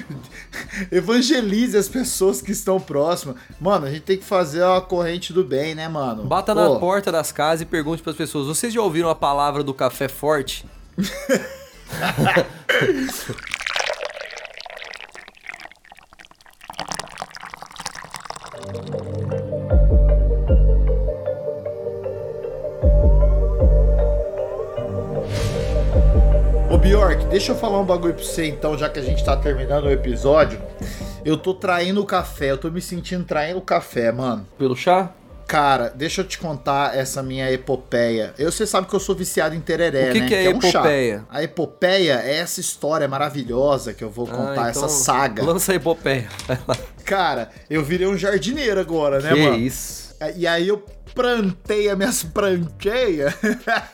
Evangelize 0.90 1.76
as 1.76 1.86
pessoas 1.86 2.40
que 2.40 2.50
estão 2.50 2.80
próximas. 2.80 3.36
Mano, 3.60 3.84
a 3.84 3.90
gente 3.90 4.04
tem 4.04 4.16
que 4.16 4.24
fazer 4.24 4.64
a 4.64 4.80
corrente 4.80 5.30
do 5.30 5.44
bem, 5.44 5.74
né, 5.74 5.86
mano? 5.86 6.24
Bata 6.24 6.54
na 6.54 6.64
Pô, 6.64 6.80
porta 6.80 7.12
das 7.12 7.30
casas 7.30 7.60
e 7.60 7.66
pergunte 7.66 8.02
pras 8.02 8.16
pessoas: 8.16 8.46
vocês 8.46 8.72
já 8.72 8.80
ouviram 8.80 9.10
a 9.10 9.14
palavra 9.14 9.62
do 9.62 9.74
café 9.74 10.08
forte? 10.08 10.64
Bjork, 26.88 27.26
deixa 27.26 27.52
eu 27.52 27.56
falar 27.56 27.80
um 27.80 27.84
bagulho 27.84 28.14
pra 28.14 28.24
você 28.24 28.46
então, 28.46 28.76
já 28.78 28.88
que 28.88 28.98
a 28.98 29.02
gente 29.02 29.22
tá 29.22 29.36
terminando 29.36 29.84
o 29.84 29.90
episódio. 29.90 30.58
Eu 31.22 31.36
tô 31.36 31.52
traindo 31.52 32.00
o 32.00 32.06
café, 32.06 32.50
eu 32.50 32.56
tô 32.56 32.70
me 32.70 32.80
sentindo 32.80 33.24
traindo 33.24 33.58
o 33.58 33.60
café, 33.62 34.10
mano. 34.10 34.48
Pelo 34.56 34.74
chá? 34.74 35.12
Cara, 35.46 35.92
deixa 35.94 36.22
eu 36.22 36.26
te 36.26 36.38
contar 36.38 36.96
essa 36.96 37.22
minha 37.22 37.52
epopeia. 37.52 38.32
Eu, 38.38 38.50
você 38.50 38.66
sabe 38.66 38.86
que 38.86 38.94
eu 38.94 39.00
sou 39.00 39.14
viciado 39.14 39.54
em 39.54 39.60
tereré, 39.60 40.08
O 40.08 40.12
que 40.14 40.20
né? 40.20 40.28
que 40.28 40.34
é 40.34 40.48
um 40.48 40.60
chá. 40.62 40.78
epopeia? 40.78 41.24
A 41.28 41.42
epopeia 41.42 42.22
é 42.24 42.36
essa 42.38 42.58
história 42.58 43.06
maravilhosa 43.06 43.92
que 43.92 44.02
eu 44.02 44.08
vou 44.08 44.26
contar, 44.26 44.64
Ah, 44.64 44.68
essa 44.70 44.78
então 44.78 44.88
saga. 44.88 45.44
Lança 45.44 45.72
a 45.72 45.74
epopeia. 45.74 46.26
Cara, 47.04 47.50
eu 47.68 47.84
virei 47.84 48.06
um 48.06 48.16
jardineiro 48.16 48.80
agora, 48.80 49.20
né, 49.20 49.34
que 49.34 49.42
mano? 49.42 49.56
isso? 49.58 50.08
E 50.36 50.46
aí 50.46 50.66
eu 50.66 50.82
plantei 51.14 51.88
as 51.90 51.96
minhas 51.98 52.22
planteias, 52.22 53.34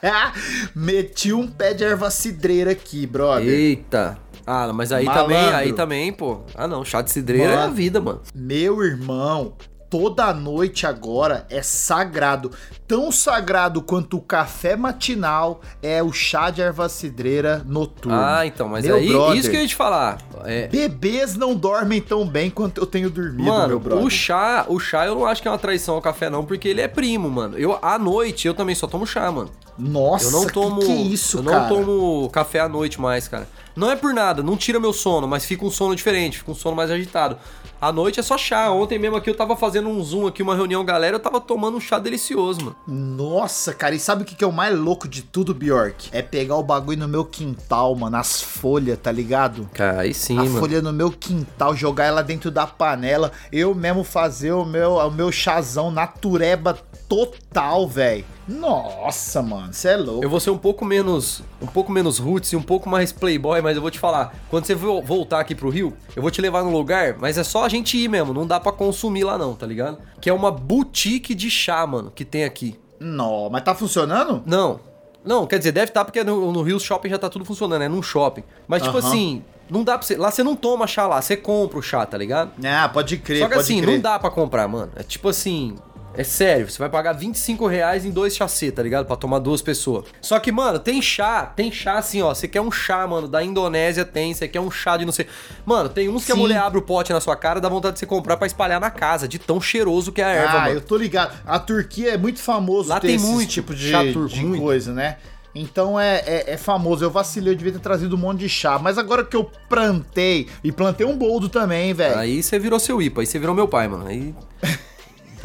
meti 0.75 1.33
um 1.33 1.47
pé 1.47 1.75
de 1.75 1.85
erva 1.85 2.11
cidreira 2.11 2.73
aqui, 2.73 3.07
brother. 3.07 3.49
Eita. 3.49 4.19
Ah, 4.47 4.71
mas 4.75 4.93
aí 4.93 5.07
Malandro. 5.07 5.35
também, 5.35 5.55
aí 5.55 5.73
também, 5.73 6.13
pô. 6.13 6.43
Ah 6.55 6.69
não, 6.69 6.85
chá 6.85 7.01
de 7.01 7.11
cidreira 7.11 7.51
é 7.53 7.55
a 7.57 7.61
Mano. 7.61 7.75
vida, 7.75 8.01
mano. 8.01 8.21
Meu 8.35 8.83
irmão, 8.85 9.55
toda 9.95 10.35
noite 10.35 10.89
agora 10.89 11.47
é 11.49 11.63
sagrado. 11.63 12.51
Tão 12.85 13.13
sagrado 13.13 13.81
quanto 13.81 14.17
o 14.17 14.21
café 14.21 14.75
matinal 14.75 15.61
é 15.81 16.03
o 16.03 16.13
chá 16.13 16.51
de 16.51 16.61
erva 16.61 16.89
cidreira 16.89 17.63
noturno. 17.65 18.19
Ah, 18.19 18.45
então, 18.45 18.69
mas 18.69 18.85
Meu 18.85 18.97
aí, 18.97 19.09
brother. 19.09 19.37
isso 19.39 19.49
que 19.49 19.55
eu 19.57 19.61
ia 19.61 19.69
te 19.69 19.77
falar. 19.77 20.19
É, 20.45 20.67
Bebês 20.67 21.37
não 21.37 21.55
dormem 21.55 22.01
tão 22.01 22.27
bem 22.27 22.51
quanto 22.51 22.81
eu 22.81 22.87
tenho 22.87 23.09
dormido, 23.09 23.45
meu 23.45 23.55
Mano, 23.55 23.79
brother. 23.79 24.05
o 24.05 24.11
chá, 24.11 24.67
o 24.69 24.81
chá 24.81 25.07
eu 25.07 25.15
não 25.15 25.27
acho 25.27 25.41
que 25.41 25.47
é 25.47 25.51
uma 25.53 25.59
traição 25.59 25.95
ao 25.95 26.03
café, 26.03 26.29
não, 26.29 26.45
porque 26.45 26.67
ele 26.67 26.81
é 26.81 26.89
primo, 26.89 27.31
mano. 27.31 27.57
Eu, 27.57 27.79
à 27.81 27.97
noite, 27.97 28.49
eu 28.49 28.53
também 28.55 28.75
só 28.75 28.89
tomo 28.89 29.07
chá, 29.07 29.31
mano. 29.31 29.51
Nossa, 29.79 30.25
Eu 30.27 30.31
não 30.33 30.47
tomo. 30.49 30.81
que, 30.81 30.87
que 30.87 30.93
é 30.93 30.97
isso, 30.97 31.39
eu 31.39 31.45
cara? 31.45 31.61
não 31.61 31.69
tomo 31.69 32.29
café 32.31 32.59
à 32.59 32.69
noite 32.69 33.01
mais, 33.01 33.29
cara. 33.29 33.47
Não 33.77 33.91
é 33.91 33.97
por 33.97 34.13
nada, 34.13 34.43
não 34.43 34.57
tira 34.57 34.79
meu 34.81 34.93
sono, 34.93 35.27
mas 35.29 35.45
fica 35.45 35.65
um 35.65 35.71
sono 35.71 35.95
diferente, 35.97 36.39
fica 36.39 36.51
um 36.51 36.55
sono 36.55 36.77
mais 36.77 36.91
agitado. 36.91 37.37
À 37.85 37.93
noite 37.93 38.19
é 38.19 38.23
só 38.23 38.39
chá. 38.39 38.71
Ontem 38.71 38.99
mesmo 38.99 39.15
aqui 39.15 39.29
eu 39.29 39.35
tava 39.35 39.55
fazendo 39.55 39.91
um 39.91 40.03
zoom 40.03 40.27
aqui, 40.27 40.43
uma 40.43 40.57
reunião, 40.57 40.83
galera, 40.83 41.17
eu 41.17 41.21
tava 41.21 41.39
tomando 41.39 41.77
um 41.77 41.81
chá 41.81 41.99
delicioso, 41.99 42.65
mano. 42.65 42.77
Nossa, 42.89 43.75
cara, 43.75 43.95
e 43.95 44.01
sabe 44.01 44.23
o 44.23 44.25
que 44.25 44.35
que 44.35 44.43
é 44.43 44.47
o 44.47 44.53
mais 44.53 44.75
louco 44.75 45.07
de 45.07 45.21
tudo, 45.21 45.53
Bjork? 45.53 46.09
É 46.11 46.23
pegar 46.23 46.57
o 46.57 46.63
bagulho 46.63 47.01
no 47.01 47.07
meu 47.07 47.27
quintal, 47.27 47.95
mano, 47.95 48.17
as 48.17 48.41
folhas, 48.41 48.99
tá 48.99 49.13
ligado? 49.13 49.69
Cara, 49.75 50.01
aí 50.01 50.15
sim, 50.15 50.39
a 50.39 50.45
mano. 50.45 50.59
folha 50.59 50.81
no 50.81 50.95
meu 50.95 51.11
quintal, 51.11 51.77
jogar 51.77 52.07
ela 52.07 52.23
dentro 52.23 52.51
da 52.51 52.67
panela, 52.67 53.31
eu 53.53 53.75
mesmo 53.75 54.03
fazer 54.03 54.53
o 54.53 54.65
meu, 54.65 54.95
o 54.95 55.11
meu 55.11 55.31
chazão 55.31 55.91
natureba 55.91 56.79
total, 57.07 57.87
velho. 57.87 58.25
Nossa, 58.49 59.43
mano, 59.43 59.73
você 59.73 59.89
é 59.89 59.97
louco. 59.97 60.25
Eu 60.25 60.31
vou 60.31 60.41
ser 60.41 60.51
um 60.51 60.59
pouco 60.59 60.85
menos, 60.85 61.43
um 61.61 61.67
pouco 61.67 61.91
menos 61.93 62.19
roots 62.19 62.53
e 62.53 62.57
um 62.57 62.63
pouco 62.63 62.89
mais 62.89 63.13
playboy, 63.13 63.61
mas 63.61 63.77
eu 63.77 63.83
vou 63.83 63.91
te 63.91 63.99
falar, 63.99 64.35
quando 64.51 64.65
você 64.67 64.75
vo- 64.75 65.03
voltar 65.03 65.41
aqui 65.41 65.55
pro 65.55 65.69
Rio, 65.71 65.93
eu 66.15 66.23
vou 66.23 66.31
te 66.31 66.41
levar 66.41 66.63
num 66.63 66.73
lugar, 66.73 67.17
mas 67.19 67.39
é 67.39 67.45
só 67.45 67.65
a 67.65 67.69
gente 67.69 67.97
ir 67.97 68.09
mesmo, 68.09 68.33
não 68.35 68.47
dá 68.47 68.59
pra 68.61 68.73
consumir 68.73 69.25
lá 69.25 69.37
não, 69.39 69.55
tá 69.55 69.67
ligado? 69.67 69.99
Que 70.21 70.29
é 70.31 70.33
uma 70.33 70.51
boutique 70.51 71.35
de 71.35 71.51
chá, 71.51 71.87
mano, 71.87 72.11
que 72.15 72.25
tem 72.25 72.45
aqui. 72.45 72.79
Não, 73.01 73.49
mas 73.51 73.63
tá 73.63 73.75
funcionando? 73.75 74.43
Não. 74.47 74.81
Não, 75.25 75.47
quer 75.47 75.57
dizer, 75.59 75.73
deve 75.73 75.87
estar 75.89 76.05
porque 76.05 76.23
no, 76.23 76.53
no 76.53 76.63
Rio 76.63 76.79
Shopping 76.79 77.09
já 77.09 77.19
tá 77.19 77.31
tudo 77.31 77.45
funcionando, 77.47 77.83
é 77.83 77.89
num 77.89 78.03
shopping. 78.03 78.45
Mas 78.69 78.83
tipo 78.83 78.99
assim, 79.09 79.43
não 79.71 79.83
dá 79.83 79.97
pra 79.97 80.07
você, 80.07 80.17
lá 80.19 80.31
você 80.31 80.43
não 80.43 80.55
toma 80.55 80.87
chá 80.87 81.07
lá, 81.07 81.21
você 81.23 81.35
compra 81.35 81.79
o 81.79 81.83
chá, 81.83 82.05
tá 82.05 82.19
ligado? 82.19 82.51
Ah, 82.63 82.89
pode 82.91 83.17
crer, 83.17 83.39
Só 83.41 83.49
que 83.49 83.55
assim, 83.55 83.81
crer. 83.81 83.95
não 83.95 84.01
dá 84.03 84.19
pra 84.19 84.31
comprar, 84.31 84.69
mano. 84.69 84.93
É 84.97 85.03
tipo 85.03 85.29
assim. 85.31 85.77
É 86.17 86.23
sério, 86.23 86.71
você 86.71 86.79
vai 86.79 86.89
pagar 86.89 87.13
25 87.13 87.67
reais 87.67 88.05
em 88.05 88.11
dois 88.11 88.37
chacê, 88.37 88.71
tá 88.71 88.83
ligado? 88.83 89.05
Pra 89.07 89.17
tomar 89.17 89.41
duas 89.41 89.61
pessoas. 89.61 90.05
Só 90.21 90.39
que, 90.39 90.53
mano, 90.53 90.79
tem 90.79 91.03
chá, 91.03 91.45
tem 91.45 91.73
chá 91.73 91.95
assim, 91.99 92.23
ó. 92.23 92.33
Você 92.33 92.47
quer 92.47 92.61
um 92.61 92.71
chá, 92.71 93.05
mano, 93.07 93.27
da 93.27 93.43
Indonésia 93.43 94.05
tem, 94.05 94.33
você 94.33 94.47
quer 94.47 94.61
um 94.61 94.71
chá 94.71 94.97
de 94.97 95.05
não 95.05 95.13
sei. 95.13 95.27
Mano, 95.67 95.89
tem 95.89 96.09
uns 96.09 96.25
que 96.25 96.31
a 96.31 96.35
Sim. 96.37 96.41
mulher 96.41 96.59
abre 96.59 96.79
o 96.79 96.83
pote 96.83 97.13
na 97.13 97.21
sua 97.21 97.35
cara, 97.37 97.61
dá 97.61 97.69
vontade 97.69 97.95
de 97.95 97.99
você 98.01 98.07
comprar 98.07 98.37
pra 98.37 98.47
espalhar 98.47 98.81
na 98.81 98.91
casa, 98.91 99.27
de 99.27 99.39
tão 99.41 99.61
cheiroso 99.61 100.13
que 100.13 100.23
é 100.23 100.25
a 100.25 100.29
erva, 100.29 100.53
Ah, 100.53 100.61
mano. 100.61 100.75
eu 100.75 100.81
tô 100.81 100.97
ligado. 100.97 101.35
A 101.45 101.59
Turquia 101.59 102.11
é 102.15 102.17
muito 102.17 102.39
famoso 102.41 102.89
Lá 102.91 103.01
ter 103.01 103.09
tem 103.09 103.17
esse 103.17 103.27
muito 103.27 103.51
tipo 103.51 103.75
de, 103.75 103.91
chá 103.91 104.05
turco, 104.13 104.29
de 104.35 104.45
muito. 104.45 104.63
coisa, 104.63 104.93
né? 104.93 105.17
Então 105.53 105.99
é, 105.99 106.17
é, 106.27 106.45
é 106.53 106.57
famoso. 106.57 107.05
Eu 107.05 107.11
vacilei, 107.11 107.53
eu 107.53 107.57
devia 107.57 107.73
ter 107.73 107.79
trazido 107.81 108.15
um 108.17 108.19
monte 108.19 108.41
de 108.41 108.49
chá. 108.49 108.79
Mas 108.79 108.99
agora 108.99 109.25
que 109.25 109.37
eu 109.37 109.51
plantei, 109.69 110.49
e 110.65 110.71
plantei 110.73 111.07
um 111.07 111.17
boldo 111.17 111.49
também, 111.49 111.93
velho. 111.93 112.17
Aí 112.19 112.43
você 112.43 112.59
virou 112.59 112.79
seu 112.81 113.01
IPA, 113.03 113.21
aí 113.23 113.27
você 113.27 113.39
virou 113.39 113.55
meu 113.55 113.67
pai, 113.69 113.89
mano. 113.89 114.07
Aí. 114.07 114.33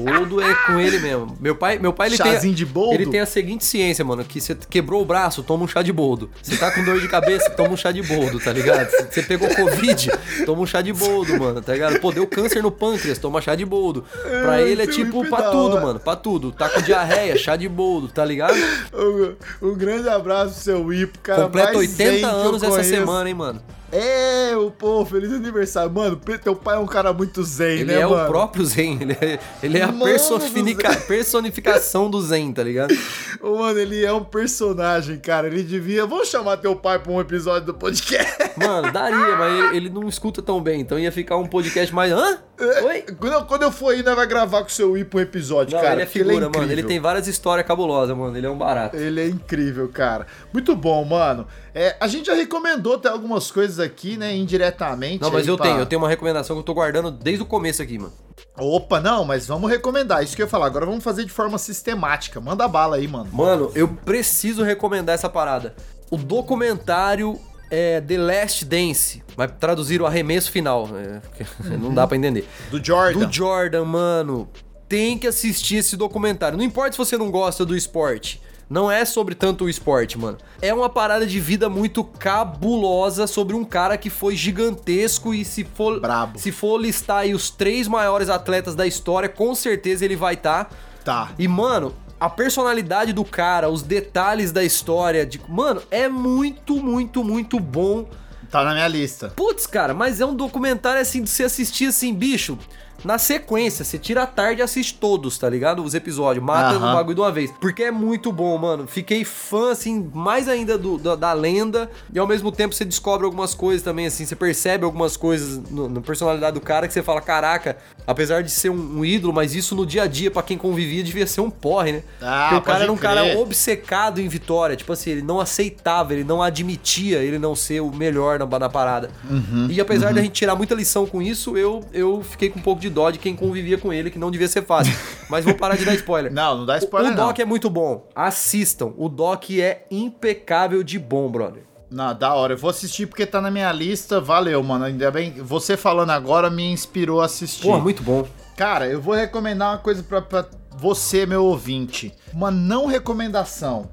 Boldo 0.04 0.42
é 0.42 0.56
com 0.66 0.80
ele 0.80 1.00
mesmo. 1.00 1.38
Meu 1.40 1.56
pai, 1.56 1.78
meu 1.78 1.92
pai 1.92 2.08
ele 2.08 2.18
Chazinho 2.18 2.42
tem, 2.42 2.54
de 2.54 2.66
boldo? 2.66 2.94
Ele 2.94 3.06
tem 3.08 3.20
a 3.20 3.26
seguinte 3.26 3.66
ciência, 3.66 4.06
mano, 4.06 4.24
que 4.24 4.40
você 4.40 4.56
quebrou 4.56 5.02
o 5.02 5.06
braço, 5.06 5.44
toma 5.44 5.66
um 5.66 5.68
chá 5.68 5.82
de 5.82 5.92
boldo. 5.92 6.30
Você 6.42 6.56
tá 6.56 6.72
com 6.72 6.84
dor 6.84 7.00
de 7.00 7.08
cabeça, 7.08 7.50
toma 7.50 7.72
um 7.72 7.78
chá 7.78 7.92
de 7.92 8.02
boldo, 8.02 8.40
tá 8.40 8.54
ligado? 8.54 8.90
Você 8.90 9.22
pegou 9.22 9.50
covid, 9.54 10.12
toma 10.46 10.62
um 10.62 10.66
chá 10.66 10.82
de 10.82 10.94
boldo, 10.94 11.38
mano, 11.38 11.62
tá 11.62 11.74
ligado? 11.74 12.00
Pô, 12.00 12.12
deu 12.12 12.26
câncer 12.26 12.64
no 12.64 12.72
pâncreas, 12.72 13.18
toma 13.18 13.42
chá 13.42 13.56
de 13.56 13.66
boldo. 13.66 14.06
Pra 14.44 14.62
ele 14.62 14.84
é 14.84 14.88
tipo 14.88 15.28
pra 15.30 15.52
tudo, 15.52 15.82
mano, 15.82 16.00
pra 16.00 16.16
tudo. 16.16 16.52
Tá 16.52 16.70
com 16.70 16.82
diarreia, 16.82 17.38
chá 17.38 17.56
de 17.56 17.68
boldo, 17.68 18.08
tá 18.08 18.24
ligado? 18.24 18.58
Um, 18.94 19.70
um 19.70 19.76
grande 19.76 20.08
abraço 20.08 20.54
pro 20.54 20.64
seu 20.64 20.94
Ipo, 20.94 21.20
cara. 21.20 21.44
Completa 21.44 21.74
mais 21.74 21.90
zen 21.90 22.08
80 22.08 22.28
que 22.28 22.34
eu 22.34 22.40
anos 22.40 22.64
essa 22.64 22.84
semana, 22.84 23.30
hein, 23.30 23.36
mano. 23.36 23.62
É, 23.92 24.56
o 24.56 24.70
pô, 24.72 25.06
feliz 25.06 25.32
aniversário. 25.32 25.92
Mano, 25.92 26.16
teu 26.44 26.56
pai 26.56 26.76
é 26.76 26.80
um 26.80 26.86
cara 26.86 27.12
muito 27.14 27.44
zen, 27.44 27.80
Ele 27.80 27.86
né, 27.86 28.02
é 28.02 28.06
mano? 28.06 28.24
o 28.24 28.28
próprio 28.28 28.66
Zen, 28.66 28.98
ele 29.02 29.14
é, 29.20 29.40
ele 29.64 29.78
é 29.78 29.84
a 29.84 29.92
personifica- 29.92 30.92
do 30.92 31.02
personificação 31.08 32.10
do 32.10 32.22
Zen, 32.22 32.52
tá 32.52 32.64
ligado? 32.64 32.94
Mano, 33.42 33.80
ele 33.80 34.04
é 34.04 34.12
um 34.12 34.24
personagem, 34.24 35.18
cara. 35.18 35.48
Ele 35.48 35.64
devia. 35.64 36.06
Vamos 36.06 36.28
chamar 36.28 36.58
teu 36.58 36.76
pai 36.76 37.00
pra 37.00 37.12
um 37.12 37.22
episódio 37.22 37.68
do 37.68 37.74
podcast. 37.74 38.52
Mano, 38.58 38.92
daria, 38.92 39.36
mas 39.38 39.54
ele, 39.70 39.78
ele 39.78 39.90
não 39.90 40.08
escuta 40.10 40.42
tão 40.42 40.62
bem, 40.62 40.82
então 40.82 41.00
ia 41.00 41.12
ficar 41.12 41.38
um 41.38 41.46
podcast 41.48 41.94
mais. 41.96 42.12
Hã? 42.12 42.38
Oi? 42.60 43.04
Quando 43.18 43.34
eu, 43.34 43.46
quando 43.46 43.64
eu 43.64 43.72
for 43.72 43.94
aí, 43.94 44.04
nós 44.04 44.16
vai 44.16 44.28
gravar 44.28 44.60
com 44.62 44.68
o 44.68 44.72
seu 44.72 44.98
Ipo 44.98 45.18
um 45.18 45.22
episódio, 45.22 45.74
Não, 45.76 45.82
cara. 45.82 45.94
ele 45.96 46.02
é 46.04 46.06
figura, 46.06 46.50
mano. 46.50 46.70
Ele 46.70 46.84
tem 46.84 47.00
várias 47.00 47.26
histórias 47.28 47.66
cabulosas, 47.66 48.16
mano. 48.18 48.36
Ele 48.36 48.46
é 48.46 48.50
um 48.50 48.58
barato. 48.58 48.98
Ele 48.98 49.22
é 49.22 49.28
incrível, 49.28 49.88
cara. 49.88 50.28
Muito 50.52 50.76
bom, 50.76 51.06
mano. 51.06 51.48
É, 51.74 51.96
a 52.02 52.08
gente 52.08 52.26
já 52.28 52.34
recomendou 52.34 52.96
até 52.96 53.08
algumas 53.08 53.50
coisas 53.50 53.79
aqui, 53.80 54.18
né, 54.18 54.36
indiretamente. 54.36 55.22
Não, 55.22 55.32
mas 55.32 55.48
eu 55.48 55.56
pra- 55.58 55.66
tenho, 55.68 55.80
eu 55.80 55.86
tenho 55.86 56.02
uma 56.02 56.10
recomendação 56.10 56.56
que 56.56 56.60
eu 56.60 56.64
tô 56.64 56.74
guardando 56.74 57.10
desde 57.12 57.42
o 57.44 57.46
começo 57.46 57.82
aqui, 57.82 57.98
mano. 57.98 58.14
Opa, 58.58 59.00
não, 59.00 59.24
mas 59.26 59.48
vamos 59.48 59.70
recomendar. 59.70 60.24
Isso 60.24 60.36
que 60.36 60.42
eu 60.42 60.46
ia 60.46 60.50
falar. 60.50 60.66
Agora 60.66 60.86
vamos 60.86 61.04
fazer 61.04 61.24
de 61.26 61.32
forma 61.32 61.58
sistemática. 61.58 62.40
Manda 62.42 62.68
bala 62.68 62.98
aí, 62.98 63.08
mano. 63.08 63.30
Mano, 63.32 63.72
eu 63.76 63.88
preciso 63.88 64.64
recomendar 64.64 65.16
essa 65.16 65.30
parada. 65.30 65.74
O 66.12 66.18
documentário 66.18 67.40
é 67.72 68.02
The 68.02 68.18
Last 68.18 68.66
Dance. 68.66 69.24
Vai 69.38 69.48
traduzir 69.48 70.02
o 70.02 70.06
arremesso 70.06 70.52
final. 70.52 70.90
é, 70.96 71.20
porque 71.20 71.44
não 71.78 71.94
dá 71.94 72.06
pra 72.06 72.18
entender. 72.18 72.48
Do 72.70 72.84
Jordan. 72.84 73.28
Do 73.28 73.34
Jordan, 73.34 73.86
mano. 73.86 74.50
Tem 74.88 75.18
que 75.18 75.28
assistir 75.28 75.78
esse 75.78 75.96
documentário. 75.96 76.58
Não 76.58 76.66
importa 76.66 76.92
se 76.94 76.98
você 76.98 77.16
não 77.18 77.30
gosta 77.32 77.64
do 77.66 77.76
esporte. 77.78 78.42
Não 78.70 78.92
é 78.92 79.04
sobre 79.04 79.34
tanto 79.34 79.66
o 79.66 79.70
esporte, 79.70 80.18
mano. 80.18 80.38
É 80.62 80.72
uma 80.72 80.90
parada 80.90 81.26
de 81.26 81.40
vida 81.40 81.68
muito 81.68 82.04
cabulosa 82.04 83.26
sobre 83.26 83.56
um 83.56 83.66
cara 83.66 83.98
que 83.98 84.12
foi 84.12 84.36
gigantesco 84.36 85.34
e 85.34 85.44
se 85.44 85.64
for, 85.64 86.00
Brabo. 86.00 86.38
se 86.38 86.52
for 86.52 86.78
listar 86.78 87.20
aí 87.20 87.34
os 87.34 87.50
três 87.50 87.88
maiores 87.88 88.30
atletas 88.30 88.76
da 88.76 88.86
história, 88.86 89.28
com 89.28 89.56
certeza 89.56 90.06
ele 90.06 90.16
vai 90.16 90.36
estar. 90.36 90.70
Tá. 91.04 91.32
E, 91.40 91.48
mano, 91.48 91.96
a 92.20 92.30
personalidade 92.30 93.12
do 93.12 93.26
cara, 93.26 93.70
os 93.70 93.82
detalhes 93.82 94.52
da 94.52 94.64
história, 94.64 95.26
de, 95.26 95.42
mano, 95.48 95.82
é 95.90 96.08
muito, 96.08 96.76
muito, 96.76 97.24
muito 97.24 97.60
bom. 97.60 98.08
Tá 98.52 98.64
na 98.64 98.74
minha 98.74 98.88
lista. 98.88 99.30
Putz, 99.36 99.66
cara, 99.66 99.94
mas 99.94 100.20
é 100.20 100.26
um 100.26 100.36
documentário 100.36 101.02
assim 101.02 101.24
de 101.24 101.30
você 101.30 101.44
assistir 101.44 101.86
assim, 101.86 102.14
bicho. 102.14 102.58
Na 103.04 103.18
sequência, 103.18 103.86
você 103.86 103.98
tira 103.98 104.24
a 104.24 104.28
tarde 104.28 104.62
e 104.62 104.64
assiste 104.64 104.96
todos, 104.96 105.38
tá 105.38 105.50
ligado? 105.50 105.84
Os 105.84 105.94
episódios, 105.94 106.44
mata 106.44 106.76
Aham. 106.76 106.92
o 106.92 106.96
bagulho 106.96 107.16
de 107.16 107.22
uma 107.22 107.32
vez. 107.32 107.52
Porque 107.60 107.84
é 107.84 107.92
muito 107.92 108.32
bom, 108.32 108.58
mano. 108.58 108.88
Fiquei 108.88 109.24
fã, 109.24 109.72
assim, 109.72 110.10
mais 110.14 110.48
ainda 110.48 110.78
do, 110.78 110.98
da, 110.98 111.16
da 111.16 111.34
lenda. 111.34 111.90
E 112.14 112.20
ao 112.20 112.28
mesmo 112.28 112.52
tempo 112.52 112.74
você 112.76 112.84
descobre 112.86 113.26
algumas 113.26 113.54
coisas 113.54 113.82
também, 113.82 114.08
assim. 114.08 114.26
Você 114.26 114.36
percebe 114.36 114.84
algumas 114.84 115.16
coisas 115.16 115.62
na 115.72 116.02
personalidade 116.02 116.54
do 116.56 116.62
cara 116.62 116.88
que 116.88 116.94
você 116.94 117.04
fala: 117.04 117.22
caraca, 117.22 117.78
apesar 118.06 118.44
de 118.44 118.52
ser 118.52 118.70
um, 118.70 119.00
um 119.00 119.06
ídolo, 119.06 119.34
mas 119.34 119.56
isso 119.56 119.76
no 119.76 119.86
dia 119.86 120.04
a 120.04 120.08
dia, 120.08 120.30
pra 120.32 120.42
quem 120.44 120.58
convivia, 120.58 121.04
devia 121.04 121.28
ser 121.28 121.42
um 121.42 121.50
porre, 121.50 121.92
né? 121.94 122.04
Ah, 122.22 122.48
Porque 122.50 122.56
o 122.56 122.62
cara 122.62 122.84
era 122.84 122.92
um 122.92 122.98
crer. 122.98 123.10
cara 123.16 123.40
obcecado 123.40 124.20
em 124.20 124.28
vitória. 124.28 124.76
Tipo 124.76 124.94
assim, 124.94 125.12
ele 125.12 125.22
não 125.22 125.40
aceitava, 125.40 126.14
ele 126.14 126.24
não 126.24 126.42
admitia 126.42 127.20
ele 127.20 127.40
não 127.40 127.56
ser 127.56 127.82
o 127.82 127.92
melhor 127.92 128.40
na, 128.40 128.46
na 128.60 128.70
parada. 128.70 129.10
Uhum, 129.30 129.68
e 129.70 129.80
apesar 129.80 130.12
de 130.14 130.20
a 130.20 130.22
gente 130.22 130.34
tirar 130.34 130.56
muita 130.56 130.76
lição 130.76 131.06
com 131.06 131.22
isso, 131.22 131.58
eu, 131.58 131.84
eu 131.94 132.24
fiquei 132.24 132.50
com 132.50 132.60
um 132.60 132.62
pouco 132.62 132.82
de 132.82 132.89
dó 132.90 133.10
de 133.12 133.20
quem 133.20 133.36
convivia 133.36 133.78
com 133.78 133.94
ele, 133.94 134.10
que 134.12 134.20
não 134.20 134.32
devia 134.32 134.48
ser 134.48 134.64
fácil. 134.66 134.94
Mas 135.30 135.46
vou 135.46 135.54
parar 135.54 135.76
de 135.78 135.86
dar 135.86 135.94
spoiler. 135.96 136.32
Não, 136.34 136.58
não 136.60 136.66
dá 136.66 136.78
spoiler, 136.78 137.12
o, 137.12 137.14
o 137.14 137.18
não. 137.18 137.28
doc 137.28 137.40
é 137.40 137.46
muito 137.46 137.70
bom. 137.70 138.08
Assistam. 138.16 138.92
O 138.98 139.08
doc 139.08 139.50
é 139.52 139.86
impecável 139.92 140.84
de 140.84 140.98
bom, 141.00 141.30
brother. 141.32 141.64
Não, 141.92 142.14
da 142.16 142.34
hora. 142.34 142.54
Eu 142.54 142.58
vou 142.58 142.70
assistir 142.70 143.08
porque 143.08 143.26
tá 143.26 143.40
na 143.42 143.50
minha 143.50 143.72
lista. 143.72 144.20
Valeu, 144.22 144.62
mano. 144.64 144.86
Ainda 144.86 145.10
bem. 145.10 145.34
Você 145.42 145.76
falando 145.78 146.12
agora 146.12 146.50
me 146.50 146.72
inspirou 146.72 147.22
a 147.22 147.26
assistir. 147.26 147.64
Pô, 147.64 147.80
muito 147.80 148.04
bom. 148.04 148.28
Cara, 148.56 148.86
eu 148.88 149.02
vou 149.02 149.16
recomendar 149.16 149.72
uma 149.72 149.78
coisa 149.80 150.04
pra, 150.04 150.22
pra 150.22 150.46
você, 150.78 151.26
meu 151.26 151.44
ouvinte. 151.46 152.14
Uma 152.34 152.52
não 152.52 152.86
recomendação. 152.86 153.90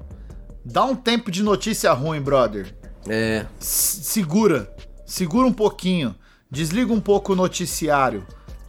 Dá 0.63 0.83
um 0.83 0.95
tempo 0.95 1.31
de 1.31 1.41
notícia 1.41 1.91
ruim, 1.93 2.21
brother. 2.21 2.73
É. 3.07 3.45
S- 3.59 4.03
segura. 4.03 4.71
Segura 5.05 5.47
um 5.47 5.53
pouquinho. 5.53 6.13
Desliga 6.51 6.93
um 6.93 6.99
pouco 6.99 7.33
o 7.33 7.35
noticiário. 7.35 8.25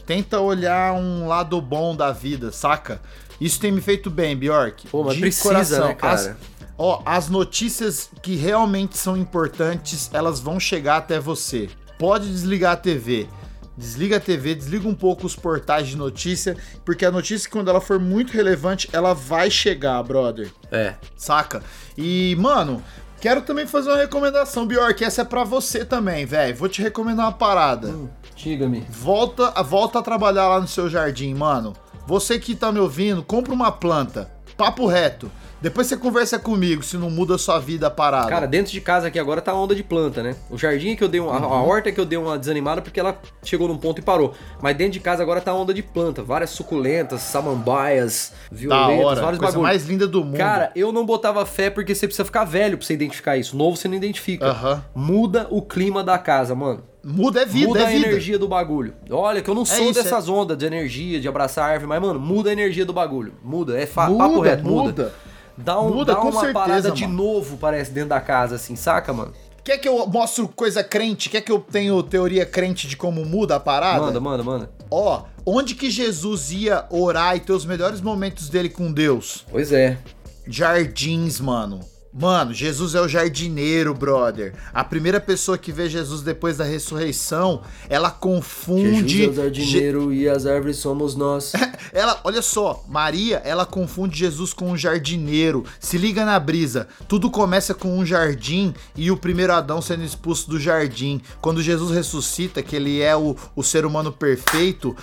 Tenta 0.09 0.41
olhar 0.41 0.95
um 0.95 1.29
lado 1.29 1.61
bom 1.61 1.95
da 1.95 2.13
vida, 2.13 2.51
saca? 2.51 2.99
Isso 3.39 3.61
tem 3.61 3.71
me 3.71 3.83
feito 3.83 4.09
bem, 4.09 4.35
Bjork. 4.35 4.89
Pô, 4.89 5.05
mas 5.05 5.17
De 5.17 5.21
precisa, 5.21 5.85
né, 5.85 5.95
cara? 5.95 6.15
As, 6.15 6.31
ó, 6.79 7.03
as 7.05 7.29
notícias 7.29 8.09
que 8.23 8.35
realmente 8.35 8.97
são 8.97 9.19
importantes, 9.19 10.09
elas 10.15 10.41
vão 10.41 10.59
chegar 10.59 10.97
até 10.97 11.21
você. 11.21 11.69
Pode 11.99 12.27
desligar 12.27 12.73
a 12.73 12.77
TV. 12.77 13.29
Desliga 13.77 14.17
a 14.17 14.21
TV, 14.21 14.55
desliga 14.55 14.89
um 14.89 14.95
pouco 14.95 15.27
os 15.27 15.37
portais 15.37 15.87
de 15.87 15.97
notícia, 15.97 16.57
porque 16.87 17.05
a 17.05 17.11
notícia, 17.11 17.51
quando 17.51 17.69
ela 17.69 17.81
for 17.81 18.01
muito 18.01 18.33
relevante, 18.33 18.89
ela 18.95 19.13
vai 19.13 19.51
chegar, 19.51 20.03
brother 20.03 20.51
É. 20.73 20.95
saca? 21.19 21.63
E, 21.99 22.35
mano, 22.41 22.83
quero 23.21 23.43
também 23.43 23.67
fazer 23.67 23.91
uma 23.91 23.97
recomendação, 23.99 24.67
Bjork, 24.67 25.05
essa 25.05 25.23
é 25.23 25.25
pra 25.25 25.45
você 25.45 25.85
também, 25.85 26.25
velho. 26.27 26.57
Vou 26.57 26.69
te 26.69 26.83
recomendar 26.83 27.27
uma 27.27 27.33
parada. 27.33 27.95
Diga-me. 28.35 28.87
Volta, 28.89 29.51
volta 29.63 29.99
a 29.99 30.03
trabalhar 30.03 30.49
lá 30.49 30.61
no 30.61 30.69
seu 30.69 30.89
jardim, 30.89 31.35
mano. 31.35 31.75
você 32.07 32.39
que 32.39 32.55
tá 32.55 32.73
me 32.73 32.79
ouvindo, 32.79 33.23
compra 33.23 33.53
uma 33.53 33.71
planta. 33.71 34.31
Papo 34.57 34.87
reto. 34.87 35.31
Depois 35.61 35.87
você 35.89 35.97
conversa 35.97 36.39
comigo 36.39 36.83
se 36.85 36.97
não 36.97 37.11
muda 37.11 37.35
a 37.35 37.39
sua 37.39 37.59
vida 37.59 37.89
a 37.89 37.91
parada. 37.91 38.29
Cara, 38.29 38.47
dentro 38.47 38.71
de 38.73 38.81
casa 38.81 39.09
aqui 39.09 39.19
agora 39.19 39.41
tá 39.41 39.53
onda 39.53 39.75
de 39.75 39.83
planta, 39.83 40.23
né? 40.23 40.37
O 40.49 40.57
jardim 40.57 40.91
é 40.93 40.97
que 40.97 41.03
eu 41.03 41.09
dei 41.09 41.21
uma. 41.21 41.33
A, 41.33 41.39
a 41.43 41.63
horta 41.63 41.89
é 41.89 41.93
que 41.93 41.99
eu 42.01 42.05
dei 42.05 42.17
uma 42.17 42.39
desanimada 42.39 42.81
porque 42.81 43.01
ela 43.01 43.21
chegou 43.43 43.67
num 43.67 43.77
ponto 43.77 43.99
e 43.99 44.03
parou. 44.03 44.35
Mas 44.63 44.77
dentro 44.77 44.93
de 44.93 45.01
casa 45.01 45.23
agora 45.23 45.41
tá 45.41 45.53
onda 45.53 45.75
de 45.75 45.83
planta. 45.83 46.23
Várias 46.23 46.51
suculentas, 46.51 47.23
samambaias, 47.23 48.33
violetas, 48.53 49.05
hora. 49.05 49.21
vários 49.21 49.39
Coisa 49.41 49.53
bagulhos. 49.55 49.63
mais 49.63 49.87
linda 49.87 50.07
do 50.07 50.25
mundo. 50.25 50.37
Cara, 50.37 50.71
eu 50.77 50.93
não 50.93 51.05
botava 51.05 51.45
fé 51.45 51.71
porque 51.71 51.95
você 51.95 52.07
precisa 52.07 52.25
ficar 52.25 52.45
velho 52.45 52.79
pra 52.79 52.87
você 52.87 52.95
identificar 52.95 53.37
isso. 53.37 53.57
Novo 53.57 53.77
você 53.77 53.89
não 53.89 53.97
identifica. 53.97 54.47
Aham. 54.47 54.85
Muda 54.95 55.49
o 55.51 55.61
clima 55.61 56.05
da 56.05 56.19
casa, 56.19 56.55
mano. 56.55 56.85
muda 57.05 57.43
é 57.43 57.47
vida, 57.47 57.67
muda 57.69 57.81
é 57.81 57.85
a 57.85 57.89
vida. 57.89 58.07
energia 58.07 58.39
do 58.39 58.47
bagulho. 58.47 58.95
Olha, 59.11 59.43
que 59.43 59.51
eu 59.51 59.55
não 59.55 59.65
sou 59.65 59.91
isso, 59.91 59.95
dessas 60.03 60.29
ondas 60.29 60.57
de 60.57 60.67
energia, 60.67 61.21
de 61.21 61.27
abraçar 61.29 61.69
árvore, 61.71 61.89
mas, 61.89 62.01
mano, 62.01 62.21
muda 62.21 62.51
a 62.51 62.53
energia 62.53 62.85
do 62.85 62.93
bagulho. 62.93 63.35
Muda, 63.43 63.77
é 63.77 63.87
fa 63.87 64.09
Muda, 64.09 64.25
papo 64.25 64.41
reto, 64.41 64.65
muda. 64.65 64.83
muda. 64.85 65.15
Dá, 65.59 65.81
um, 65.81 65.91
Muda, 65.91 66.15
dá 66.15 66.21
com 66.21 66.29
uma 66.29 66.41
certeza, 66.41 66.53
parada 66.53 66.91
de 66.93 67.03
mano. 67.03 67.17
novo, 67.17 67.57
parece, 67.57 67.91
dentro 67.91 68.11
da 68.11 68.21
casa, 68.21 68.55
assim, 68.55 68.77
saca, 68.77 69.13
mano? 69.13 69.33
Quer 69.65 69.77
que 69.79 69.89
eu 69.89 70.07
mostre 70.07 70.47
coisa 70.55 70.83
crente? 70.83 71.29
Quer 71.29 71.41
que 71.41 71.53
eu 71.53 71.59
tenho 71.59 72.03
teoria 72.03 72.47
crente 72.47 72.87
de 72.87 72.97
como 72.97 73.25
muda 73.25 73.57
a 73.57 73.61
parada? 73.61 74.01
Manda, 74.01 74.21
manda, 74.21 74.43
manda. 74.43 74.71
Ó, 74.91 75.25
onde 75.45 75.75
que 75.75 75.91
Jesus 75.91 76.53
ia 76.53 76.87
orar 76.89 77.37
e 77.37 77.41
ter 77.41 77.53
os 77.53 77.67
melhores 77.67 78.01
momentos 78.01 78.49
dele 78.49 78.71
com 78.71 78.91
Deus? 78.91 79.45
Pois 79.51 79.73
é. 79.73 79.99
Jardins, 80.47 81.41
mano. 81.41 81.81
Mano, 82.19 82.53
Jesus 82.53 82.97
é 82.97 83.01
o 83.01 83.07
jardineiro, 83.07 83.95
brother. 83.95 84.53
A 84.75 84.83
primeira 84.83 85.21
pessoa 85.21 85.57
que 85.57 85.71
vê 85.71 85.89
Jesus 85.89 86.21
depois 86.21 86.57
da 86.57 86.65
ressurreição, 86.65 87.63
ela 87.89 88.11
confunde. 88.11 89.19
Jesus 89.19 89.39
é 89.39 89.41
o 89.41 89.45
jardineiro 89.45 90.13
e 90.13 90.29
as 90.29 90.45
árvores 90.45 90.79
somos 90.79 91.15
nós. 91.15 91.53
Ela, 91.93 92.21
olha 92.23 92.43
só, 92.43 92.85
Maria, 92.87 93.41
ela 93.45 93.65
confunde 93.65 94.19
Jesus 94.19 94.53
com 94.53 94.71
um 94.71 94.77
jardineiro. 94.77 95.65
Se 95.81 95.97
liga 95.97 96.25
na 96.25 96.39
brisa. 96.39 96.87
Tudo 97.09 97.31
começa 97.31 97.73
com 97.73 97.99
um 97.99 98.05
jardim 98.05 98.75
e 98.95 99.11
o 99.11 99.17
primeiro 99.17 99.55
Adão 99.55 99.81
sendo 99.81 100.05
expulso 100.05 100.51
do 100.51 100.61
jardim. 100.61 101.21
Quando 101.41 101.63
Jesus 101.63 101.91
ressuscita, 101.91 102.63
que 102.63 102.77
ele 102.77 103.01
é 103.01 103.17
o, 103.17 103.35
o 103.57 103.63
ser 103.63 103.87
humano 103.87 104.13
perfeito, 104.13 104.95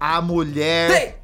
a 0.00 0.22
mulher 0.22 1.20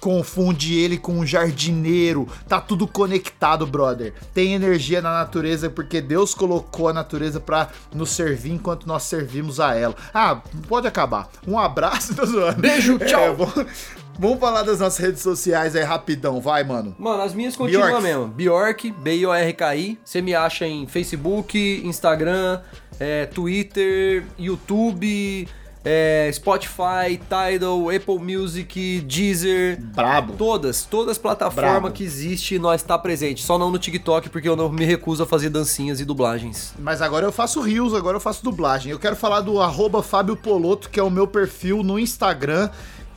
confunde 0.00 0.78
ele 0.78 0.98
com 0.98 1.14
um 1.18 1.26
jardineiro. 1.26 2.28
Tá 2.46 2.60
tudo 2.60 2.86
conectado, 2.86 3.66
brother. 3.66 4.12
Tem 4.34 4.52
energia 4.52 5.00
na 5.00 5.12
natureza 5.12 5.70
porque 5.70 6.02
Deus 6.02 6.34
colocou 6.34 6.88
a 6.88 6.92
natureza 6.92 7.40
pra 7.40 7.68
nos 7.94 8.10
servir 8.10 8.52
enquanto 8.52 8.86
nós 8.86 9.04
servimos 9.04 9.58
a 9.58 9.74
ela. 9.74 9.94
Ah, 10.12 10.42
pode 10.68 10.86
acabar. 10.86 11.28
Um 11.46 11.58
abraço, 11.58 12.14
tô 12.16 12.26
zoando. 12.26 12.60
Beijo, 12.60 12.98
tchau. 12.98 13.20
É, 13.20 13.32
vamos, 13.32 13.66
vamos 14.18 14.38
falar 14.38 14.62
das 14.62 14.80
nossas 14.80 14.98
redes 14.98 15.22
sociais 15.22 15.74
aí 15.74 15.82
rapidão, 15.82 16.40
vai, 16.40 16.62
mano. 16.62 16.94
Mano, 16.98 17.22
as 17.22 17.32
minhas 17.32 17.56
continuam 17.56 17.88
Bjork. 17.88 18.02
mesmo. 18.02 18.28
Bjork, 18.28 18.92
B-I-O-R-K-I. 18.92 19.98
Você 20.04 20.20
me 20.20 20.34
acha 20.34 20.66
em 20.66 20.86
Facebook, 20.86 21.82
Instagram, 21.84 22.60
é, 23.00 23.24
Twitter, 23.26 24.24
YouTube, 24.38 25.48
é, 25.90 26.30
Spotify, 26.30 27.18
Tidal, 27.18 27.88
Apple 27.88 28.18
Music, 28.18 29.00
Deezer. 29.00 29.80
Brabo. 29.80 30.34
Todas, 30.34 30.84
todas 30.84 31.12
as 31.12 31.18
plataformas 31.18 31.80
Brabo. 31.80 31.90
que 31.92 32.04
existe, 32.04 32.58
nós 32.58 32.82
tá 32.82 32.98
presente. 32.98 33.42
Só 33.42 33.56
não 33.56 33.70
no 33.70 33.78
TikTok, 33.78 34.28
porque 34.28 34.46
eu 34.46 34.54
não 34.54 34.68
me 34.68 34.84
recuso 34.84 35.22
a 35.22 35.26
fazer 35.26 35.48
dancinhas 35.48 35.98
e 35.98 36.04
dublagens. 36.04 36.74
Mas 36.78 37.00
agora 37.00 37.24
eu 37.24 37.32
faço 37.32 37.62
rios, 37.62 37.94
agora 37.94 38.18
eu 38.18 38.20
faço 38.20 38.44
dublagem. 38.44 38.92
Eu 38.92 38.98
quero 38.98 39.16
falar 39.16 39.40
do 39.40 39.62
arroba 39.62 40.02
Fábio 40.02 40.36
Poloto, 40.36 40.90
que 40.90 41.00
é 41.00 41.02
o 41.02 41.10
meu 41.10 41.26
perfil 41.26 41.82
no 41.82 41.98
Instagram. 41.98 42.68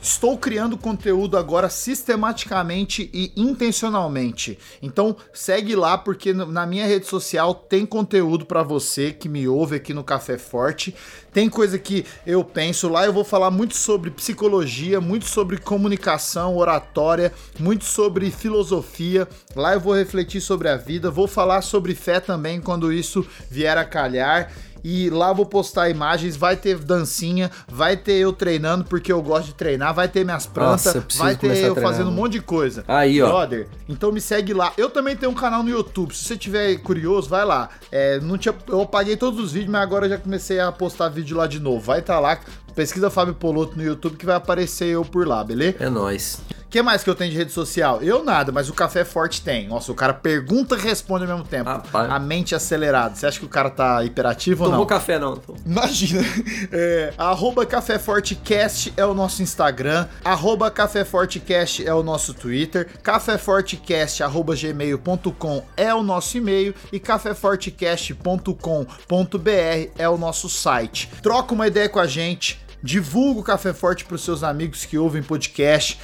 Estou 0.02 0.36
criando 0.36 0.76
conteúdo 0.76 1.36
agora 1.36 1.70
sistematicamente 1.70 3.08
e 3.14 3.32
intencionalmente. 3.36 4.58
Então 4.82 5.16
segue 5.32 5.76
lá 5.76 5.96
porque 5.96 6.32
na 6.32 6.66
minha 6.66 6.84
rede 6.84 7.06
social 7.06 7.54
tem 7.54 7.86
conteúdo 7.86 8.44
pra 8.44 8.64
você 8.64 9.12
que 9.12 9.28
me 9.28 9.46
ouve 9.46 9.76
aqui 9.76 9.94
no 9.94 10.02
Café 10.02 10.36
Forte. 10.36 10.92
Tem 11.32 11.48
coisa 11.48 11.78
que 11.78 12.04
eu 12.26 12.42
penso 12.42 12.88
lá, 12.88 13.06
eu 13.06 13.12
vou 13.12 13.22
falar 13.22 13.52
muito 13.52 13.76
sobre 13.76 14.10
psicologia, 14.10 15.00
muito 15.00 15.26
sobre 15.26 15.56
comunicação, 15.56 16.56
oratória, 16.56 17.32
muito 17.60 17.84
sobre 17.84 18.28
filosofia. 18.32 19.28
Lá 19.54 19.74
eu 19.74 19.80
vou 19.80 19.94
refletir 19.94 20.40
sobre 20.40 20.68
a 20.68 20.76
vida, 20.76 21.12
vou 21.12 21.28
falar 21.28 21.62
sobre 21.62 21.94
fé 21.94 22.18
também 22.18 22.60
quando 22.60 22.92
isso 22.92 23.24
vier 23.48 23.78
a 23.78 23.84
calhar. 23.84 24.52
E 24.84 25.10
lá 25.10 25.32
vou 25.32 25.46
postar 25.46 25.88
imagens, 25.88 26.36
vai 26.36 26.56
ter 26.56 26.78
dancinha, 26.78 27.50
vai 27.68 27.96
ter 27.96 28.14
eu 28.14 28.32
treinando 28.32 28.84
porque 28.84 29.12
eu 29.12 29.22
gosto 29.22 29.46
de 29.46 29.54
treinar, 29.54 29.94
vai 29.94 30.08
ter 30.08 30.24
minhas 30.24 30.46
plantas, 30.46 30.94
Nossa, 30.94 31.18
vai 31.18 31.36
ter 31.36 31.56
eu 31.58 31.76
fazendo 31.76 32.08
um 32.08 32.12
monte 32.12 32.32
de 32.32 32.40
coisa. 32.40 32.84
Aí, 32.88 33.22
ó. 33.22 33.28
Brother, 33.28 33.68
então 33.88 34.10
me 34.10 34.20
segue 34.20 34.52
lá. 34.52 34.72
Eu 34.76 34.90
também 34.90 35.16
tenho 35.16 35.30
um 35.30 35.34
canal 35.34 35.62
no 35.62 35.70
YouTube. 35.70 36.14
Se 36.14 36.24
você 36.24 36.36
tiver 36.36 36.76
curioso, 36.78 37.28
vai 37.28 37.44
lá. 37.44 37.68
É, 37.90 38.18
não 38.20 38.36
tinha, 38.36 38.54
eu 38.68 38.82
apaguei 38.82 39.16
todos 39.16 39.38
os 39.38 39.52
vídeos, 39.52 39.70
mas 39.70 39.82
agora 39.82 40.08
já 40.08 40.18
comecei 40.18 40.58
a 40.58 40.72
postar 40.72 41.08
vídeo 41.08 41.36
lá 41.36 41.46
de 41.46 41.60
novo. 41.60 41.80
Vai 41.80 42.00
estar 42.00 42.18
lá. 42.18 42.38
Pesquisa 42.74 43.10
Fábio 43.10 43.34
Poloto 43.34 43.76
no 43.76 43.84
YouTube 43.84 44.16
que 44.16 44.24
vai 44.26 44.36
aparecer 44.36 44.86
eu 44.86 45.04
por 45.04 45.26
lá, 45.26 45.42
beleza? 45.44 45.76
É 45.80 45.90
nóis. 45.90 46.40
O 46.50 46.54
que 46.72 46.80
mais 46.80 47.04
que 47.04 47.10
eu 47.10 47.14
tenho 47.14 47.30
de 47.30 47.36
rede 47.36 47.52
social? 47.52 48.00
Eu 48.00 48.24
nada, 48.24 48.50
mas 48.50 48.70
o 48.70 48.72
Café 48.72 49.04
Forte 49.04 49.42
tem. 49.42 49.68
Nossa, 49.68 49.92
o 49.92 49.94
cara 49.94 50.14
pergunta 50.14 50.74
e 50.74 50.78
responde 50.78 51.24
ao 51.24 51.30
mesmo 51.30 51.44
tempo. 51.46 51.68
Rapaz. 51.68 52.10
A 52.10 52.18
mente 52.18 52.54
acelerada. 52.54 53.14
Você 53.14 53.26
acha 53.26 53.38
que 53.38 53.44
o 53.44 53.48
cara 53.48 53.68
tá 53.68 54.02
hiperativo 54.02 54.64
ou 54.64 54.70
Tomou 54.70 54.84
não? 54.84 54.86
café 54.86 55.18
não. 55.18 55.36
tô. 55.36 55.54
Imagina. 55.66 56.22
É, 56.74 57.12
arroba 57.18 57.66
Café 57.66 57.98
Fortecast 57.98 58.94
é 58.96 59.04
o 59.04 59.12
nosso 59.12 59.42
Instagram. 59.42 60.06
Arroba 60.24 60.70
Café 60.70 61.04
Fortecast 61.04 61.86
é 61.86 61.92
o 61.92 62.02
nosso 62.02 62.32
Twitter. 62.32 62.88
Caféfortecast 63.02 64.22
arroba 64.22 64.54
gmail.com 64.56 65.62
é 65.76 65.94
o 65.94 66.02
nosso 66.02 66.38
e-mail. 66.38 66.74
E 66.90 66.98
caféfortecast.com.br 66.98 69.90
é 69.98 70.08
o 70.08 70.16
nosso 70.16 70.48
site. 70.48 71.10
Troca 71.22 71.52
uma 71.52 71.66
ideia 71.66 71.88
com 71.88 71.98
a 72.00 72.06
gente. 72.06 72.61
Divulga 72.82 73.40
o 73.40 73.44
Café 73.44 73.72
Forte 73.72 74.04
para 74.04 74.16
os 74.16 74.24
seus 74.24 74.42
amigos 74.42 74.84
que 74.84 74.98
ouvem 74.98 75.22
podcast. 75.22 76.00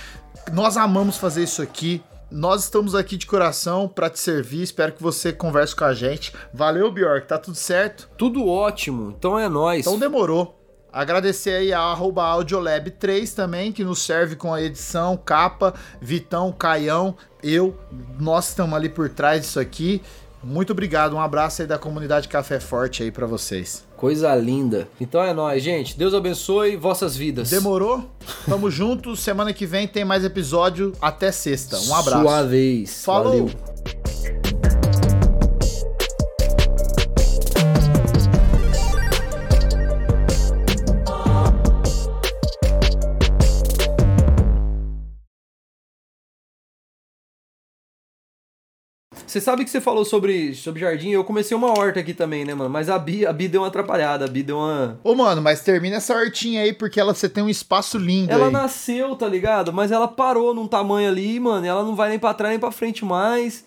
Nós 0.52 0.76
amamos 0.76 1.16
fazer 1.16 1.42
isso 1.42 1.60
aqui. 1.60 2.02
Nós 2.30 2.64
estamos 2.64 2.94
aqui 2.94 3.16
de 3.16 3.26
coração 3.26 3.88
para 3.88 4.10
te 4.10 4.20
servir. 4.20 4.62
Espero 4.62 4.92
que 4.92 5.02
você 5.02 5.32
converse 5.32 5.74
com 5.74 5.84
a 5.84 5.94
gente. 5.94 6.32
Valeu, 6.52 6.92
Bjork. 6.92 7.26
Tá 7.26 7.38
tudo 7.38 7.56
certo? 7.56 8.08
Tudo 8.16 8.46
ótimo. 8.46 9.14
Então 9.18 9.38
é 9.38 9.48
nóis. 9.48 9.86
Então 9.86 9.98
demorou. 9.98 10.58
Agradecer 10.92 11.50
aí 11.50 11.72
a 11.72 11.80
arroba 11.80 12.22
Audiolab3 12.24 13.34
também, 13.34 13.72
que 13.72 13.84
nos 13.84 14.00
serve 14.00 14.36
com 14.36 14.54
a 14.54 14.62
edição, 14.62 15.16
capa, 15.16 15.74
Vitão, 16.00 16.50
Caião, 16.50 17.14
eu, 17.42 17.78
nós 18.18 18.48
estamos 18.48 18.74
ali 18.74 18.88
por 18.88 19.08
trás 19.08 19.42
disso 19.42 19.60
aqui. 19.60 20.02
Muito 20.42 20.72
obrigado, 20.72 21.14
um 21.14 21.20
abraço 21.20 21.62
aí 21.62 21.68
da 21.68 21.78
comunidade 21.78 22.28
Café 22.28 22.58
Forte 22.58 23.02
aí 23.02 23.10
pra 23.10 23.26
vocês. 23.26 23.87
Coisa 23.98 24.32
linda. 24.36 24.88
Então 25.00 25.20
é 25.20 25.34
nóis, 25.34 25.60
gente. 25.60 25.98
Deus 25.98 26.14
abençoe 26.14 26.76
vossas 26.76 27.16
vidas. 27.16 27.50
Demorou? 27.50 28.08
Tamo 28.46 28.70
junto, 28.70 29.16
semana 29.16 29.52
que 29.52 29.66
vem 29.66 29.88
tem 29.88 30.04
mais 30.04 30.24
episódio, 30.24 30.92
até 31.02 31.32
sexta. 31.32 31.76
Um 31.80 31.94
abraço. 31.94 32.22
Sua 32.22 32.42
vez. 32.44 33.04
Falou. 33.04 33.32
Valeu. 33.48 33.77
Você 49.28 49.42
sabe 49.42 49.62
que 49.62 49.68
você 49.70 49.78
falou 49.78 50.06
sobre, 50.06 50.54
sobre 50.54 50.80
jardim, 50.80 51.10
eu 51.10 51.22
comecei 51.22 51.54
uma 51.54 51.78
horta 51.78 52.00
aqui 52.00 52.14
também, 52.14 52.46
né, 52.46 52.54
mano? 52.54 52.70
Mas 52.70 52.88
a 52.88 52.98
Bi, 52.98 53.26
a 53.26 53.32
Bi 53.32 53.46
deu 53.46 53.60
uma 53.60 53.66
atrapalhada, 53.68 54.24
a 54.24 54.28
Bi 54.28 54.42
deu 54.42 54.56
uma. 54.56 54.98
Ô, 55.04 55.14
mano, 55.14 55.42
mas 55.42 55.60
termina 55.60 55.96
essa 55.96 56.14
hortinha 56.16 56.62
aí, 56.62 56.72
porque 56.72 56.98
ela, 56.98 57.12
você 57.12 57.28
tem 57.28 57.44
um 57.44 57.48
espaço 57.48 57.98
lindo 57.98 58.32
Ela 58.32 58.46
aí. 58.46 58.52
nasceu, 58.52 59.14
tá 59.16 59.28
ligado? 59.28 59.70
Mas 59.70 59.92
ela 59.92 60.08
parou 60.08 60.54
num 60.54 60.66
tamanho 60.66 61.10
ali, 61.10 61.38
mano, 61.38 61.66
e 61.66 61.68
ela 61.68 61.82
não 61.84 61.94
vai 61.94 62.08
nem 62.08 62.18
pra 62.18 62.32
trás 62.32 62.52
nem 62.52 62.58
pra 62.58 62.72
frente 62.72 63.04
mais. 63.04 63.66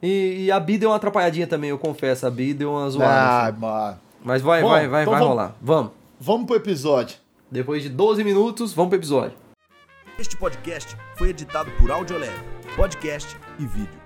E, 0.00 0.44
e 0.44 0.52
a 0.52 0.60
Bi 0.60 0.78
deu 0.78 0.90
uma 0.90 0.96
atrapalhadinha 0.96 1.48
também, 1.48 1.70
eu 1.70 1.78
confesso. 1.78 2.24
A 2.24 2.30
Bi 2.30 2.54
deu 2.54 2.70
uma 2.70 2.88
zoada. 2.88 3.12
Ah, 3.12 3.46
assim. 3.48 3.58
mano. 3.58 3.98
Mas 4.24 4.40
vai, 4.40 4.62
Bom, 4.62 4.68
vai, 4.68 4.86
vai, 4.86 5.02
então 5.02 5.12
vai 5.14 5.20
vamos- 5.20 5.36
rolar. 5.36 5.56
Vamos. 5.60 5.90
Vamos 6.20 6.46
pro 6.46 6.54
episódio. 6.54 7.16
Depois 7.50 7.82
de 7.82 7.88
12 7.88 8.22
minutos, 8.22 8.72
vamos 8.72 8.90
pro 8.90 8.98
episódio. 9.00 9.32
Este 10.16 10.36
podcast 10.36 10.96
foi 11.16 11.30
editado 11.30 11.72
por 11.72 11.90
Audiolab, 11.90 12.30
podcast 12.76 13.36
e 13.58 13.66
vídeo. 13.66 14.01